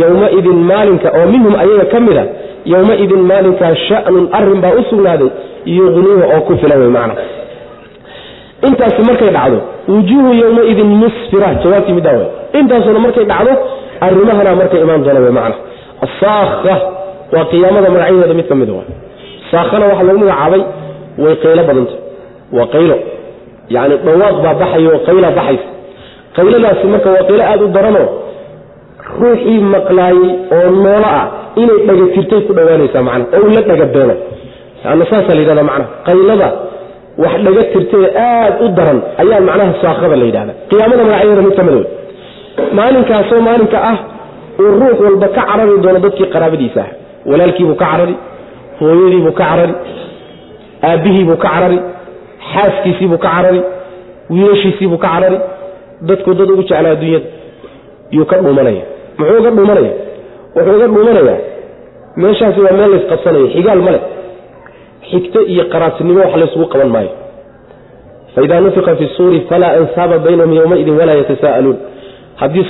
[0.00, 2.24] yowmaidin maalinka oo minhum ayaga ka mid a
[2.72, 5.28] yowmaidin maalinkaa sha'nun arrin baa u sugnaaday
[5.76, 7.14] yuqniihu oo ku filan wey macna
[8.68, 12.28] intaasi markay dhacdo wujuuhu yowmaidin musfira jawaabtii middaa wey
[12.60, 13.52] intaasuna markay dhacdo
[14.06, 15.56] arrimahana markay imaan doona wey macna.
[16.06, 16.74] Asaakha
[17.34, 18.82] waa qiyaamada magacyadeeda mid ka mida wa
[19.50, 20.62] saakhana waxaa lagu magacaabay
[21.24, 21.94] way qaylo badanta.
[22.56, 22.96] Waa qaylo.
[23.74, 25.66] Yacni dhawaaq baa baxayo oo qayla baxaysa.
[26.36, 28.08] Qayladaasi marka waa qaylo aada u daranoo
[29.20, 31.26] ruuxii maqlaayey oo noolo ah
[31.62, 34.14] inay dhagatirtay ku dhowaanaysaa macna oo uu la dhagabeelo
[34.90, 36.48] ana saasaa la yidhahda macnaha qaylada
[37.22, 40.52] wax dhaga tirtae aada u daran ayaa macnaha saakhada la yidhahda.
[40.70, 41.86] Qiyaamada magacyadeeda mid ka mid wey
[42.78, 43.98] maalinkaasoo maalinka ah
[44.60, 46.80] uu ruux walba ka carari doono dadkii qaraabadiisa.
[46.86, 46.90] Ah
[47.30, 48.14] walaalkiibuu ka carari
[48.80, 49.74] hooyadiibuu ka carari
[50.88, 51.78] aabbihiibuu ka carari
[52.52, 53.60] xaaskiisiibuu ka carari
[54.30, 55.38] wiilashiisiibuu ka carari.
[56.08, 57.26] Dadku dad ugu jeclaa adduunyada
[58.16, 58.82] yuu ka dhuumanaya.
[59.18, 59.92] Muxuu uga dhuumanaya?
[60.56, 61.38] Wuxuu uga dhuumanayaa.
[62.16, 64.00] Meeshaasi waa meel laysqabsanayo xigaal male
[65.10, 67.10] xigto iyo qaraabtinimo wax laysugu qaban maayo.
[68.34, 71.76] Faidaa nufika fi suuri falaa ansaaba baynahum yowmaidin walaa yatasaa'aluun
[72.40, 72.64] haddii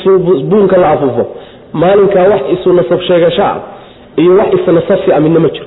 [0.51, 1.24] buunka la afuufo
[1.82, 3.57] maalinkaa wax isu nasab sheegasho ah
[4.20, 5.66] iyo wax isnasabsi a midna ma jiro.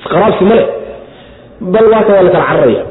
[0.00, 0.64] Isqaraabsi male
[1.72, 2.82] bal waaka waa la kala cararaya.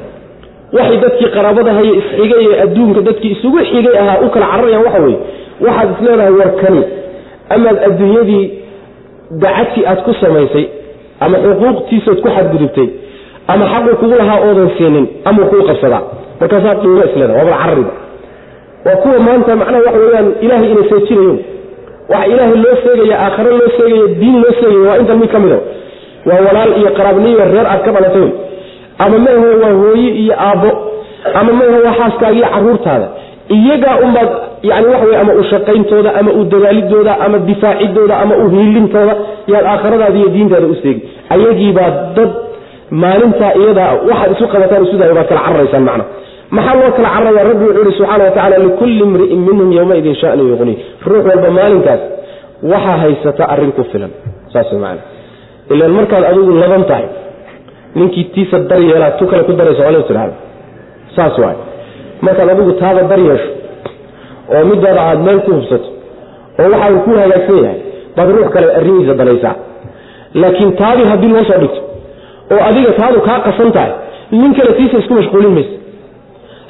[0.77, 5.17] Waxay dadkii qaraabadahayo isxigay ee adduunka dadkii isugu xigay ahaa u kala cararayaan waxa weye
[5.65, 6.83] waxaad is leedahay warkani.
[7.55, 8.43] Amaad adduunyadii
[9.43, 10.65] dacadkii aad ku samaysay
[11.23, 12.87] ama xuquuqtiisaad ku xadgudubtay.
[13.53, 16.01] Ama xaqu kugu lahaa oodan siinin ama kuu qabsadaa
[16.41, 17.93] markaasaad dhuumo isleeda waabal carariba
[18.85, 21.33] waa kuwa maanta macnaha waxa weyaan ilaahay ina seejinayo
[22.11, 25.57] waxa ilaahay loo sheegaya aakhare loo sheegaya diin loo sheegaya waa intan mid ka mida
[26.29, 28.27] waa walaal iyo qaraabniyo reer aad ka dhalatay
[29.03, 30.71] ama maahe waa hooye iyo aabbo.
[31.39, 33.07] Ama maahe waa xaaskaagiiyo caruurtaada.
[33.55, 34.29] Iyagaa unbaad
[34.69, 39.13] yani waxa wey ama u shaqayntooda ama u dadaalidooda ama difaacidooda ama u hiilintooda
[39.53, 41.01] yaad aakhiradaada iyo diintaada u seegi.
[41.33, 42.31] Ayagiibaa dad
[43.03, 46.03] maalintaa iyadaa waxaad isu qabataan isudaaya baad kala cararaysaan macna.
[46.55, 50.43] Maxaa loo kala cararaya rabbi wuxuu ihi subxaana wa tacala likulli imri'in minhum yowmaidin shanu
[50.51, 50.77] yuqnii
[51.11, 52.01] ruux walba maalinkaas
[52.71, 54.11] waxaa haysata arrin ku filan.
[54.53, 54.97] Saas man
[55.73, 57.07] ilan markaad adigu laban tahay
[57.99, 60.35] ninkii tiisa dar yeelaa tu kale ku daraysa waa tidhahda
[61.15, 61.57] saas waay.
[62.25, 63.49] Markaad adigu taada dar yeesho
[64.55, 65.89] oo midaada aad meel ku hubsato
[66.61, 67.79] oo waxaa ku hagaagsan yahay
[68.17, 69.55] baad ruux kale arrimihiisa danaysaa
[70.41, 71.81] laakiin taadii haddii loo dhigto
[72.53, 73.91] oo adiga taadu kaa qasan tahay
[74.41, 75.73] nin kale tiisa isku mashquulin maysa.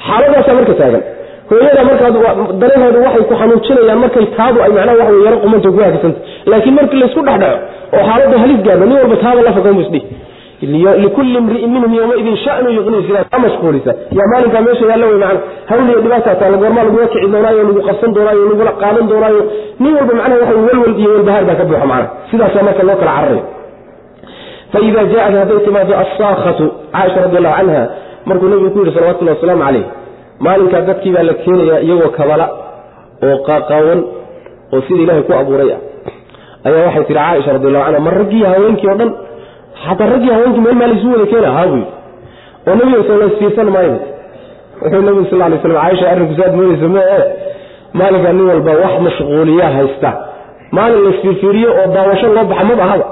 [0.06, 1.02] Xaaladaasaa marka taagan.
[1.50, 2.14] Hooyada markaad
[2.62, 6.18] darahoodu waxay ku xanuujinayaan markay taadu ay macnaha waxa yaro qumanta ku hagagsanta
[6.50, 7.58] laakiin markii laysku dhexdhaco
[7.96, 9.74] oo xaaladda halis gaadho nin walba taada la fogan
[10.60, 12.68] likulli imri'in minhum yowmaidin shanu
[13.44, 13.92] mashquulisa.
[14.18, 15.40] Yaa maalinkaa meesha yaalla wey macna
[15.70, 19.40] hawliya dhibaataa taala goormaa lagula kici doonaayo lagu qabsan doonaayo lagula qaadan doonaayo
[19.82, 23.12] nin walba macnaha waxa walwal iyo walbahaar baa ka buuxa macna sidaasaa marka loo kala
[23.16, 23.42] cararayo.
[24.72, 27.82] Faida jaaat hadday timaado asaakhatu caaisha radi allahu canha
[28.28, 29.84] markuu nabigu ku yidhi salawatullahi wasalaamu calayh
[30.46, 32.46] maalinkaa dadkii baa la keenayaa iyagoo kabala
[33.26, 34.00] oo qaaqaawan
[34.74, 35.80] oo sida ilaahay ku abuuray ah
[36.68, 39.10] ayaa waxay tihi caaisha radi allahu canha ma raggii haweenkii o dhan
[39.86, 41.84] xataa raggii haweenkii meel maa laysu wada keena haa buu
[42.68, 43.96] oo nabiga sal isfiirsan maayo.
[44.82, 47.24] Wuxuu nabigu sal lay slam caaisha arrinku saad moodaysa ma ee
[47.98, 50.10] maalinkaa nin walba wax mashquuliyaa haysta.
[50.76, 53.06] Maalin la isfiirfiiriyo oo daawasho loo baxa maba ahaba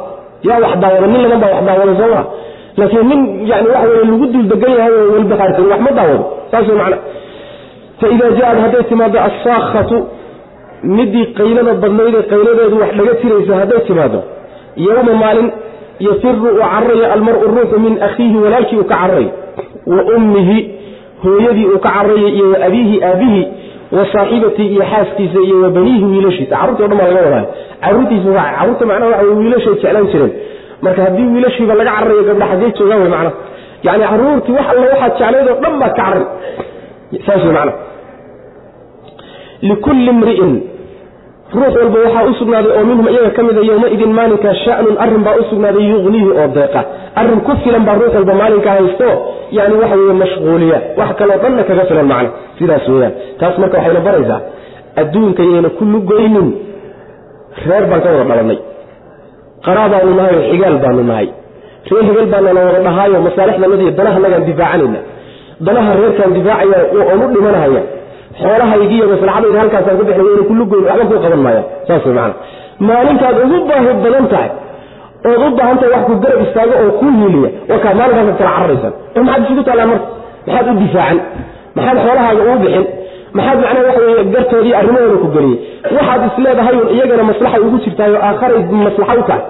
[0.49, 2.25] yaa wax daawada nin laban baa wax daawada soo maa
[2.79, 6.25] laakiin nin yani waxa wey lagu dul degan yahay oo walbahaarsan wax ma daawado.
[6.51, 6.99] Saas macna.
[8.01, 9.97] Faida jaaad hadday timaado assaakhatu
[10.97, 14.19] midii qaylada badnaydee qayladeedu wax dhaga tiraysa hadday timaado
[14.87, 15.49] yowma maalin
[16.07, 19.31] yafiru uu cararayo almaru ruuxu min akhiihi walaalkii uu ka cararayo
[19.95, 20.59] wa ummihi
[21.25, 23.47] hooyadii uu ka cararayay iyo wa abiihi aabihii
[23.97, 26.55] wa saaxibatii iyo xaaskiisa iyo wa baniihi wiilashiisa.
[26.57, 27.45] Carruurtii o dhan baa laga wadaa.
[27.85, 30.33] Carruurtiisa waa carruurta macnaha waxa wiilashay jeclaan jireen.
[30.85, 33.33] Marka haddii wiilashiiba laga cararayo gabdha xaggee joogaan wey macnaha
[33.87, 36.25] yani carruurtii wax alla waxaad jeclayd oo dhan baad ka carari
[37.27, 37.77] saas wey macnaha
[39.69, 40.53] likulli mri'in
[41.55, 45.37] ruux walba waxaa u sugnaaday oo minhum iyaga ka mida yowmaidin maalinka shanun arrin baa
[45.41, 46.81] u sugnaaday yuqniihi oo deeqa.
[47.21, 49.09] Arrin ku filan baa ruux walba maalinka haysto
[49.59, 50.79] yani waxa weye mashquuliya.
[50.99, 52.31] Wax kaloo dhanna kaga filan macna.
[52.59, 54.41] Sidaas weyaan taas marka waxayna baraysaa
[55.01, 56.49] adduunka yayna ku lugoynin
[57.69, 58.59] reer baan ka wada dhalanay.
[59.67, 61.29] Qaraabaanu nahay oo xigaal baanu nahay.
[61.91, 65.01] Reer hebel baanana wada dhahaayo masaalixdanadiiyo danahanagaan difaacanayna.
[65.67, 66.79] Danaha reerkaan difaacaya
[67.13, 67.83] oon u dhimanahaya
[68.43, 72.35] xoolahaygiiyo maslaxadayda halkaasaan ku bixnay wayna ku lugoyn waxba kuu qaban maaya saas way macana
[72.89, 74.51] maalinkaad ugu baahi badan tahay
[75.31, 79.23] ood u baahan wax ku garab istaago oo kuu hiiliya wakaa maalinkaasad kala cararaysaan oo
[79.29, 80.07] maxaad isugu taallaan marka
[80.47, 81.19] maxaad u difaacan
[81.77, 82.85] maxaad xoolahaaga uu bixin?
[83.37, 85.57] Maxaad macnaha waxa weye gartoodii arrimahooda ku geliyey?
[85.97, 89.43] Waxaad isleedahay un iyagana maslaxay ugu jirtaayo aakharay maslaxa u tahay.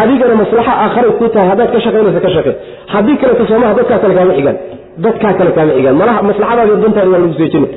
[0.00, 2.54] Adigana maslaxa aakharay ku tahay haddaad ka shaqaynaysa ka shaqey
[2.94, 4.56] haddii kaleto soomaha dadkaa kale kaama xigaan
[5.04, 7.68] dadkaa kale kaama xigaan malaha maslaxadaadi dantaadi waa lagu seejinin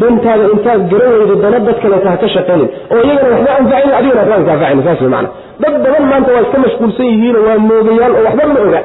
[0.00, 4.20] dantaada intaad garan weydo dana dad kaleeta ha ka shaqaynin oo iyagana waxba anfacaynin adigana
[4.22, 5.28] waxba ankaafacaynin saas macana
[5.62, 8.82] dad badan maanta waa iska mashquulsan yihiinoo waa moogayaal oo waxba ma oga.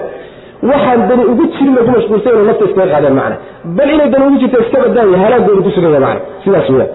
[0.70, 3.36] Waxaan dani ugu jirin bay ku mashquulsan yihiin nafta iskaga qaadeen macana
[3.78, 6.88] bal inay dani ugu jirta iska badaaya halaagooda ku sugaya macana sidaas weya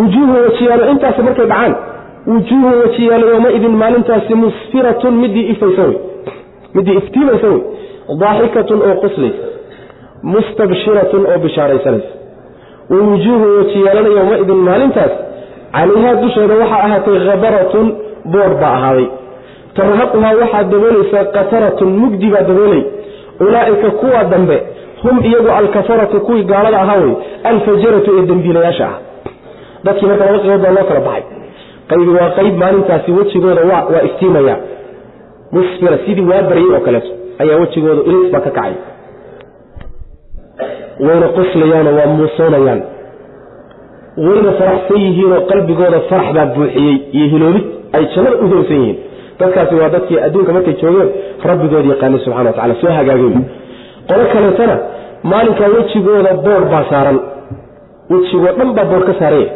[0.00, 1.72] wujuuhu wajiyaalo intaas markay dhacaan
[2.32, 5.96] wujuuhu wajiyaalo yowmaidin maalintaasi musfiratun midii ifaysa wey
[6.76, 7.60] midii iftiimaysa wey
[8.22, 9.44] daaxikatun oo quslaysa
[10.34, 12.10] mustabshiratun oo bishaaraysanaysa
[12.90, 15.12] wawujuuhu wajiyaalana yowmaidin maalintaas.
[15.72, 17.86] Calayhaa dusheeda waxaa ahaatay khabaratun
[18.32, 19.08] boodh baa ahaaday.
[19.74, 22.82] Tarhaquhaa waxaa daboolaysaa qataratun mugdi baa daboolay.
[23.40, 24.56] Ulaa'ika kuwa dambe
[25.02, 27.14] hum iyagu alkafaratu kuwii gaalada ahaa wey
[27.44, 28.98] alfajaratu ee dembiilayaasha ah.
[29.84, 31.24] Dadkii marka laba qaybood baa loo kala baxay.
[31.88, 34.56] Qaybi waa qayb maalintaasi wejigooda waa iftiimaya.
[35.52, 36.42] Musfira sidii waa
[36.76, 38.74] oo kaleeto ayaa wejigooda ilis baa ka kacay
[41.06, 42.80] wayna qoslayaanoo waa muusoonayaan
[44.26, 47.64] wayna faraxsan yihiinoo qalbigooda farax baa buuxiyey iyo hiloobid
[47.96, 48.98] ay jannada u doonsan yihiin.
[49.40, 51.08] Dadkaasi waa dadkii adduunka markay joogeen
[51.48, 53.32] rabbigood yaqaanay subxana wa tacala soo hagaagay
[54.08, 54.76] qolo kaleetana
[55.30, 57.18] maalinkaa wejigooda boor baa saaran.
[58.10, 59.48] Wejigoo dhan baa boor ka saaraya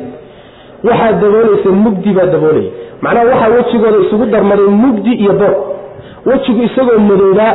[0.89, 2.71] waxaa daboolaysa mugdi baa daboolaya
[3.05, 5.55] macnaha waxaa wejigooda isugu darmaday mugdi iyo boor.
[6.29, 7.53] Wejigu isagoo madoobaa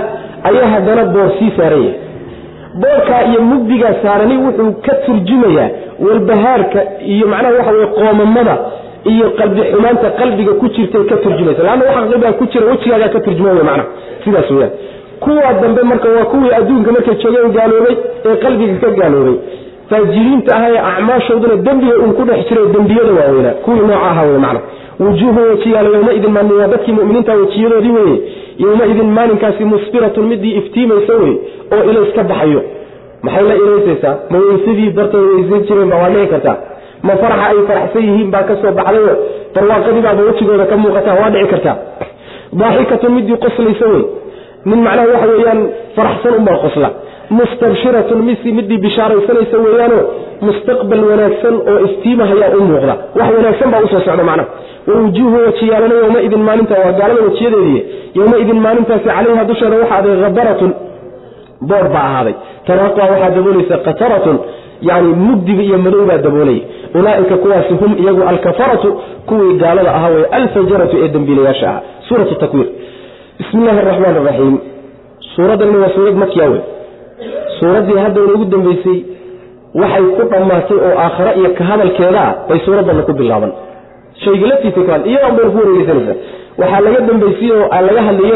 [0.49, 1.93] ayaa haddana boor sii saaranya
[2.73, 5.69] boorkaa iyo mugdigaa saarani wuxuu ka turjumayaa
[6.05, 8.57] walbahaarka iyo macnaha waxa weye qoomamada
[9.03, 11.63] iyo qalbi xumaanta qalbiga ku jirtay ka turjumaysa.
[11.63, 13.87] Laanna waxa qalbigaa ku jira wejigaagaa ka turjuma wey macnaha.
[14.23, 14.71] Sidaas weyaan
[15.19, 17.95] kuwa dambe marka waa kuwii adduunka markay joogeen gaaloobay
[18.25, 19.35] ee qalbiga ka gaaloobay.
[19.89, 23.51] Faajiriinta ah acmaashooduna dembiga uun ku dhex jira dembiyada waaweynaa.
[23.65, 24.59] Kuwii nooca aha wey macna
[24.99, 28.17] wujuuhu wejiyaala yowmaidin maalin waa dadkii muminiinta wejiyadoodii weye
[28.63, 31.33] yowmaidin maalinkaasi musfiratun midii iftiimaysa wey
[31.75, 32.61] oo ilays ka baxayo.
[33.25, 36.57] Maxay la ilaysaysaa ma weysadii darteed weysan jireen baa waa dhici kartaa.
[37.07, 39.13] Ma faraxa ay faraxsan yihiin baa ka soo baxdayo
[39.55, 41.75] barwaaqadii baaba wejigooda ka muuqataa waa dhici kartaa.
[42.61, 44.03] Daaxikatun midii qoslaysa wey.
[44.69, 45.61] Nin macnaha waxa weeyaan
[45.97, 46.89] faraxsan unbaa qosla
[47.37, 50.03] mustabshiratun misi midii bishaaraysanaysa weeyaanoo
[50.47, 52.95] mustaqbal wanaagsan oo iftiimahayaa u muuqda.
[53.19, 54.49] Wax wanaagsan baa u soo socda macnaha
[54.89, 57.79] wawujuuhu wajiyaalana yowmaidin maalinta waa gaalada wejiyadeedii
[58.19, 60.71] yowmaidin maalintaasi calayha dusheeda waxaa aday habaratun
[61.69, 62.33] boor baa ahaaday.
[62.67, 64.37] Taraqaa waxaa daboolaysa qataratun
[64.89, 66.63] yani mugdiga iyo madow baa daboolaya
[66.99, 68.89] ulaaika kuwaasi hum iyagu alkafaratu
[69.29, 71.81] kuwii gaalada ahaa wey alfajaratu ee dembiilayaasha ahaa.
[72.07, 72.67] Suuratu takwiir.
[73.39, 74.55] Bismi illaahi araxmaan araxiim
[75.35, 76.61] suuraddanna waa suurad makiya wey
[77.59, 78.99] suuraddii haddayna ugu dambeysay
[79.81, 83.51] waxay ku dhammaatay oo aakhare iyo ka hadalkeeda ah bay suuraddanna ku bilaaban.
[84.23, 86.17] Shayga laftiisa ka bayna ku wareegeysanaysaa
[86.61, 88.31] waxaa laga dambeysiyey oo laga hadlay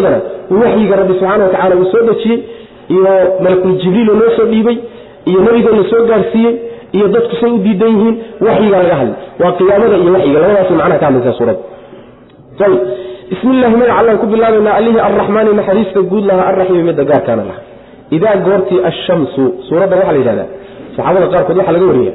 [0.62, 2.40] waxyiga rabbi subxana watacala uu soo dejiyey
[2.96, 3.14] iyo
[3.44, 4.78] malakul jibriilo loo soo dhiibay
[5.30, 6.54] iyo nebigoo la soo gaarsiiyey
[6.96, 8.16] iyo dadku say u diidan yihiin
[8.48, 9.18] waxyigaa laga hadlay.
[9.42, 11.64] Waa qiyaamada iyo waxyiga labadaas macnaha ka hadlaysaa suuradda
[13.30, 17.62] bismi illahi magaca allaan ku bilaabaynaa allihii arraxmaani naxariista guud lahaa arraxiimi midda gaarkaana laha
[18.18, 20.48] idaa goortii ashamsu suuraddan waxaa la yidhahdaa
[20.96, 22.14] saxaabada qaarkood waxaa laga wariya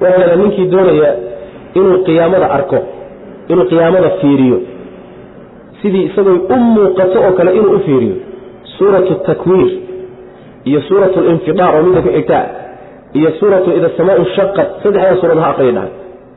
[0.00, 1.10] waxaa lahahdaa ninkii doonaya
[1.78, 2.78] inuu qiyaamada arko
[3.52, 4.58] inuu qiyaamada fiiriyo
[5.82, 8.16] sidii isagoo u muuqato oo kale inuu u fiiriyo
[8.78, 9.70] suuratu takwiir
[10.70, 12.44] iyo suuratu linfidaar oo midda ku xigtaa
[13.18, 15.90] iyo suuratu ida samaau shaqat saddexdaa suurad ha aqriya dhahay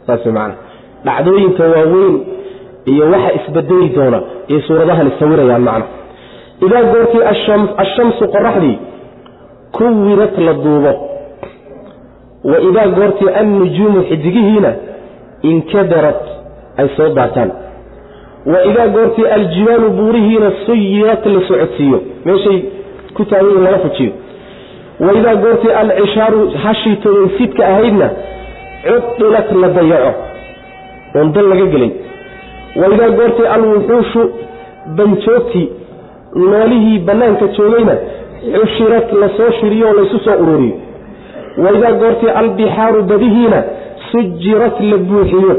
[0.08, 0.56] saas way macana
[1.08, 2.16] dhacdooyinka waaweyn
[2.92, 4.20] iyo waxa isbedeli doona
[4.52, 5.86] iyo suuradahani sawirayaan macna
[6.66, 7.24] idaa goortii
[7.84, 8.78] ashamsu qoraxdii
[9.78, 10.94] kuwirad la duubo
[12.52, 14.74] wa idaa goortii annujuumu xidigihiina
[15.52, 16.20] inkadarad
[16.78, 17.52] ay soo daataan
[18.52, 22.60] wa idaa goortii aljibaalu buurihiina suyirat la socodsiiyo meeshay
[23.16, 24.12] ku taagan laga fujiyo
[25.06, 28.10] wa idaa goortii alcishaaru hashii tobansidka ahaydna
[29.18, 30.14] cudilat la dayaco
[31.16, 31.94] oon dal laga gelin
[32.82, 34.22] wa idaa goortii alwuxuushu
[34.98, 35.68] banjoogtii
[36.36, 37.96] noolihii bannaanka joogayna
[38.62, 40.76] xushirad la soo shiriyo oo laysu soo ururiyo.
[41.58, 43.64] Wa idaa goortii albixaaru badihiina
[44.12, 45.56] sujirat la buuxiyo.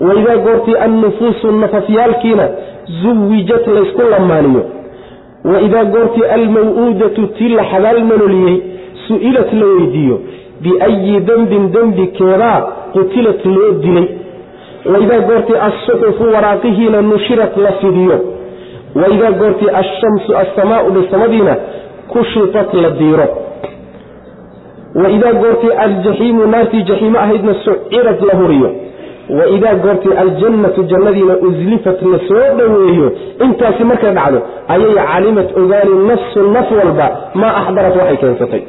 [0.00, 2.48] Wa idaa goortii annufuusu nafafyaalkiina
[3.02, 4.64] zuwijat laysku lamaaniyo
[5.44, 8.56] wa idaa goortii almaw-uudatu tii la xabaal maloliyey
[9.08, 10.20] su'ilat la weydiiyo.
[10.62, 12.60] Biayi dembin dembi keedaa
[12.92, 14.06] qutilat loo dilay.
[14.92, 18.20] Wa idaa goortii alsuxufu waraaqihiina nushirat la fidiyo
[19.00, 21.56] wa idaa goortii alshamsu assamaau bisamadiina
[22.12, 23.26] kushitat la diiro.
[25.02, 28.70] Wa idaa goortii aljaxiimu naartii jaxiimo ahaydna sucirad la huriyo.
[29.38, 33.08] Wa idaa goortii aljannatu jannadiina uslifat la soo dhoweeyo.
[33.44, 38.62] Intaasi markay dhacdo ayay calimat ogaani nafsu naf walba maa axdarat waxay keensatay.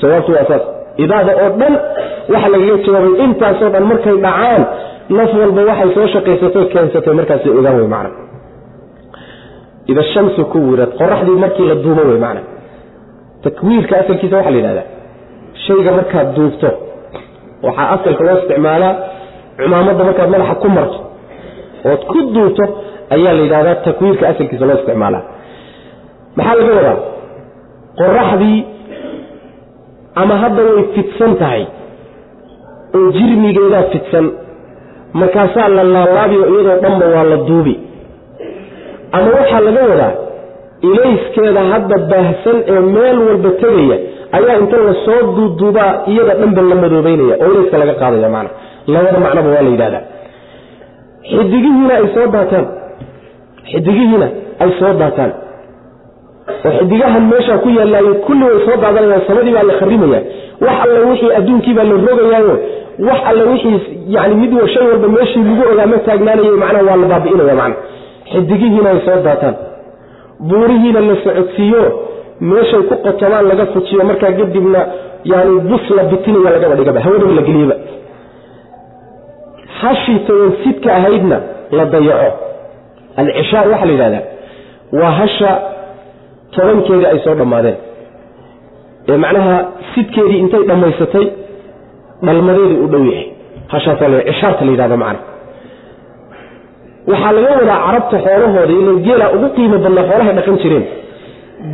[0.00, 0.62] Jawaabtu waa saas.
[1.04, 1.74] Idaada oo dhan
[2.32, 4.62] waxa lagaga jawaabay intaasoo dhan markay dhacaan
[5.18, 8.23] naf walba waxay soo shaqaysatay keensatay markaasay ogaan wey macna
[9.90, 12.42] ida shamsu kuwirad qoraxdii markii la duubo wey macna
[13.44, 14.86] takwiirka asalkiisa waxaa la yidhahdaa
[15.66, 16.68] shayga markaad duubto
[17.66, 18.92] waxaa asalka loo isticmaalaa
[19.58, 20.98] cumaamadda markaad madaxa ku marto
[21.90, 22.64] ood ku duubto
[23.14, 25.22] ayaa la yidhahdaa takwiirka asalkiisa loo isticmaalaa
[26.36, 26.96] maxaa laga wadaa
[28.00, 28.58] qoraxdii
[30.22, 31.62] ama hadda way fidsan tahay
[32.96, 34.26] oo jirmigeedaa fidsan
[35.20, 37.74] markaasaa la laalaabiyo iyadoo dhanba waa la duubi
[39.16, 40.12] ama waxaa laga wadaa
[40.90, 43.96] ilayskeeda hadda baahsan ee meel walba tegaya
[44.38, 48.50] ayaa inta la soo duuduubaa iyada dhanba la madoobeynaya oo ilayska laga qaadaya macna.
[48.94, 50.02] Labada macnoba waa la yidhahdaa
[51.30, 52.66] xidigihiina ay soo daataan.
[53.72, 54.26] Xidigihiina
[54.62, 55.32] ay soo daataan.
[56.66, 60.20] Oo xidigahan meeshaa ku yaallaayo kulli way soo daadanayaan samadii baa la kharimaya
[60.64, 62.54] wax alle wixii adduunkii baa la rogayaayo
[63.08, 63.78] wax alle wixii
[64.16, 67.76] yani mid shay walba meeshii lagu ogaa ma taagnaanayo macnaha waa la baabi'inaya macna
[68.32, 69.54] xidigihiina ay soo daataan.
[70.48, 71.82] Buurihiina la socodsiiyo
[72.50, 74.80] meeshay ku qotomaan laga fujiyo markaa kadibna
[75.32, 77.76] yani bus la bitinaya lagaba dhigaba hawadaba la geliyaba
[79.80, 81.38] hashii tawansidka ahaydna
[81.76, 82.30] la dayaco.
[83.20, 84.22] Alcishaar waxaa la yidhahdaa
[85.00, 85.50] waa hasha
[86.54, 87.76] tobankeedii ay soo dhammaadeen.
[89.08, 89.56] Ee macnaha
[89.94, 91.26] sidkeedii intay dhammaysatay
[92.26, 93.26] dhalmadeedii u dhow yahay.
[93.72, 95.20] Hashaasa la cishaarta la yidhahda macna
[97.10, 100.84] waxaa laga wadaa carabta xoolahooda ila geela ugu qiimo badnaa xoolahay dhaqan jireen.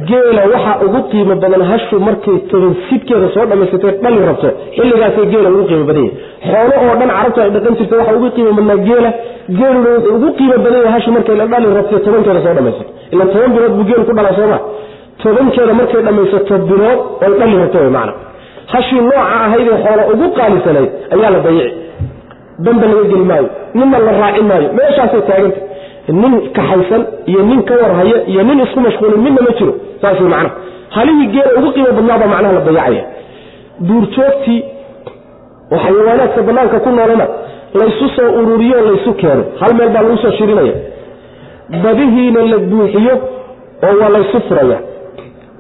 [0.09, 5.49] Geela waxaa ugu qiimo badan hashu markay toban sidkeeda soo dhammaysatay dhali rabto xilligaasay geela
[5.55, 6.07] ugu qiimo badan
[6.49, 9.11] xoolo oo dhan carabtu ay dhaqan jirta waxaa ugu qiimo badnaa geela
[9.59, 13.51] geeluna wuxuu ugu qiimo badan hashu markay la dhali rabto tobankeeda soo dhammaysato ila toban
[13.55, 14.59] bilood buu geel ku dhalaa sooma
[15.23, 18.13] tobankeeda markay dhammaysato bilood oy dhali rabto way macna.
[18.73, 21.71] Hashii nooca ahaydee xoolo ugu qaalisanayd ayaa la dayici
[22.67, 23.49] damba laga geli maayo
[23.79, 25.61] ninna la raaci maayo meeshaasay taaganta
[26.23, 30.51] nin kaxaysan iyo nin ka warhaya iyo nin isku mashquulin midna ma jiro saas macnaha
[30.97, 33.03] halihii geela ugu qiimo badnaabaa macnaha la dayacaya
[33.89, 34.61] duurjoogtii
[35.75, 37.27] oo xayawaanaadka banaanka ku noolana
[37.81, 39.43] laysu soo ururiyo laysu keeno.
[39.61, 40.75] Hal meel baa lagu soo shirinaya.
[41.85, 43.15] Badihiina la buuxiyo
[43.87, 44.79] oo waa laysu furaya.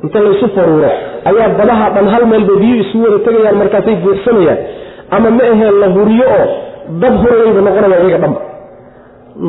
[0.04, 0.90] Inta laysu faruuro
[1.30, 4.58] ayaa badaha dhan hal meelba biyu isu wada tegayaan markaasay buuxsanayaan.
[5.16, 6.46] Ama ma aheen la huriyo oo
[7.02, 8.40] dab hurayayba noqonaya iyaga dhanba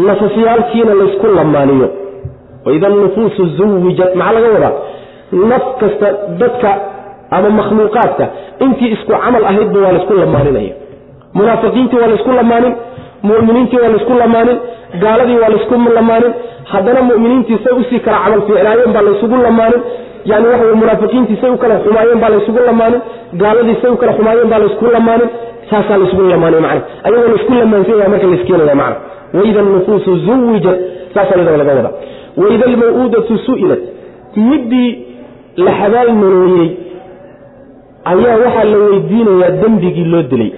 [0.08, 1.90] nafafyaalkiina laysku lamaaniyo.
[2.66, 4.74] Waida nufuusu zuwijat maxaa laga wadaa?
[5.50, 6.08] Naf kasta
[6.42, 6.72] dadka
[7.36, 8.26] ama makhluuqaadka
[8.66, 10.74] intii isku camal ahaydba waa laysku lamaaninaya
[11.38, 12.74] munaafiqiintii waa laysku lamaanin
[13.28, 14.58] muminiintii waa laysku lamaanin
[15.04, 16.34] gaaladii waa laysku lamaanin.
[16.72, 19.82] Haddana muminiintii say u sii kala camal fiicnaayeen baa laysugu lamaanin
[20.30, 23.02] yani waxa munaafiqiintii say u kala xumaayeen baa laysugu lamaanin
[23.42, 25.30] gaaladii say u kala xumaayeen baa laysku lamaanin
[25.70, 26.82] saasaa laysgu lamaanay macna.
[27.06, 28.96] Ayagoo laysku lamaansan marka layskeenaya macna.
[29.38, 30.78] Waida alnufuusu zuwijat
[31.14, 31.92] saasaa iyadaba laga wada.
[32.42, 33.82] Waida almaw-uudatu su'ilat
[34.50, 34.90] midii
[35.66, 36.70] la xabaal marooyey
[38.12, 40.52] ayaa waxaa la weydiinayaa dembigii loo dilay.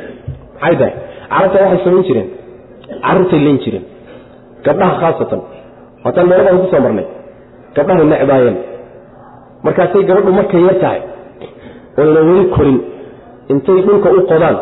[0.62, 0.94] Maxay tahay
[1.34, 2.28] carabta waxay samayn jireen.
[3.06, 3.86] Carruurtay len jireen.
[4.66, 5.42] Gabdhaha khaasatan.
[6.04, 7.06] Waataan meeladan ku soo marnay
[7.76, 8.58] gabdhahay necbaayeen
[9.66, 11.02] markaasay gabadhu markay yar tahay
[12.02, 12.80] oyna weli korin
[13.54, 14.58] intay dhulka u qodaan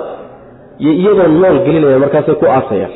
[0.83, 2.93] iyo iyadoo nool gelinayaan markaasay ku aasayaan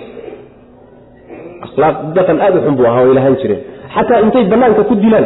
[1.66, 3.62] akhlaaq dhaqan aada u xun buu ahaa way lahaan jireen
[3.96, 5.26] xataa intay banaanka ku dilaan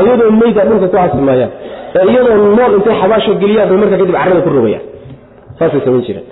[0.00, 1.52] ayadoo meyda dhulka ku aasi maayaan
[1.98, 4.84] ee iyadoo nool intay xabaasha geliyaan bay markaa kadib carrada ku rogayaan
[5.58, 6.24] saasay samayn jireen.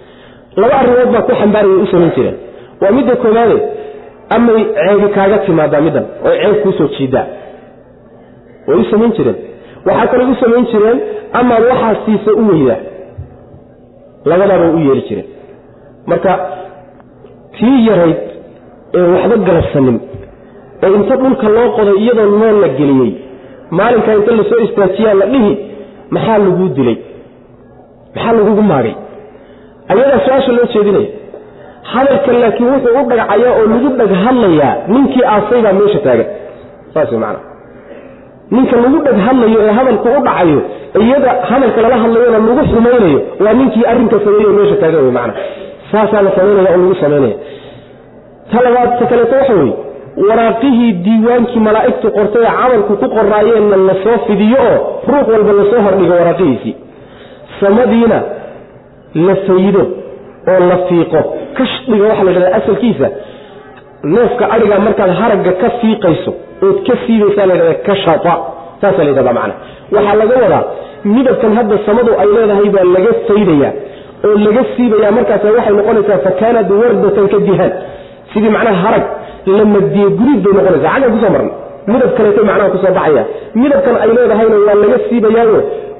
[0.62, 2.36] Laba arrimood baa ku xambaaraya u samayn jireen.
[2.80, 3.56] Waa midda koobaade
[4.36, 7.26] amay ceebi kaaga timaadaa middan oo ceeb kuusoo jiidaa
[8.68, 9.36] way u samayn jireen
[9.86, 10.98] waxaa kaloo u samayn jireen
[11.40, 12.80] amaad waxaa siisa u weydaa
[14.30, 15.28] labadaabay u yeeli jireen
[16.10, 16.32] marka
[17.58, 18.18] tii yarayd
[18.98, 19.96] ee waxba galabsanin
[20.84, 23.12] ee inta dhulka loo qoday iyadoo nool la geliyey
[23.78, 25.52] maalinkaa inta la soo istaajiyaa la dhihi
[26.14, 26.96] maxaa laguu dilay?
[28.14, 28.94] Maxaa lagugu maagay?
[29.92, 31.08] Ayadaa su'aasha loo jeedinaya
[31.92, 36.28] hadalkan laakiin wuxuu u dhagacayaa oo lagu dhag hadlayaa ninkii aasaybaa meesha taagan.
[36.94, 37.40] Saas macana
[38.50, 40.60] ninka lagu dhag hadlayo ee hadalku u dhacayo
[41.04, 45.34] iyada hadalka lala hadlayona lagu xumaynayo waa ninkii arrinka sameeyo meesha taagan macana
[45.92, 47.36] saasaa la samaynaya oo lagu samaynaya
[48.52, 49.74] ta labaad ta kaleeto waxa weeye
[50.28, 54.78] waraaqihii diiwaankii malaa'igtu qortay ee camalku ku qoraayeenna la soo fidiyo oo
[55.12, 56.74] ruux walba la soo hordhigo waraaqihiisii.
[57.60, 58.18] Samadiina
[59.26, 59.82] la fayido
[60.52, 61.20] oo la fiiqo.
[61.58, 63.08] Kashdhiga waxaa la yidhahda asalkiisa
[64.14, 66.32] neefka adhiga markaad haragga ka fiiqayso
[66.64, 68.32] ood ka siibaysaa la yidhahda kashata
[68.82, 69.54] saasaa la yidhahda macana
[69.96, 70.62] waxaa laga wadaa
[71.16, 73.70] midabkan hadda samadu ay leedahay baa laga faydaya
[74.28, 77.72] oo laga siibaya markaas waxay noqonaysaa fa kaanat wardatan ka dihaan.
[78.32, 79.04] Sidii macnaha harag
[79.56, 80.92] la madiye gurid bay noqonaysaa.
[80.94, 81.52] Xaggan ku soo marnay.
[81.92, 83.22] Midab kaleeto macnaha ku soo baxaya.
[83.62, 85.58] Midabkan ay leedahayna waa laga siibayaayo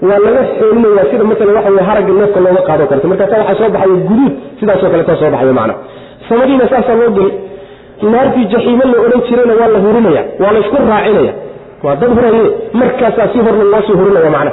[0.09, 3.07] waa laga xoolinaya sida maala waxa haragga neefka looga qaado karta.
[3.13, 5.75] Markaasa waxaa soo baxaya guduud sidaasoo kaleeta soo baxaya macna.
[6.29, 7.31] Samadiina saasaa loo geli
[8.13, 11.33] naartii jaxiimo la odhan jirayna waa la hurinaya waa la isku raacinaya.
[11.85, 12.45] Waa dad huraye
[12.81, 14.53] markaasaa si horna loo sii hurinaya macna.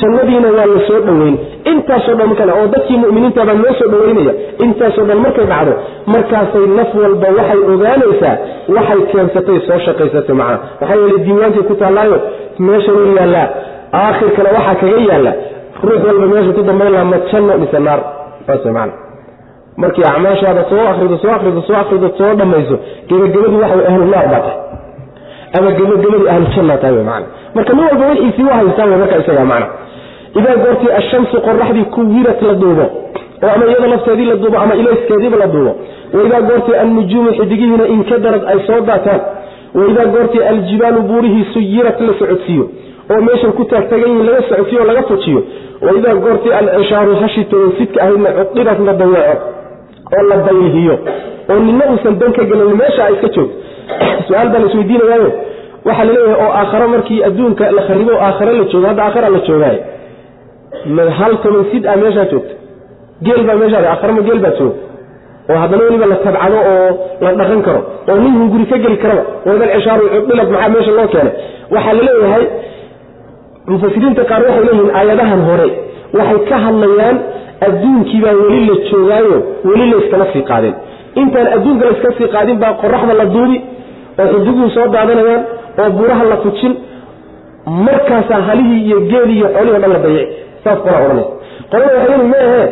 [0.00, 1.36] Jannadiina waa la soo dhoweyn.
[1.72, 4.32] Intaasoo dhan marka oo dadkii mu'miniintabaa loo soo dhoweynaya
[4.64, 5.72] intaasoo dhan markay dhacdo
[6.12, 8.34] markaasay naf walba waxay ogaanaysaa
[8.76, 10.58] waxay keensatay soo shaqaysatay macna.
[10.80, 12.18] Maxaa yeele diiwaankay ku taallaayo
[12.66, 13.46] meesha wuu yaallaa
[14.02, 15.32] aakhirkana waxaa kaga yaalla
[15.88, 18.00] ruux walba meesha ku dambayn ma janno mise naar.
[18.46, 19.09] Saas macna
[19.76, 22.76] markii acmaashaada soo akrido soo akrido soo akrido soo dhammayso
[23.08, 24.58] gebagabadii waxa way ahlu naar baa tahay.
[25.58, 27.26] Ama gebagabadii ahlu janna tahay macna.
[27.54, 29.66] Marka nin walba wixiisii u haystaa wey marka isagaa macna.
[30.38, 32.86] Idaa goortii ashamsu qoraxdii kuwirat la duubo
[33.42, 35.72] oo ama iyada lafteedii la duubo ama ilayskeediiba la duubo.
[36.14, 39.20] Waidaa goortii alnujuumu xidigihiina inkadarad ay soo daataan
[39.74, 42.64] waidaa goortii aljibaalu buurihii suyirat la socodsiiyo
[43.14, 45.42] oo meeshay ku taagtagan yihiin laga socodsiyo o laga fujiyo
[45.86, 49.46] waidaa goortii alcishaaru hashi togansidka ahaydna cudirat la daweeco
[50.16, 50.96] oo la daylihiyo
[51.52, 53.56] oo nina uusan dan ka gelin meesha ay iska joogto
[54.28, 55.30] su'aal baa la isweydiinayaayo
[55.88, 59.38] waxaa la leeyahay oo aakhare markii adduunka la kharibo aakhare la joogo hadda aakhara la
[59.48, 59.80] joogaaye
[61.20, 62.54] hal toban sid ah meeshaa joogta?
[63.26, 64.76] Geel baa meeshaa aakhare ma geel baa jooga?
[65.50, 66.88] Oo haddana weliba la tabcado oo
[67.24, 71.08] la dhaqan karo oo ninkuu guri ka geli karaba waidal cishaaru cudilad maxaa meesha loo
[71.14, 71.32] keenay?
[71.74, 72.44] Waxaa la leeyahay
[73.72, 75.68] mufasiriinta qaar waxay leeyihiin aayadahan hore
[76.18, 77.16] waxay ka hadlayaan
[77.66, 79.36] adduunkiibaa weli la joogaayo
[79.68, 80.74] weli layskama sii qaadin.
[81.22, 83.58] Intaan adduunka layska sii qaadin baa qoraxda la duubi
[84.20, 85.42] oo xudiguhu soo daadanayaan
[85.82, 86.72] oo buuraha la fujin
[87.86, 90.26] markaasaa halihii iyo geelii iyo xoolihii o dhan la dayici
[90.64, 91.28] saas qolaa odhanaysa
[91.70, 92.62] qolada waxay leeyihiin maehe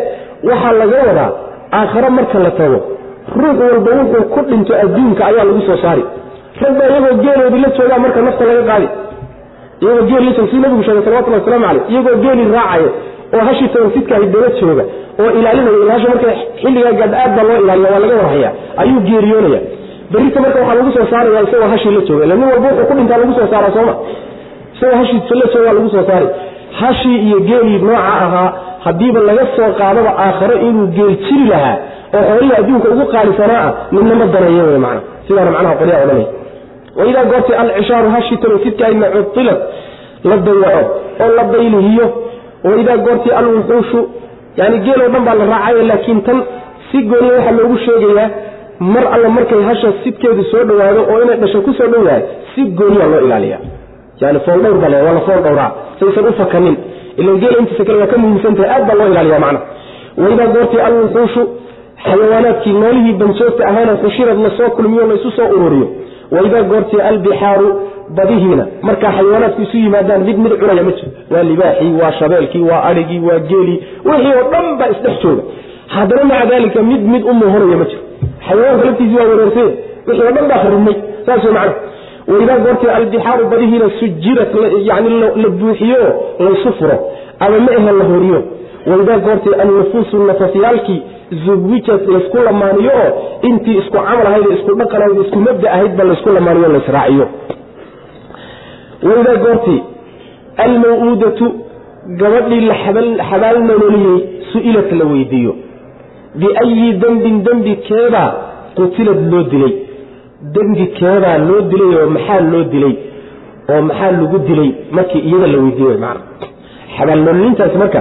[0.51, 1.30] waxaa laga wadaa
[1.78, 2.78] aakhare marka la tago.
[3.40, 6.05] Ruux walba wuxuu ku dhinto adduunka ayaa lagu soo saari.
[6.62, 8.88] Rag baa iyagoo geeloodii la joogaa marka nafta laga qaadi
[9.82, 12.90] iyagoo geel la jooga si nabigu sheegay salawatullahi waslamu caleyh iyagoo geeli raacaya
[13.34, 14.84] oo hashii tawansidkaahi daba jooga
[15.20, 16.28] oo ilaalinaya ilahasha marka
[16.60, 18.50] xilligaa gaadha aad baa loo ilaaliya waa laga warhaya
[18.82, 19.60] ayuu geeriyoonaya
[20.12, 23.18] berrita marka waxaa lagu soo saaraya isagoo hashii la jooga nin walba wuxuu ku dhintaa
[23.22, 23.94] lagu soo saaraa sooma.
[24.74, 26.28] Isagoo hashii la jooga waa lagu soo saari
[26.80, 28.52] hashii iyo geelii nooca ahaa
[28.84, 31.16] haddiiba laga soo qaadaba aakhare inuu geel
[31.52, 31.76] lahaa
[32.14, 36.38] oo xoolihii adduunka ugu qaalisanaa ah midna ma daneeyo wey macana sidaana macnaha qolyaa odhanaya
[36.99, 39.59] waidaa goortii alcishaaru hashii tawansidkaahina cudilad
[40.24, 42.07] la dayaco oo la daylihiyo
[42.64, 44.09] waidaa goortii alwuxuushu
[44.57, 46.42] yani geeloo dhan baa la raacaya laakiin tan
[46.90, 48.30] si gooniya waxaa loogu sheegayaa
[48.80, 52.07] mar alla markay hasha sidkeedu soo dhowaado oo inay dhasho ku soo
[52.55, 53.59] si gooniya loo ilaaliya
[54.20, 55.42] yani fooldhowr baa waa la fool
[56.01, 56.76] saysan u fakanin
[57.16, 59.61] ila geela intiisa kale waa ka muhiimsantahay aad baa loo ilaaliya macna
[60.22, 61.42] waidaa goortii alwuxuushu
[62.05, 65.88] xayawaanaadkii noolihii banjoogta ahaana xushirad la soo kulmiyo laysu soo ururiyo
[66.34, 67.68] waidaa goortii albixaaru
[68.16, 68.66] badihiina.
[68.82, 71.10] Markaa xayawaanaadku isu yimaadaan mid mid cunaya ma jiro.
[71.32, 75.42] Waa libaaxii waa shabeelkii waa adhigii waa geelii wixii oo dhan baa isdhex jooga
[75.94, 78.02] haddana maca daalika mid mid u muuhoraya ma jiro.
[78.48, 79.68] Xayawaanka laftiisi waa wareersay
[80.06, 81.74] wixii oo dhan baa kharibmay saas macna
[82.32, 84.52] waidaa goortii albixaaru badihiina sujirat
[84.90, 85.10] yani
[85.42, 86.02] la buuxiyo
[86.44, 86.96] laysu furo
[87.44, 88.40] ama ma ahe la horiyo.
[88.90, 91.00] Waidaa goortii annufuusu nafafyaalkii
[91.44, 93.10] zuwijat laysku lamaaniyo oo
[93.48, 97.26] intii isku camal ahayd isku dhaqan ahayd isku mabda ahayd ba laysku lamaaniyo laysraaciyo
[99.08, 99.80] waidaa goortii
[100.64, 101.46] almaw-uudatu
[102.20, 102.74] gabadhii la
[103.30, 104.18] xabaal nololiyey
[104.52, 105.52] su'ilat la weydiiyo.
[106.40, 108.30] Biayi dembin dembi keebaa
[108.76, 109.74] qutilad loo dilay.
[110.54, 112.94] Dembi keebaa loo dilay oo maxaa loo dilay?
[113.70, 114.70] Oo maxaa lagu dilay?
[114.96, 116.16] Markii iyada la weydiiye man
[116.96, 118.00] xabaal nololintaasi marka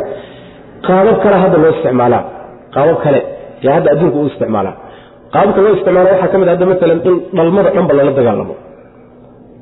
[0.88, 2.24] qaabab kale hadda loo isticmaalaa
[2.78, 3.20] qaabab kale
[3.66, 4.74] yaa hadda adduunka u isticmaalaa.
[5.34, 8.56] Qaababka loo isticmaala waxaa ka mid hadda maalan in dhalmada dhanba lala dagaalamo.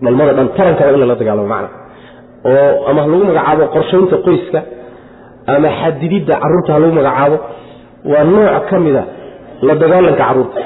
[0.04, 1.70] Dhalmada dhan tarankaba in lala dagaalamo macna.
[2.50, 4.60] Oo ama lagu magacaabo qorshaynta qoyska
[5.54, 7.38] ama xadididda carruurta ha lagu magacaabo
[8.12, 9.04] waa nooc ka mida
[9.68, 10.62] la dagaalanka carruurta.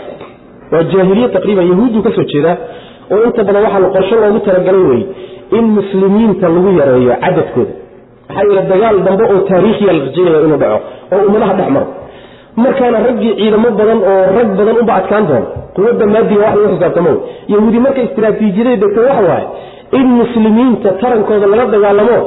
[0.72, 2.56] Waa jaahiliye taqriiban yahuuddu ka soo jeedaa
[3.14, 5.06] oo inta badan waxaa qorsho loogu talagalay weye
[5.58, 7.74] in muslimiinta lagu yareeyo cadadkooda.
[8.28, 10.78] Maxaa yeele dagaal dambe oo taariikhiya la rajaynayo inuu dhaco
[11.14, 11.88] oo ummadaha dhex maro
[12.56, 17.12] markaana raggii ciidamo badan oo rag badan unba adkaan doono quwadda maadiga wax lagu xisaabtamo
[17.54, 19.48] yahuudi marka istiraatiijiyada degta waxa waaye
[20.00, 22.18] in muslimiinta tarankooda lala dagaalamo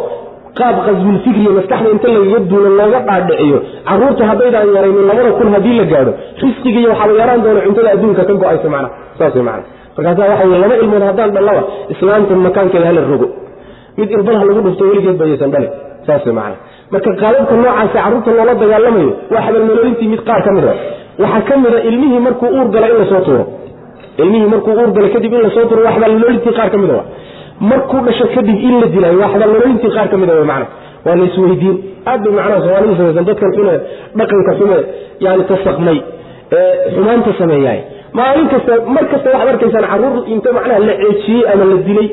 [0.60, 3.58] qaab qasbulfikriya maskaxda inta lagaga duulo looga dhaadhiciyo.
[3.88, 6.12] Caruurta haddaydaan yaraynin labada kun haddii la gaadho
[6.42, 9.64] risqigiiyo waxaaba yaraan doona cuntada adduunka ka go'aysa macna saas way macna
[9.96, 11.62] markaasa waxa weye laba ilmood haddaan dhallaba
[11.94, 13.26] islaamta makaankeeda hala rogo.
[13.98, 15.68] Mid irbadha lagu dhufto weligeed bayaysan dhale
[16.06, 16.56] saas way macna
[16.94, 20.74] marka qaababka noocaasi carruurta loola dagaalamayo waa xabalnololintii mid qaar ka mid a
[21.24, 23.44] waxaa ka mid a ilmihii markuu uur gala in la soo tuuro.
[24.22, 27.00] Ilmihii markuu uur gala kadib in la soo tuuro waa xabalnololintii qaar ka mid a
[27.70, 30.66] markuu dhasho kadib in la dilaayo waa xabalnololintii qaar ka mid a w macna
[31.06, 31.76] waa la isweydiin.
[32.10, 33.74] Aad bay macnaha soomaalida samaysan dadkan xume
[34.18, 34.78] dhaqanka xume
[35.24, 35.98] yani tasaqmay
[36.58, 37.78] ee xumaanta sameeyaay
[38.18, 42.08] maalin kasta mar kasta waxaad arkaysaan carruur inta macnaha la ceejiyey ama la dilay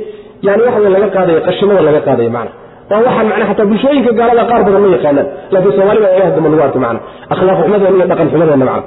[0.48, 2.52] yani waxa laga qaadayo qashimada laga qaadayo macna
[2.92, 5.28] waa waxaan macnaha xataa bulshooyinka gaalada qaar badan ma yaqaanaan.
[5.54, 7.00] Laakiin soomaalida ilaah damba lagu arka macna.
[7.34, 8.84] Akhlaaq xumadeena iyo dhaqan xumadeena macna.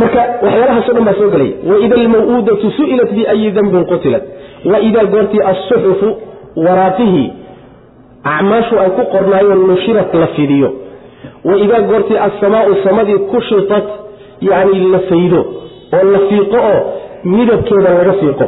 [0.00, 4.24] Marka waxyaalahaasoo dhan baa soo gelay waida almaw'uudatu su'ilat biayi dambin qutilat.
[4.72, 6.08] Waidaa goortii assuxufu
[6.66, 7.26] waraaqihii
[8.34, 10.68] acmaashu ay ku qornaayeen nushirat la fidiyo.
[11.50, 13.86] Waidaa goortii assamaau samadii kushitat
[14.50, 15.40] yani la faydo
[15.96, 16.80] oo la fiiqo oo
[17.34, 18.46] midabkeeda laga fiiqo.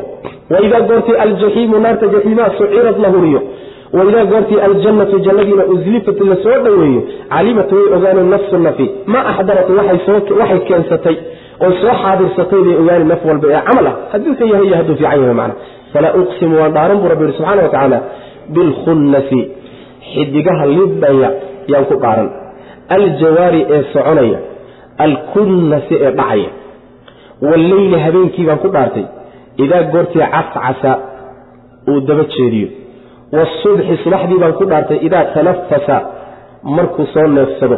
[0.54, 3.40] Waidaa goortii aljaxiimu naarta jaxiimaa sucirat la huriyo
[3.96, 7.02] waidaa goortii aljannatu jannadiina uslifat la soo dhoweeyo
[7.34, 8.86] calimat way ogaaneen nafsu nafi.
[9.12, 11.16] Ma axdarat waxay keensatay
[11.64, 14.96] oy soo xaadirsatay bay ogaani naf walba ee camal ah hadduu ka yahay iyo hadduu
[15.00, 15.54] fiican yahay macna.
[15.92, 17.98] Falaa uqsimu waan dhaaran buu rabbi yihi subxana wa tacaala
[18.54, 19.40] bilkhunnasi
[20.12, 21.30] xidigaha lidhaya
[21.72, 22.28] yaan ku dhaaran.
[22.96, 24.38] Aljawaari ee soconaya
[25.06, 26.50] alkunnasi ee dhacaya.
[27.48, 29.06] Walleyli habeenkii baan ku dhaartay.
[29.64, 30.92] Idaa goortii cascasa
[31.90, 32.68] uu daba jeediyo
[33.36, 35.96] wasubxi subaxdii baan ku dhaartay idaa tanafasa
[36.76, 37.76] markuu soo neefsado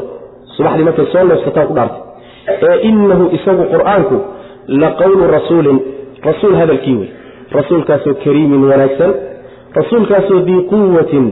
[0.56, 2.02] subaxdii markay soo neefsataan ku dhaartay
[2.68, 4.16] ee inahu isagu qur'aanku
[4.82, 5.78] la qowlu rasuulin
[6.28, 7.08] rasuul hadalkii wey
[7.58, 9.12] rasuulkaasoo kariimin wanaagsan
[9.78, 11.26] rasuulkaasoo dii quwatin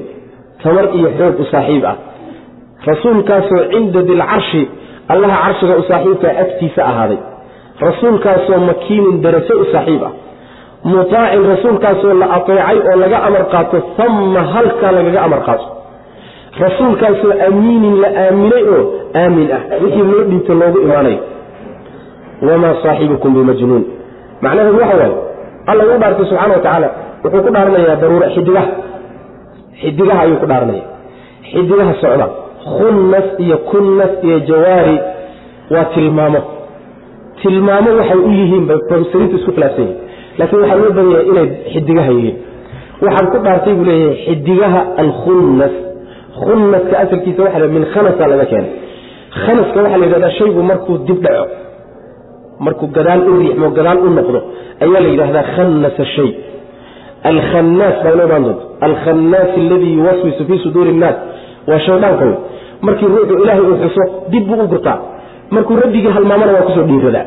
[0.63, 1.97] tamar iyo xoog u saaxiib ah
[2.91, 4.63] rasuulkaasoo cinda dilcarshi
[5.15, 7.19] allaha carshiga u saaxiibkaa agtiisa ahaaday
[7.87, 10.13] rasuulkaasoo makiinin darajo u saaxiib ah
[10.85, 13.77] mutaacin rasuulkaasoo la ateecay oo laga amar qaato
[14.07, 15.67] ama halkaa lagaga amar qaato.
[16.65, 18.83] Rasuulkaasoo amiinin la aaminay oo
[19.23, 19.61] aamin ah.
[19.83, 21.19] Wixii loo dhiibto loogu imaanayo
[22.49, 23.85] wamaa saaxibukum bimajnuun.
[24.43, 25.15] Macnaheedu waxa waaye
[25.71, 26.89] alla uu dhaartay subxana wa tacaala
[27.25, 28.67] wuxuu ku dhaaranayaa daruura xidigaha.
[29.81, 30.83] Xidigaha ayuu ku dhaaranaya
[31.51, 32.27] xidigaha socda.
[32.79, 34.97] Khunnas iyo kunnas iyo jawaari
[35.75, 36.41] waa tilmaamo.
[37.43, 40.04] Tilmaamo waxay u yihiin bay profesoriintu isku khilaafsan yihiin
[40.39, 42.37] laakiin waxaa loo badan inay xidigaha yihiin.
[43.05, 45.75] Waxaan ku dhaartay buu leeyahay xidigaha alkhunnas.
[46.45, 48.71] Khunnaska asalkiisa waxa la min khanasa laga keenay.
[49.45, 51.45] Khanaska waxaa la yidhahdaa shaygu markuu dib dhaco
[52.67, 54.41] markuu gadaal u riixmo gadaal u noqdo
[54.85, 56.31] ayaa la yidhahdaa khannasa shay.
[57.31, 58.65] Alkhannaas baa inoo imaan doonta.
[58.87, 61.17] Alkhannaas aladii yuwaswisu fii suduuri innaas
[61.69, 62.25] waa shaydaanka
[62.87, 64.99] markii ruuxu ilaahay uu xuso dib buu u gurtaa.
[65.55, 67.27] Markuu rabbigii halmaamana waa ku soo dhiiradaa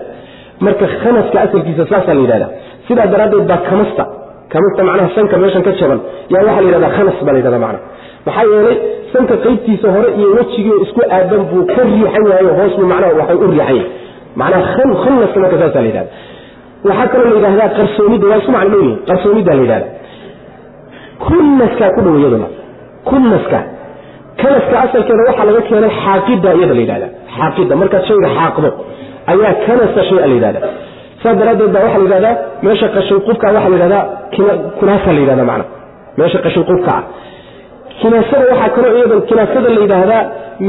[0.66, 2.50] marka khanaska asalkiisa saasaa la yidhahdaa
[2.88, 4.04] sidaa daraaddeed baa kamasta
[4.54, 6.00] kamasta macnaha sanka meeshan ka jaban.
[6.34, 7.80] Yaa waxaa la yidhahdaa khanas baa la yidhahdaa macna
[8.28, 8.78] maxaa yeelay
[9.14, 13.38] sanka qaybtiisa hore iyo wejigii isku aadan buu ka riixan yahay hoos buu macnaha waxay
[13.44, 13.80] u riixan yahay.
[14.40, 14.64] Macnaha
[15.04, 16.12] khannaska marka saasaa la yidhahda
[16.90, 19.88] waxaa kaloo la yidhahdaa qarsoomidda waa isku macno dhow qarsoomiddaa la yidhahda
[21.26, 22.48] kunnaskaa ku dhow iyaduna.
[23.10, 23.60] Kunnaska
[24.42, 27.08] kanaska asalkeeda waxaa laga keenay xaaqida iyada la yidhahda
[27.38, 28.70] xaaqida markaad shayga xaaqdo
[29.32, 30.60] ayaa kanasa shaya la yidhahda
[31.24, 34.04] saas daraaddeed baa waxaa la yidhahdaa meesha qashin qubka waxaa la yidhahdaa
[34.80, 35.66] kunaasa la yidhahda macna.
[36.20, 37.04] Meesha qashin qubka ah.
[38.02, 40.22] Kinaasada waxaa kaloo iyadan kinaasada la yidhaahdaa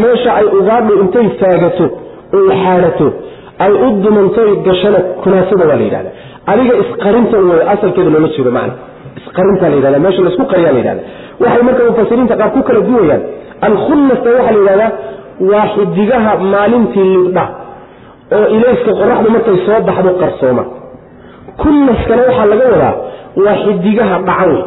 [0.03, 1.87] meesha ay ugaadhu intay faagato
[2.37, 3.07] oy xaadhato
[3.65, 6.11] ay u dumantoy gashana kunaasada waa la yidhahda
[6.53, 8.75] adiga isqarinta wey asalkeeda loola jeedo macna.
[9.21, 11.03] Isqarinta la yidhahda meesha la isku qariyaa la yidhahda
[11.43, 13.23] waxay marka mufasiriinta qaar ku kala duwayaan.
[13.69, 14.91] Alkhunnasta waxaa la yidhahdaa
[15.51, 17.45] waa xidigaha maalintii libdha
[18.37, 20.65] oo ilayska qoraxdu markay soo baxdo qarsooma.
[21.63, 22.95] Kunnaskana waxaa laga wadaa
[23.45, 24.63] waa xidigaha dhacan wey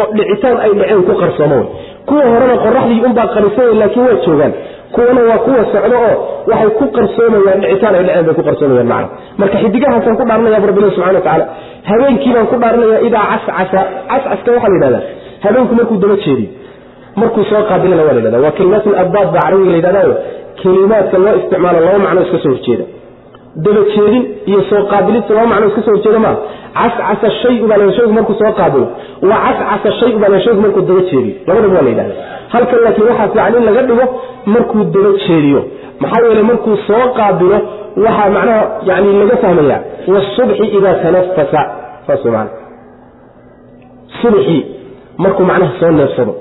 [0.00, 1.66] oo dhicitaan ay dhaceen ku qarsooma wey
[2.08, 4.52] kuwa horena qoraxdii unbaa qarisay laakiin waa joogaan.
[4.94, 6.14] Kuwana waa kuwa socdo oo
[6.50, 9.08] waxay ku qarsoomayaan dhicitaan ay dhaceen bay ku qarsoomayaan macna.
[9.40, 11.44] Marka xidigahaasaan ku dhaaranaya rabbilahi subxana watacaala
[11.90, 15.02] habeenkii baan ku dhaaranaya idaa cascasa cascaska waxaa la yidhahdaa.
[15.44, 16.48] Habeenku markuu daba jeediyo
[17.20, 20.14] markuu soo qaabilana waa la yhahda waa kelimaatun abbaad baa la yidhahdayo
[20.62, 22.84] kelimaadka loo isticmaalo laba macno iska soo horjeeda.
[23.64, 26.36] Dabajeedin iyo soo qaabilidta laba macno iska soo horjeeda maa
[26.78, 28.86] cascasa shayu baa la shaygu markuu soo qaabilo
[29.30, 31.34] wa cascasa shayu baa la shaygu markuu daba jeediyo.
[31.46, 32.14] Labadaba waa la yidhahda.
[32.52, 34.06] Halkan laakiin waxaa fiican in laga dhigo
[34.54, 35.60] markuu daba jeediyo.
[36.02, 37.58] Maxaa yeele markuu soo qaabilo
[38.04, 39.78] waxaa macnaha yani laga fahmaya
[40.14, 41.62] wasubxi idaa tanafasa
[42.06, 42.48] saas man
[44.22, 44.60] subxii
[45.22, 46.34] markuu macnaha soo neefsado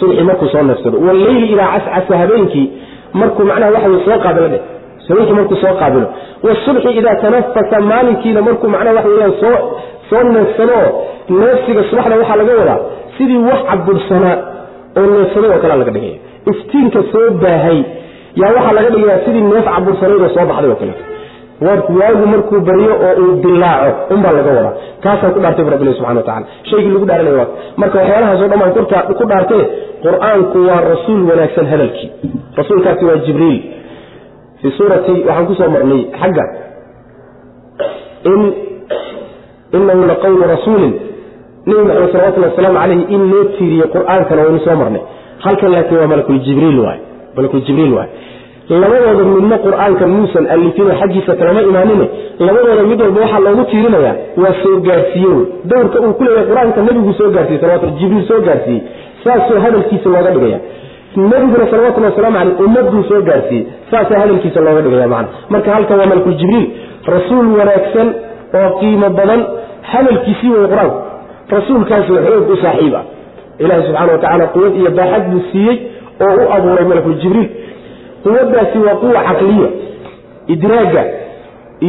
[0.00, 0.96] subxii markuu soo neefsado.
[1.06, 2.66] Walleyli idaa cascasa habeenkii
[3.20, 4.62] markuu macnaha waxa soo qaabilo dheh
[5.08, 6.06] habeenkii markuu soo qaabilo.
[6.46, 9.56] Wasubxi idaa tanafasa maalinkiina markuu macnaha waxa weyaan soo
[10.10, 10.78] soo neefsado
[11.40, 12.78] neefsiga subaxda waxaa laga wadaa
[13.16, 14.36] sidii wax cabdursanaa
[14.98, 16.18] oo neefsaday oo kalea laga dhigaya.
[16.52, 17.78] Iftiinka soo baahay
[18.40, 21.04] yaa waxaa laga dhigayaa sidii neef cabursanayd oo soo baxday oo kaleeto
[21.60, 24.74] waagu markuu baryo oo uu dilaaco unbaa laga wadaa.
[25.04, 27.48] Kaasaan ku dhaartay bu rabbilahi subxana watacala shaygii lagu dhaaranaya waa
[27.80, 28.72] marka waxyaalahaasoo dhan baan
[29.20, 29.64] ku dhaartee
[30.04, 32.08] qur'aanku waa rasuul wanaagsan hadalkii.
[32.60, 33.60] Rasuulkaasi waa jibriil.
[34.62, 36.44] Fii suurati waxaan ku soo marnay xagga.
[38.32, 38.40] In
[39.78, 40.92] inahu laqawlu rasuulin.
[41.66, 45.02] Nebi maxamed salawatulli wasalaamu calayhi in loo tiiriyey qur'aankana waynu soo marnay.
[45.44, 46.78] Halkan laakiin waa malakuljibriil
[47.96, 48.08] waay
[48.70, 52.06] labadooda midna qur'aanka muusan alifino xaggiisa kalama imaanine
[52.46, 55.38] labadooda mid walba waxaa loogu tiirinayaa waa soo gaarsiiye
[55.72, 58.82] dowrka uu ku leeyahay qur'aanka nebigu soo gaarsiiyey salawatu jibriil soo gaarsiiyey
[59.24, 60.60] saasoo hadalkiisa looga dhigaya.
[61.30, 66.06] Nebiguna salawatulli wasalaamu caleyh ummaduu soo gaarsiiyey saasaa hadalkiisa looga dhigaya macana marka halkan waa
[66.12, 66.66] malakuljibriil
[67.14, 68.08] rasuul wanaagsan
[68.60, 69.40] oo qiimo badan
[69.92, 70.98] hadalkiisii wey qur'aanku
[71.56, 73.04] rasuulkaasoo xoog u saaxiib ah
[73.64, 75.76] ilaahi subxana watacaala quwad iyo baaxad buu siiyey
[76.26, 77.48] oo u abuuray malakuljibriil
[78.24, 79.68] quwaddaasi waa quwa caqliya
[80.54, 81.02] idraagga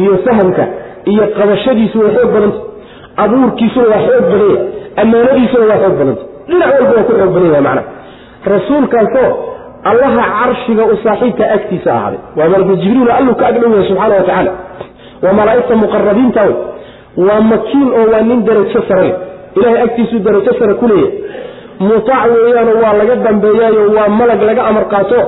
[0.00, 0.64] iyo fahamka
[1.12, 2.58] iyo qabashadiisu waa xoog badanta.
[3.22, 4.60] Abuurkiisuna waa xoog badanya
[5.02, 6.22] ammaanadiisuna waa xoog badanta.
[6.48, 7.82] Dhinac walba waa ku xoog badan yahay macna.
[8.52, 9.30] Rasuulkaasoo
[9.90, 12.20] allaha carshiga u saaxiibka agtiisa ahaaday.
[12.38, 14.52] Waa malakuljibriil alluu ka agdhow yahay subxaana wa tacaala.
[15.22, 16.54] Waa malaa'igta muqarabiinta wey
[17.28, 19.14] waa makiin oo waa nin darajo sare leh
[19.58, 21.18] ilahay agtiisuu darajo sare ku leeyahay.
[21.86, 25.20] Mutaac weeyaanoo waa laga dambeeyaayo waa malag laga amar qaato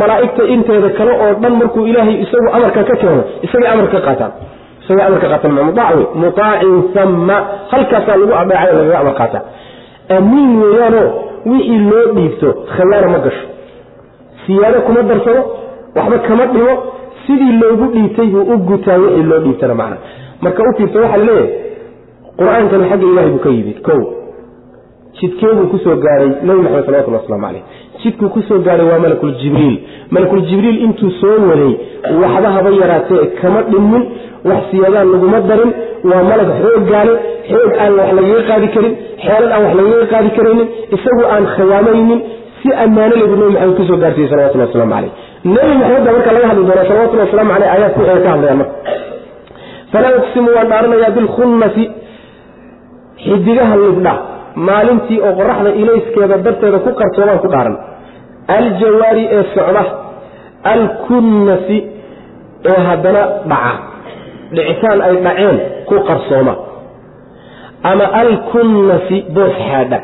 [0.00, 4.32] malaa'igta inteeda kale oo dhan markuu ilaahay isagu amarka ka keeno isagay amarka ka qaataan.
[4.82, 7.36] Isagay amarka qaataan mutaac wey mutaacin samma
[7.72, 9.42] halkaasaa lagu adeecay lagaga amar qaataa.
[10.16, 11.06] Amiin weeyaanoo
[11.50, 13.46] wixii loo dhiibto khayaana ma gasho.
[14.46, 15.42] Siyaado kuma darsado
[15.96, 16.74] waxba kama dhimo
[17.26, 19.96] sidii loogu dhiibtay buu u gutaa wixii loo dhiibtana macna.
[20.42, 21.48] Marka u fiirta waxaa la leeyahay
[22.38, 23.78] qur'aankani xagga ilahay buu ka yimid.
[23.86, 23.92] Ko
[25.20, 27.62] jidkeebuu ku soo gaaray nabi maxamed salawatullah waslamu caleyh
[28.02, 29.76] jidkuu ku soo gaaray waa malakuljibriil
[30.14, 31.72] malakuljibriil intuu soo waday
[32.22, 34.04] waxba haba yaraatee kama dhimin
[34.50, 35.72] wax siyadaan laguma darin
[36.10, 37.12] waa malag xoog gaale
[37.50, 38.94] xoog aan wax lagaga qaadi karin
[39.24, 42.20] xeelad aan wax lagaga qaadi karaynin isagu aan khiyaamaynin
[42.60, 45.12] si ammaano lebu nabi maxamed ku soo gaarsiiyey salawatullah waslamu caleyh
[45.54, 48.74] nebi maxamedba marka laga hadli doona salawatullah waslamu caleyh aayaadku waxay ka hadlayaan marka.
[49.92, 51.84] Falaa uqsimu waan dhaaranayaa bilkhunnasi
[53.26, 54.14] xidigaha libdha
[54.68, 57.76] maalintii oo qoraxda ilayskeeda darteeda ku qarsoomaan ku dhaaran.
[58.56, 59.82] Aljawaari ee socda
[60.72, 61.78] alkunnasi
[62.70, 63.72] ee haddana dhaca.
[64.54, 65.56] Dhicitaan ay dhaceen
[65.88, 66.54] ku qarsooma.
[67.90, 69.98] Ama alkunnasi boos xaadha.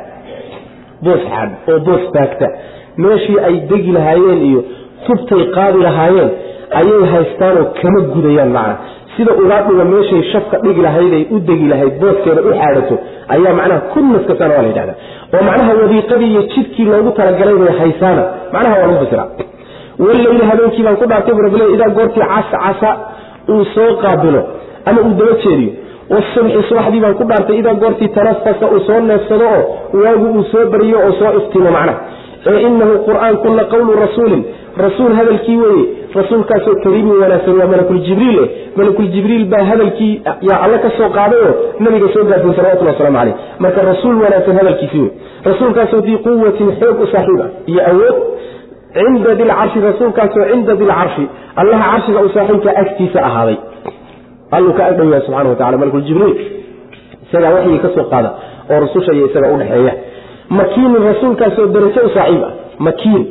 [1.04, 2.46] Boos xaadha oo boos taagta.
[3.02, 4.60] Meeshii ay degi lahaayeen iyo
[5.06, 6.30] tubtay qaadi lahaayeen
[6.80, 8.74] ayay haystaanoo kama gudayaan macna
[9.16, 12.94] sida ugaadhiga meeshay shafka dhigi lahayd ay u degi lahayd booskeeda u xaadhato
[13.34, 14.94] ayaa macnaha kunnaskasana waa la yidhahda
[15.34, 18.22] oo macnaha wadiiqadii iyo jidkii loogu talagalay bay haysaana.
[18.54, 19.28] Macnaha waa lagu fasiraa
[19.98, 22.90] wallayli habeenkii baan ku dhaartay bu rabbil idaa goortii cascasa
[23.52, 24.42] uu soo qaabilo
[24.88, 25.72] ama uu daba jeediyo
[26.14, 29.62] wasubxi subaxdii baan ku dhaartay idaa goortii tanafasa uu soo neefsado oo
[30.04, 32.00] waagu uu soo bariyo oo soo iftimo macnaha.
[32.50, 33.64] Ee inahu qur'aanku la
[34.04, 34.42] rasuulin
[34.84, 35.84] rasuul hadalkii weeye
[36.18, 38.48] rasuulkaasoo kariimin wanaagsan waa malakuljibriil eh.
[38.76, 43.34] Malakuljibriil baa hadalkii yaa alle ka soo qaadayoo nabiga soo gaarsiin salawatullah waslamu caleyh
[43.64, 45.10] marka rasuul wanaagsan hadalkiisi wey
[45.50, 48.16] rasuulkaasoo dii quwatin xoog u saaxiiba iyo awood
[48.96, 53.56] cinda dilcarshi rasuulkaasoo cinda dilcarshi allaha carshiga u saaxiibka agtiisa ahaaday.
[54.56, 56.34] Alluu ka agdhow yahay subxana wa tacala malakuljibriil
[57.26, 58.30] isagaa waxyii ka soo qaada
[58.70, 59.94] oo rususha iyo isaga udhexeeya
[60.58, 63.22] makiinin rasuulkaasoo darajo u saaxiib ah makiin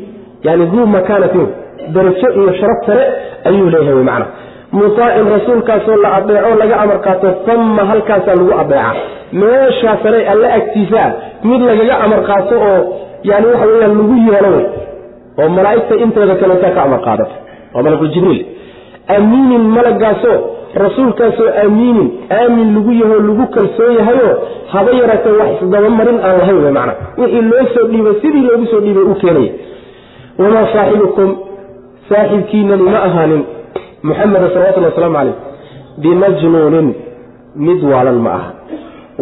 [0.48, 1.48] yani duu makaanatin
[1.96, 3.06] darajo iyo sharaf sare
[3.50, 4.26] ayuu leeyahay wy macna.
[4.72, 8.92] Mutaacin rasuulkaasoo la adeeco laga amar qaato tamma halkaasaa lagu adeeca
[9.42, 11.08] meeshaa sare alle agtiisaa
[11.50, 12.80] mid lagaga amar qaato oo
[13.30, 14.66] yani waxa weyaan lagu yeelo wey
[15.42, 17.36] oo malaa'igta inteeda kaleetaa ka amar qaadata.
[17.74, 18.42] Waa malakuljibriil
[19.18, 20.38] amiinin malagaasoo
[20.84, 22.08] rasuulkaasoo amiinin
[22.40, 24.34] aamin lagu yaho lagu kalsoon yahayoo
[24.74, 26.94] haba yaraatee wax isdabamarin aan lahayn wy macna.
[27.22, 29.52] Wixii loo soo dhiibay sidii loogu soo dhiibay uu keenaya
[30.42, 31.30] wamaa saaxibukum
[32.10, 33.44] saaxibkiinani ma ahaanin
[34.08, 35.36] muxameda salawatulli wasalaamu caleyh
[36.04, 36.88] bimajnuunin
[37.68, 38.52] mid waalan ma aha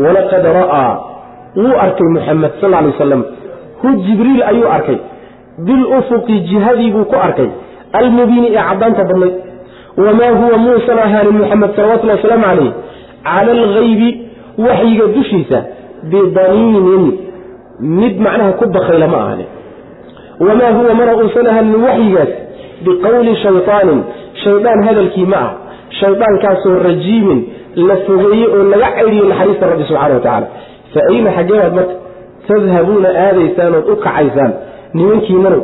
[0.03, 0.91] walaqad ra'aa
[1.61, 3.21] wuu arkay muxamed sal lay wasalam
[3.81, 4.97] hu jibriil ayuu arkay
[5.67, 7.49] bilufuqi jihadii buu ku arkay
[7.99, 9.35] almubiini ee caddaanta badnayd
[10.05, 12.71] wamaa huwa muusan ahaanin muxamed salawatullhi wasalaamu calayh
[13.29, 14.09] cala algaybi
[14.67, 15.59] waxyiga dushiisa
[16.11, 17.05] bidaniinin
[17.99, 19.49] mid macnaha ku bakayla ma ahaanin
[20.47, 22.31] wamaa huwa mana uusan ahaanin waxyigaas
[22.85, 23.99] biqowli shaytaanin
[24.43, 25.51] shaydaan hadalkii ma ah
[25.99, 27.39] shaydaankaasoo rajiimin
[27.89, 30.47] la fogeeye oo laga caydiyo naxariista rabbi subxana wa tacaala
[30.93, 31.95] fa ayna xaggeebaad marka
[32.47, 34.51] tadhabuuna aadaysaan ood u kacaysaan
[34.93, 35.61] nimankiinanow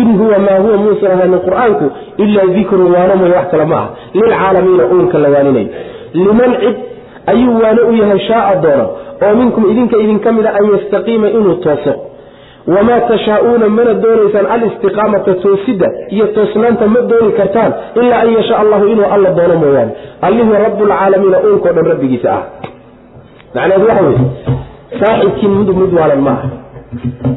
[0.00, 1.86] in huwa maa huwa muusan ahaanin qur'aanku
[2.24, 3.88] ilaa dikrun waano mooye wax kale ma ah
[4.18, 5.68] lilcaalamiina uunka la waaninayo
[6.14, 6.76] liman cid
[7.32, 8.84] ayuu waano u yahay shaaa doona
[9.26, 11.92] oo minkum idinka idinka mida an yastaqiima inuu tooso
[12.74, 18.84] wamaa tashaa'uuna mana doonaysaan alistiqaamata toosidda iyo toosnaanta ma dooni kartaan ilaa an yasha allahu
[18.92, 19.92] inuu alla doono mooyaane
[20.28, 22.42] allihii rabbulcaalamiina uunkao dhan rabbigiisa ah
[23.54, 24.20] macnaheedu waxa weye
[25.02, 26.34] saaxibkiin mid mid waalan ma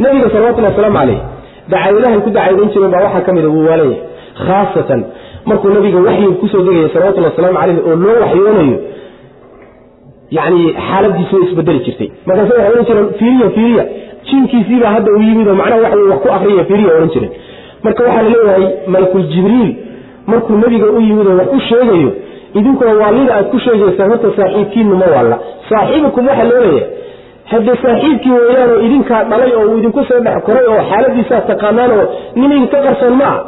[0.04, 1.20] nabiga salawatulli wasalaamu caleyh
[1.74, 4.02] dacaayadahay ku dacaydan jireen baa waxaa ka mida wuu waalan yahay
[4.48, 5.02] khaasatan
[5.50, 8.78] markuu nabiga waxyiga ku soo degaya salawatulli wasalaamu caleyh oo loo waxyoonayo
[10.38, 13.84] yani xaaladiisu way isbedeli jirtay markaase waxay odhan jireen fiiriya fiiriya
[14.30, 17.32] jinkiisiibaa hadda u yimid oo macnaha waxa wax ku akriya fiiriya odhan jireen
[17.84, 19.72] marka waxaa la leeyahay malakul jibriil
[20.32, 22.12] markuu nebiga u yimid oo wax u sheegayo
[22.60, 25.38] idinkuna waalida aad ku sheegaysaan horta saaxiibkiinu ma waalla
[25.70, 26.90] saaxiibukum waxaa loo leeyahay.
[27.52, 32.52] Saaxiibkii weeyaanoo idinkaa dhalay oo uu idinku soo dhex koray oo xaaladiisaa taqaanaan oo nin
[32.58, 33.40] idinka qarsoon ma ah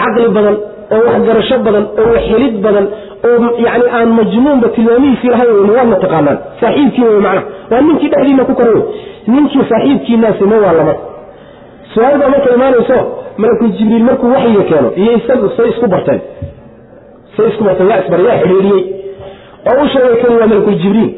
[0.00, 0.56] caqli badan
[0.94, 2.86] oo waxgarasho badan oo waxhelid badan
[3.28, 3.36] oo
[3.66, 6.38] yani aan majnuunba tilmaamihiisii lahayn weyne waadna taqaanaan.
[6.60, 7.42] Saaxiibkii wey macnaha.
[7.70, 8.80] Waa ninkii dhexdiina ku koray
[9.26, 10.94] ninkii saaxiibkiinaasi ma waa lama
[11.94, 12.98] su'aalbaa marka imaanayso
[13.42, 16.20] malakul jibriil markuu waxyiga keeno iyo isagu say isku barteen.
[17.36, 18.82] Say isku barteen yaa isbaray yaa xidhiidhiyey.
[19.70, 21.10] Oo u sheegay kan waa malakul jibriil.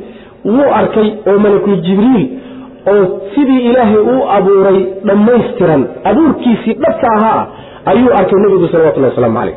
[0.44, 2.24] Wuu arkay oo malakul jibriil
[2.92, 3.04] oo
[3.34, 7.42] sidii ilaahay uu abuuray dhammaystiran abuurkiisii dhabka ahaa
[7.92, 9.56] ayuu arkay nebigu salawatullahi wasalaamu caleyh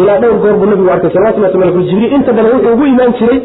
[0.00, 3.38] ilaa dhowr goor buu nabigu arkay salawatullah malakul jibriil inta badan wuxuu ugu imaan jiray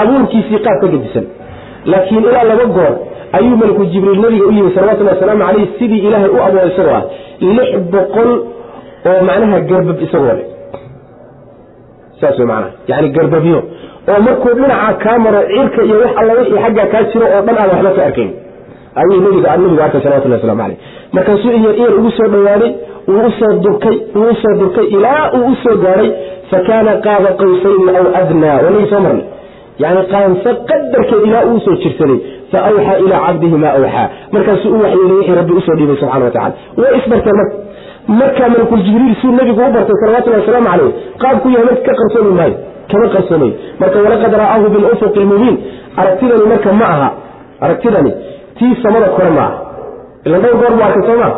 [0.00, 1.26] abuurkiisii qaab gedisan
[1.92, 2.92] laakiin ilaa laba goor
[3.38, 7.04] ayuu malakul jibriil nabiga u yimi salawatullahi wasalaamu caleyh sidii ilaahay u abuuray isagoo ah
[7.56, 8.30] lix boqol
[9.10, 10.46] oo macnaha garbab isagoo leh.
[12.20, 12.70] Saas wey macnaha.
[12.90, 13.58] Yani garbabyo.
[14.10, 17.56] Oo markuu dhinaca kaa maro cirka iyo wax alla wixii xaggaa kaa jiro oo dhan
[17.62, 18.30] aan waxba ka arkayn.
[19.00, 20.78] Ayuu nabigu arkay salawatullahi waslamu caleyh
[21.16, 22.72] markaasuu iyar iyar ugu soo dhowaaday
[23.08, 26.10] wuu u soo durkay wuu u soo durkay ilaa uu u soo gaadhay
[26.50, 29.24] fa kaana qaaba qawsayni aw adnaa wanagii soo marnay.
[29.82, 32.18] Yani qaanso qadarkeed ilaa uu u soo jirsaday
[32.52, 36.24] fa awxaa ilaa cabdihi maa awxaa markaasuu u waxyeelay wixii rabbi u soo dhiibay subxana
[36.24, 37.56] wa tacala way isbarteen marka
[38.20, 40.92] markaa malakul jibriil suu nabigu u bartay salawatullahi wasalaamu caleyh
[41.24, 42.56] qaabku yahay marka ka qarsoomi maayo
[42.90, 45.56] kama qarsoomayo marka walaqad ra'aahu bilufuqi lmubiin
[46.02, 47.08] aragtidani marka ma aha
[47.66, 48.12] aragtidani
[48.58, 49.58] tii samada kore ma aha
[50.26, 51.28] ila dhowr goor buu arkay sooma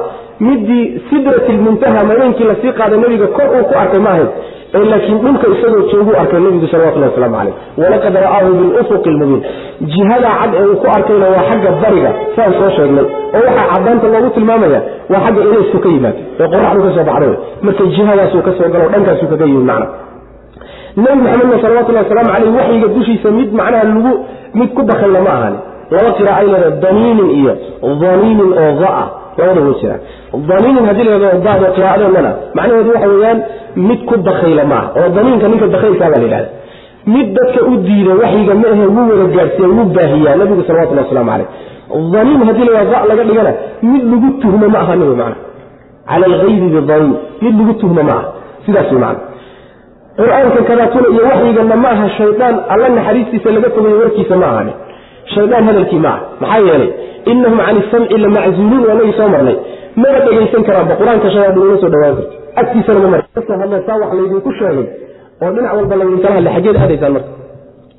[0.47, 4.29] midii sidrat lmuntaha maydaynkii la sii qaaday nabiga kor uu ku arkay ma ahayd
[4.75, 9.43] ee laakiin dhulka isagoo jooguu arkay nabigu salawatullahi waslamu caleyh walaqad ra'aahu bilufuqi lmubiin
[9.93, 13.07] jihada cad ee uu ku arkayna waa xagga bariga saan soo sheegnay.
[13.37, 14.81] Oo waxaa cadaanta loogu tilmaamaya
[15.13, 17.05] waa xagga ilaysku ka yimaado ee qoraxdu ka soo
[17.67, 19.87] marka jihadaasuu ka galo dhankaasuu kaga yimid macna.
[21.05, 24.13] Nabi maxamedna salawatullahi wasalaamu caleyh waxyiga dushiisa mid macnaha lagu
[24.59, 25.59] mid ku bakayla ma ahani.
[25.95, 27.53] Laba qira ay leeda daniinin iyo
[28.03, 29.05] daniinin oo daa
[29.41, 30.01] labada way jiraan
[30.51, 33.39] daniinin haddii la yhahdo daado qiraa'adeennana macnaheedu waxa weeyaan
[33.89, 36.49] mid ku bakayla maaha oo daniinka ninka bakaylkaa baa la yidhahda
[37.15, 41.31] mid dadka u diida waxyiga ma ahe wuu wada gaadhsiiya wuu baahiyaa nabigu salawatullahi waslamu
[41.33, 41.49] caleyh
[42.15, 43.53] daniin haddii la yhahdo da laga dhigana
[43.93, 45.37] mid lagu tuhmo ma aha nabi macna.
[46.11, 48.27] Cala algaybi bidaniin mid lagu tuhmo ma aha.
[48.67, 49.21] Sidaas wey macna.
[50.19, 54.73] Qur'aanka kadaatuna iyo waxyigana ma aha shaydaan alla naxariistiisa laga fogayo warkiisa ma ahani
[55.35, 56.91] shaydaan hadalkii ma aha maxaa yeelay
[57.33, 59.57] inahum can isamci lamaczuuluun waa nagii soo marnay.
[60.01, 62.35] Maba dhegaysan karaanba qur'aanka shayaadin uma soo dhawaan karto.
[62.61, 64.87] Agtiisana ma markasoo hadlaysaa wax laydinku sheegay
[65.43, 67.31] oo dhinac walba laydinkala hadlay xaggeed aadaysaan marka.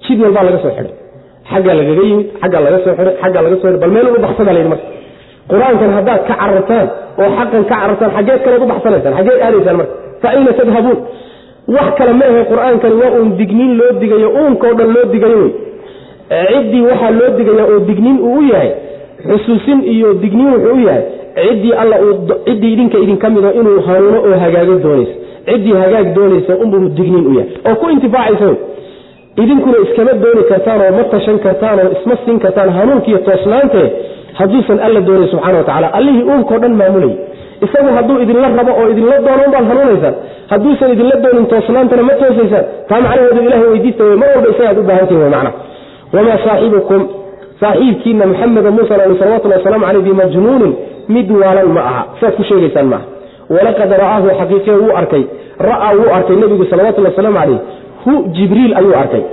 [0.06, 0.96] Jid walbaa laga soo xidhay.
[1.52, 4.72] Xaggaa lagaga yimid xaggaa laga soo xiray xaggaa laga soo bal meel ugu baxsada layidhi
[4.74, 4.88] marka.
[5.52, 6.88] Qur'aankan haddaad ka carartaan
[7.22, 9.94] oo xaqan ka carartaan xaggeed kaleed u baxsanaysaan xaggeed aadaysaan marka.
[10.22, 10.30] Fa
[10.60, 11.00] tadhabuun?
[11.76, 15.52] Wax kale ma ahe qur'aankani waa uun digniin loo digayo uunkao dhan loo digayo wey
[16.30, 18.72] ciddii waxaa loo digaya oo digniin uu u yahay.
[19.28, 21.04] Xusuusin iyo digniin wuxuu u yahay.
[21.36, 21.98] Ciddii alla
[22.46, 25.14] ciddii idinka idinka mido inuu hanuuno oo hagaago doonaysa.
[25.48, 27.52] Ciddii hagaag doonaysa unbuu digniin u yahay.
[27.70, 28.50] Oo ku intifaacaysa
[29.44, 33.82] idinkuna iskama dooni kartaan oo ma tashan kartaan isma siin kartaan hanuunkiiyo toosnaante
[34.40, 37.14] hadduusan alla doonay subxana wa tacala allihii uunkao dhan maamulayy
[37.66, 40.16] isagu hadduu idinla rabo oo idinla doono baad hanuunaysaan.
[40.52, 42.66] Hadduusan idinla doonin toosnaantana ma toosaysaan.
[42.90, 44.16] Taa macnaheedu ilahay weydiista wey.
[44.22, 45.52] Mar walba isagaad u baahantihin w macna
[46.14, 47.02] wamaa saaxibukum
[47.61, 50.73] saaxiibkiina maxameda muusa al salawatulli wasalaamu caleyh bimajnuunin
[51.15, 53.06] mid waalan ma aha saad ku sheegaysaan maaha
[53.56, 55.23] walaqad ra'aahu xaqiiqee wuu arkay
[55.69, 57.60] ra'aa wuu arkay nebigu salawatullhi wasalaamu caleyh
[58.06, 59.23] hu jibriil ayuu arkay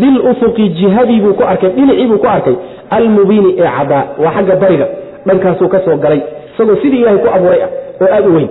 [0.00, 2.54] bilufuqi jihadii buu ku arkay dhinacii buu ku arkay
[2.98, 4.86] almubiini ee cadaa waa xagga bariga
[5.26, 6.20] dhankaasuu ka soo galay
[6.54, 7.70] isagoo sidii ilahay ku abuuray ah
[8.02, 8.48] oo aad u weyn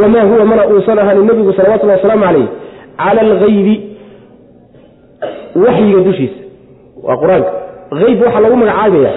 [0.00, 2.48] wamaa huwa mana uusan ahaanin nebigu salawatullahi wasalaamu caleyh
[2.98, 3.74] cala alghaybi
[5.64, 6.43] waxyiga dushiisa
[7.06, 7.50] waa qur'aanka.
[8.00, 9.12] Hayb waxaa lagu magacaabaya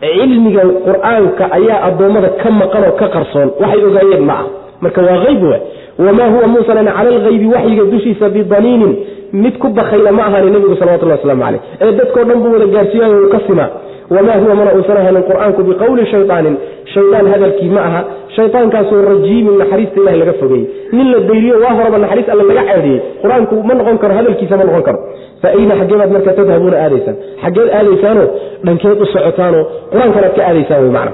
[0.00, 4.46] cilmiga qur'aanka ayaa addoommada ka maqan oo ka qarsoon waxay ogaayeen ma ah
[4.84, 5.58] marka waa hayb wa
[5.98, 8.92] wamaa huwa muusanan cala alghaybi waxyiga dushiisa bidaniinin
[9.32, 13.16] mid ku bakayla ma ahaanin nebigu salawatullah waslamu caleyh ee dadkao dhan buu wada gaarsiiyayo
[13.24, 13.68] uu ka simaa
[14.16, 16.56] wamaa huwa mana uusan ahanin qur'aanku biqowli shayaanin
[16.94, 18.00] shaydaan hadalkii ma aha
[18.36, 20.66] shaydaankaasoo rajiimin naxariista ilahi laga fogeeyey
[20.96, 24.64] nin la dayliyo waa horaba naxariis alle laga ceediyey qur'aanku ma noqon karo hadalkiisa ma
[24.70, 24.98] noqon karo
[25.42, 28.26] fa ayna xaggeebaad marka tadhabuuna aadaysaan xaggeed aadaysaanoo
[28.66, 31.12] dhankeed u socotaanoo qur'aankanaad ka aadaysaan wey macna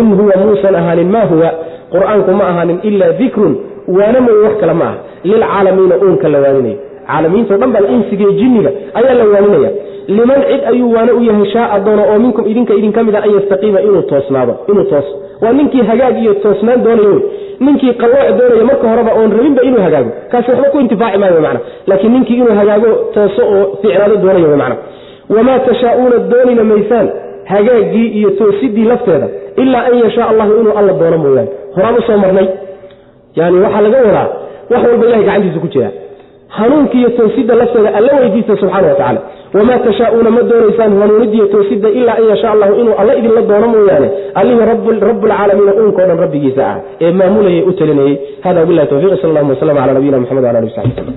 [0.00, 1.50] in huwa muusan ahaanin maa huwa
[1.94, 3.54] qur'aanku ma ahaanin ilaa dikrun
[3.88, 6.76] waana mooye wax kale ma aha lilcaalamiina uunka la waaninayo
[7.06, 9.70] caalamiintao dhan baa insiga iyo jinniga ayaa la waaninaya.
[10.08, 13.30] Liman cid ayuu waana u yahay shaaa doono oo minkum idinka idinka mid a an
[13.36, 17.22] yastaqiima inuu toosnaado inuu tooso waa ninkii hagaag iyo toosnaan doonayo wey.
[17.60, 20.10] Ninkii qallooc doonaya marka horeba oon rabinba inuu hagaago.
[20.30, 24.56] Kaasi waxba ku intifaaci maayo mana laakiin ninkii inuu hagaago tooso oo fiicnaado doonayo w
[24.62, 24.76] mana
[25.36, 27.08] wamaa tashaauuna doonina maysaan.
[27.44, 29.28] Hagaagii iyo toosidii lafteeda.
[29.56, 32.46] Ilaa an yashaa allahu inuu alla doono mooyaane horaan u soo marnay
[33.36, 34.28] yani waxaa laga wadaa
[34.70, 35.90] wax walba ilahay gacantiisa ku jira.
[36.48, 39.20] Hanuunki iyo toosidda lafteeda alla weydiista subxana wa tacala
[39.54, 44.08] wamaa tashaauuna ma doonaysaan hanuunidiiyo toosidda ilaa an yashaa allahu inuu alla idinla doono mooyaane.
[44.34, 44.66] Allihii
[45.00, 46.76] rabbulcaalamiina uunkao dhan rabbigiisa ah.
[47.00, 50.72] Ee maamulayay u talinayey hada wabilahi towfiq sal allahuma waslama cala nabiyina mxamed wala ali
[50.76, 51.12] w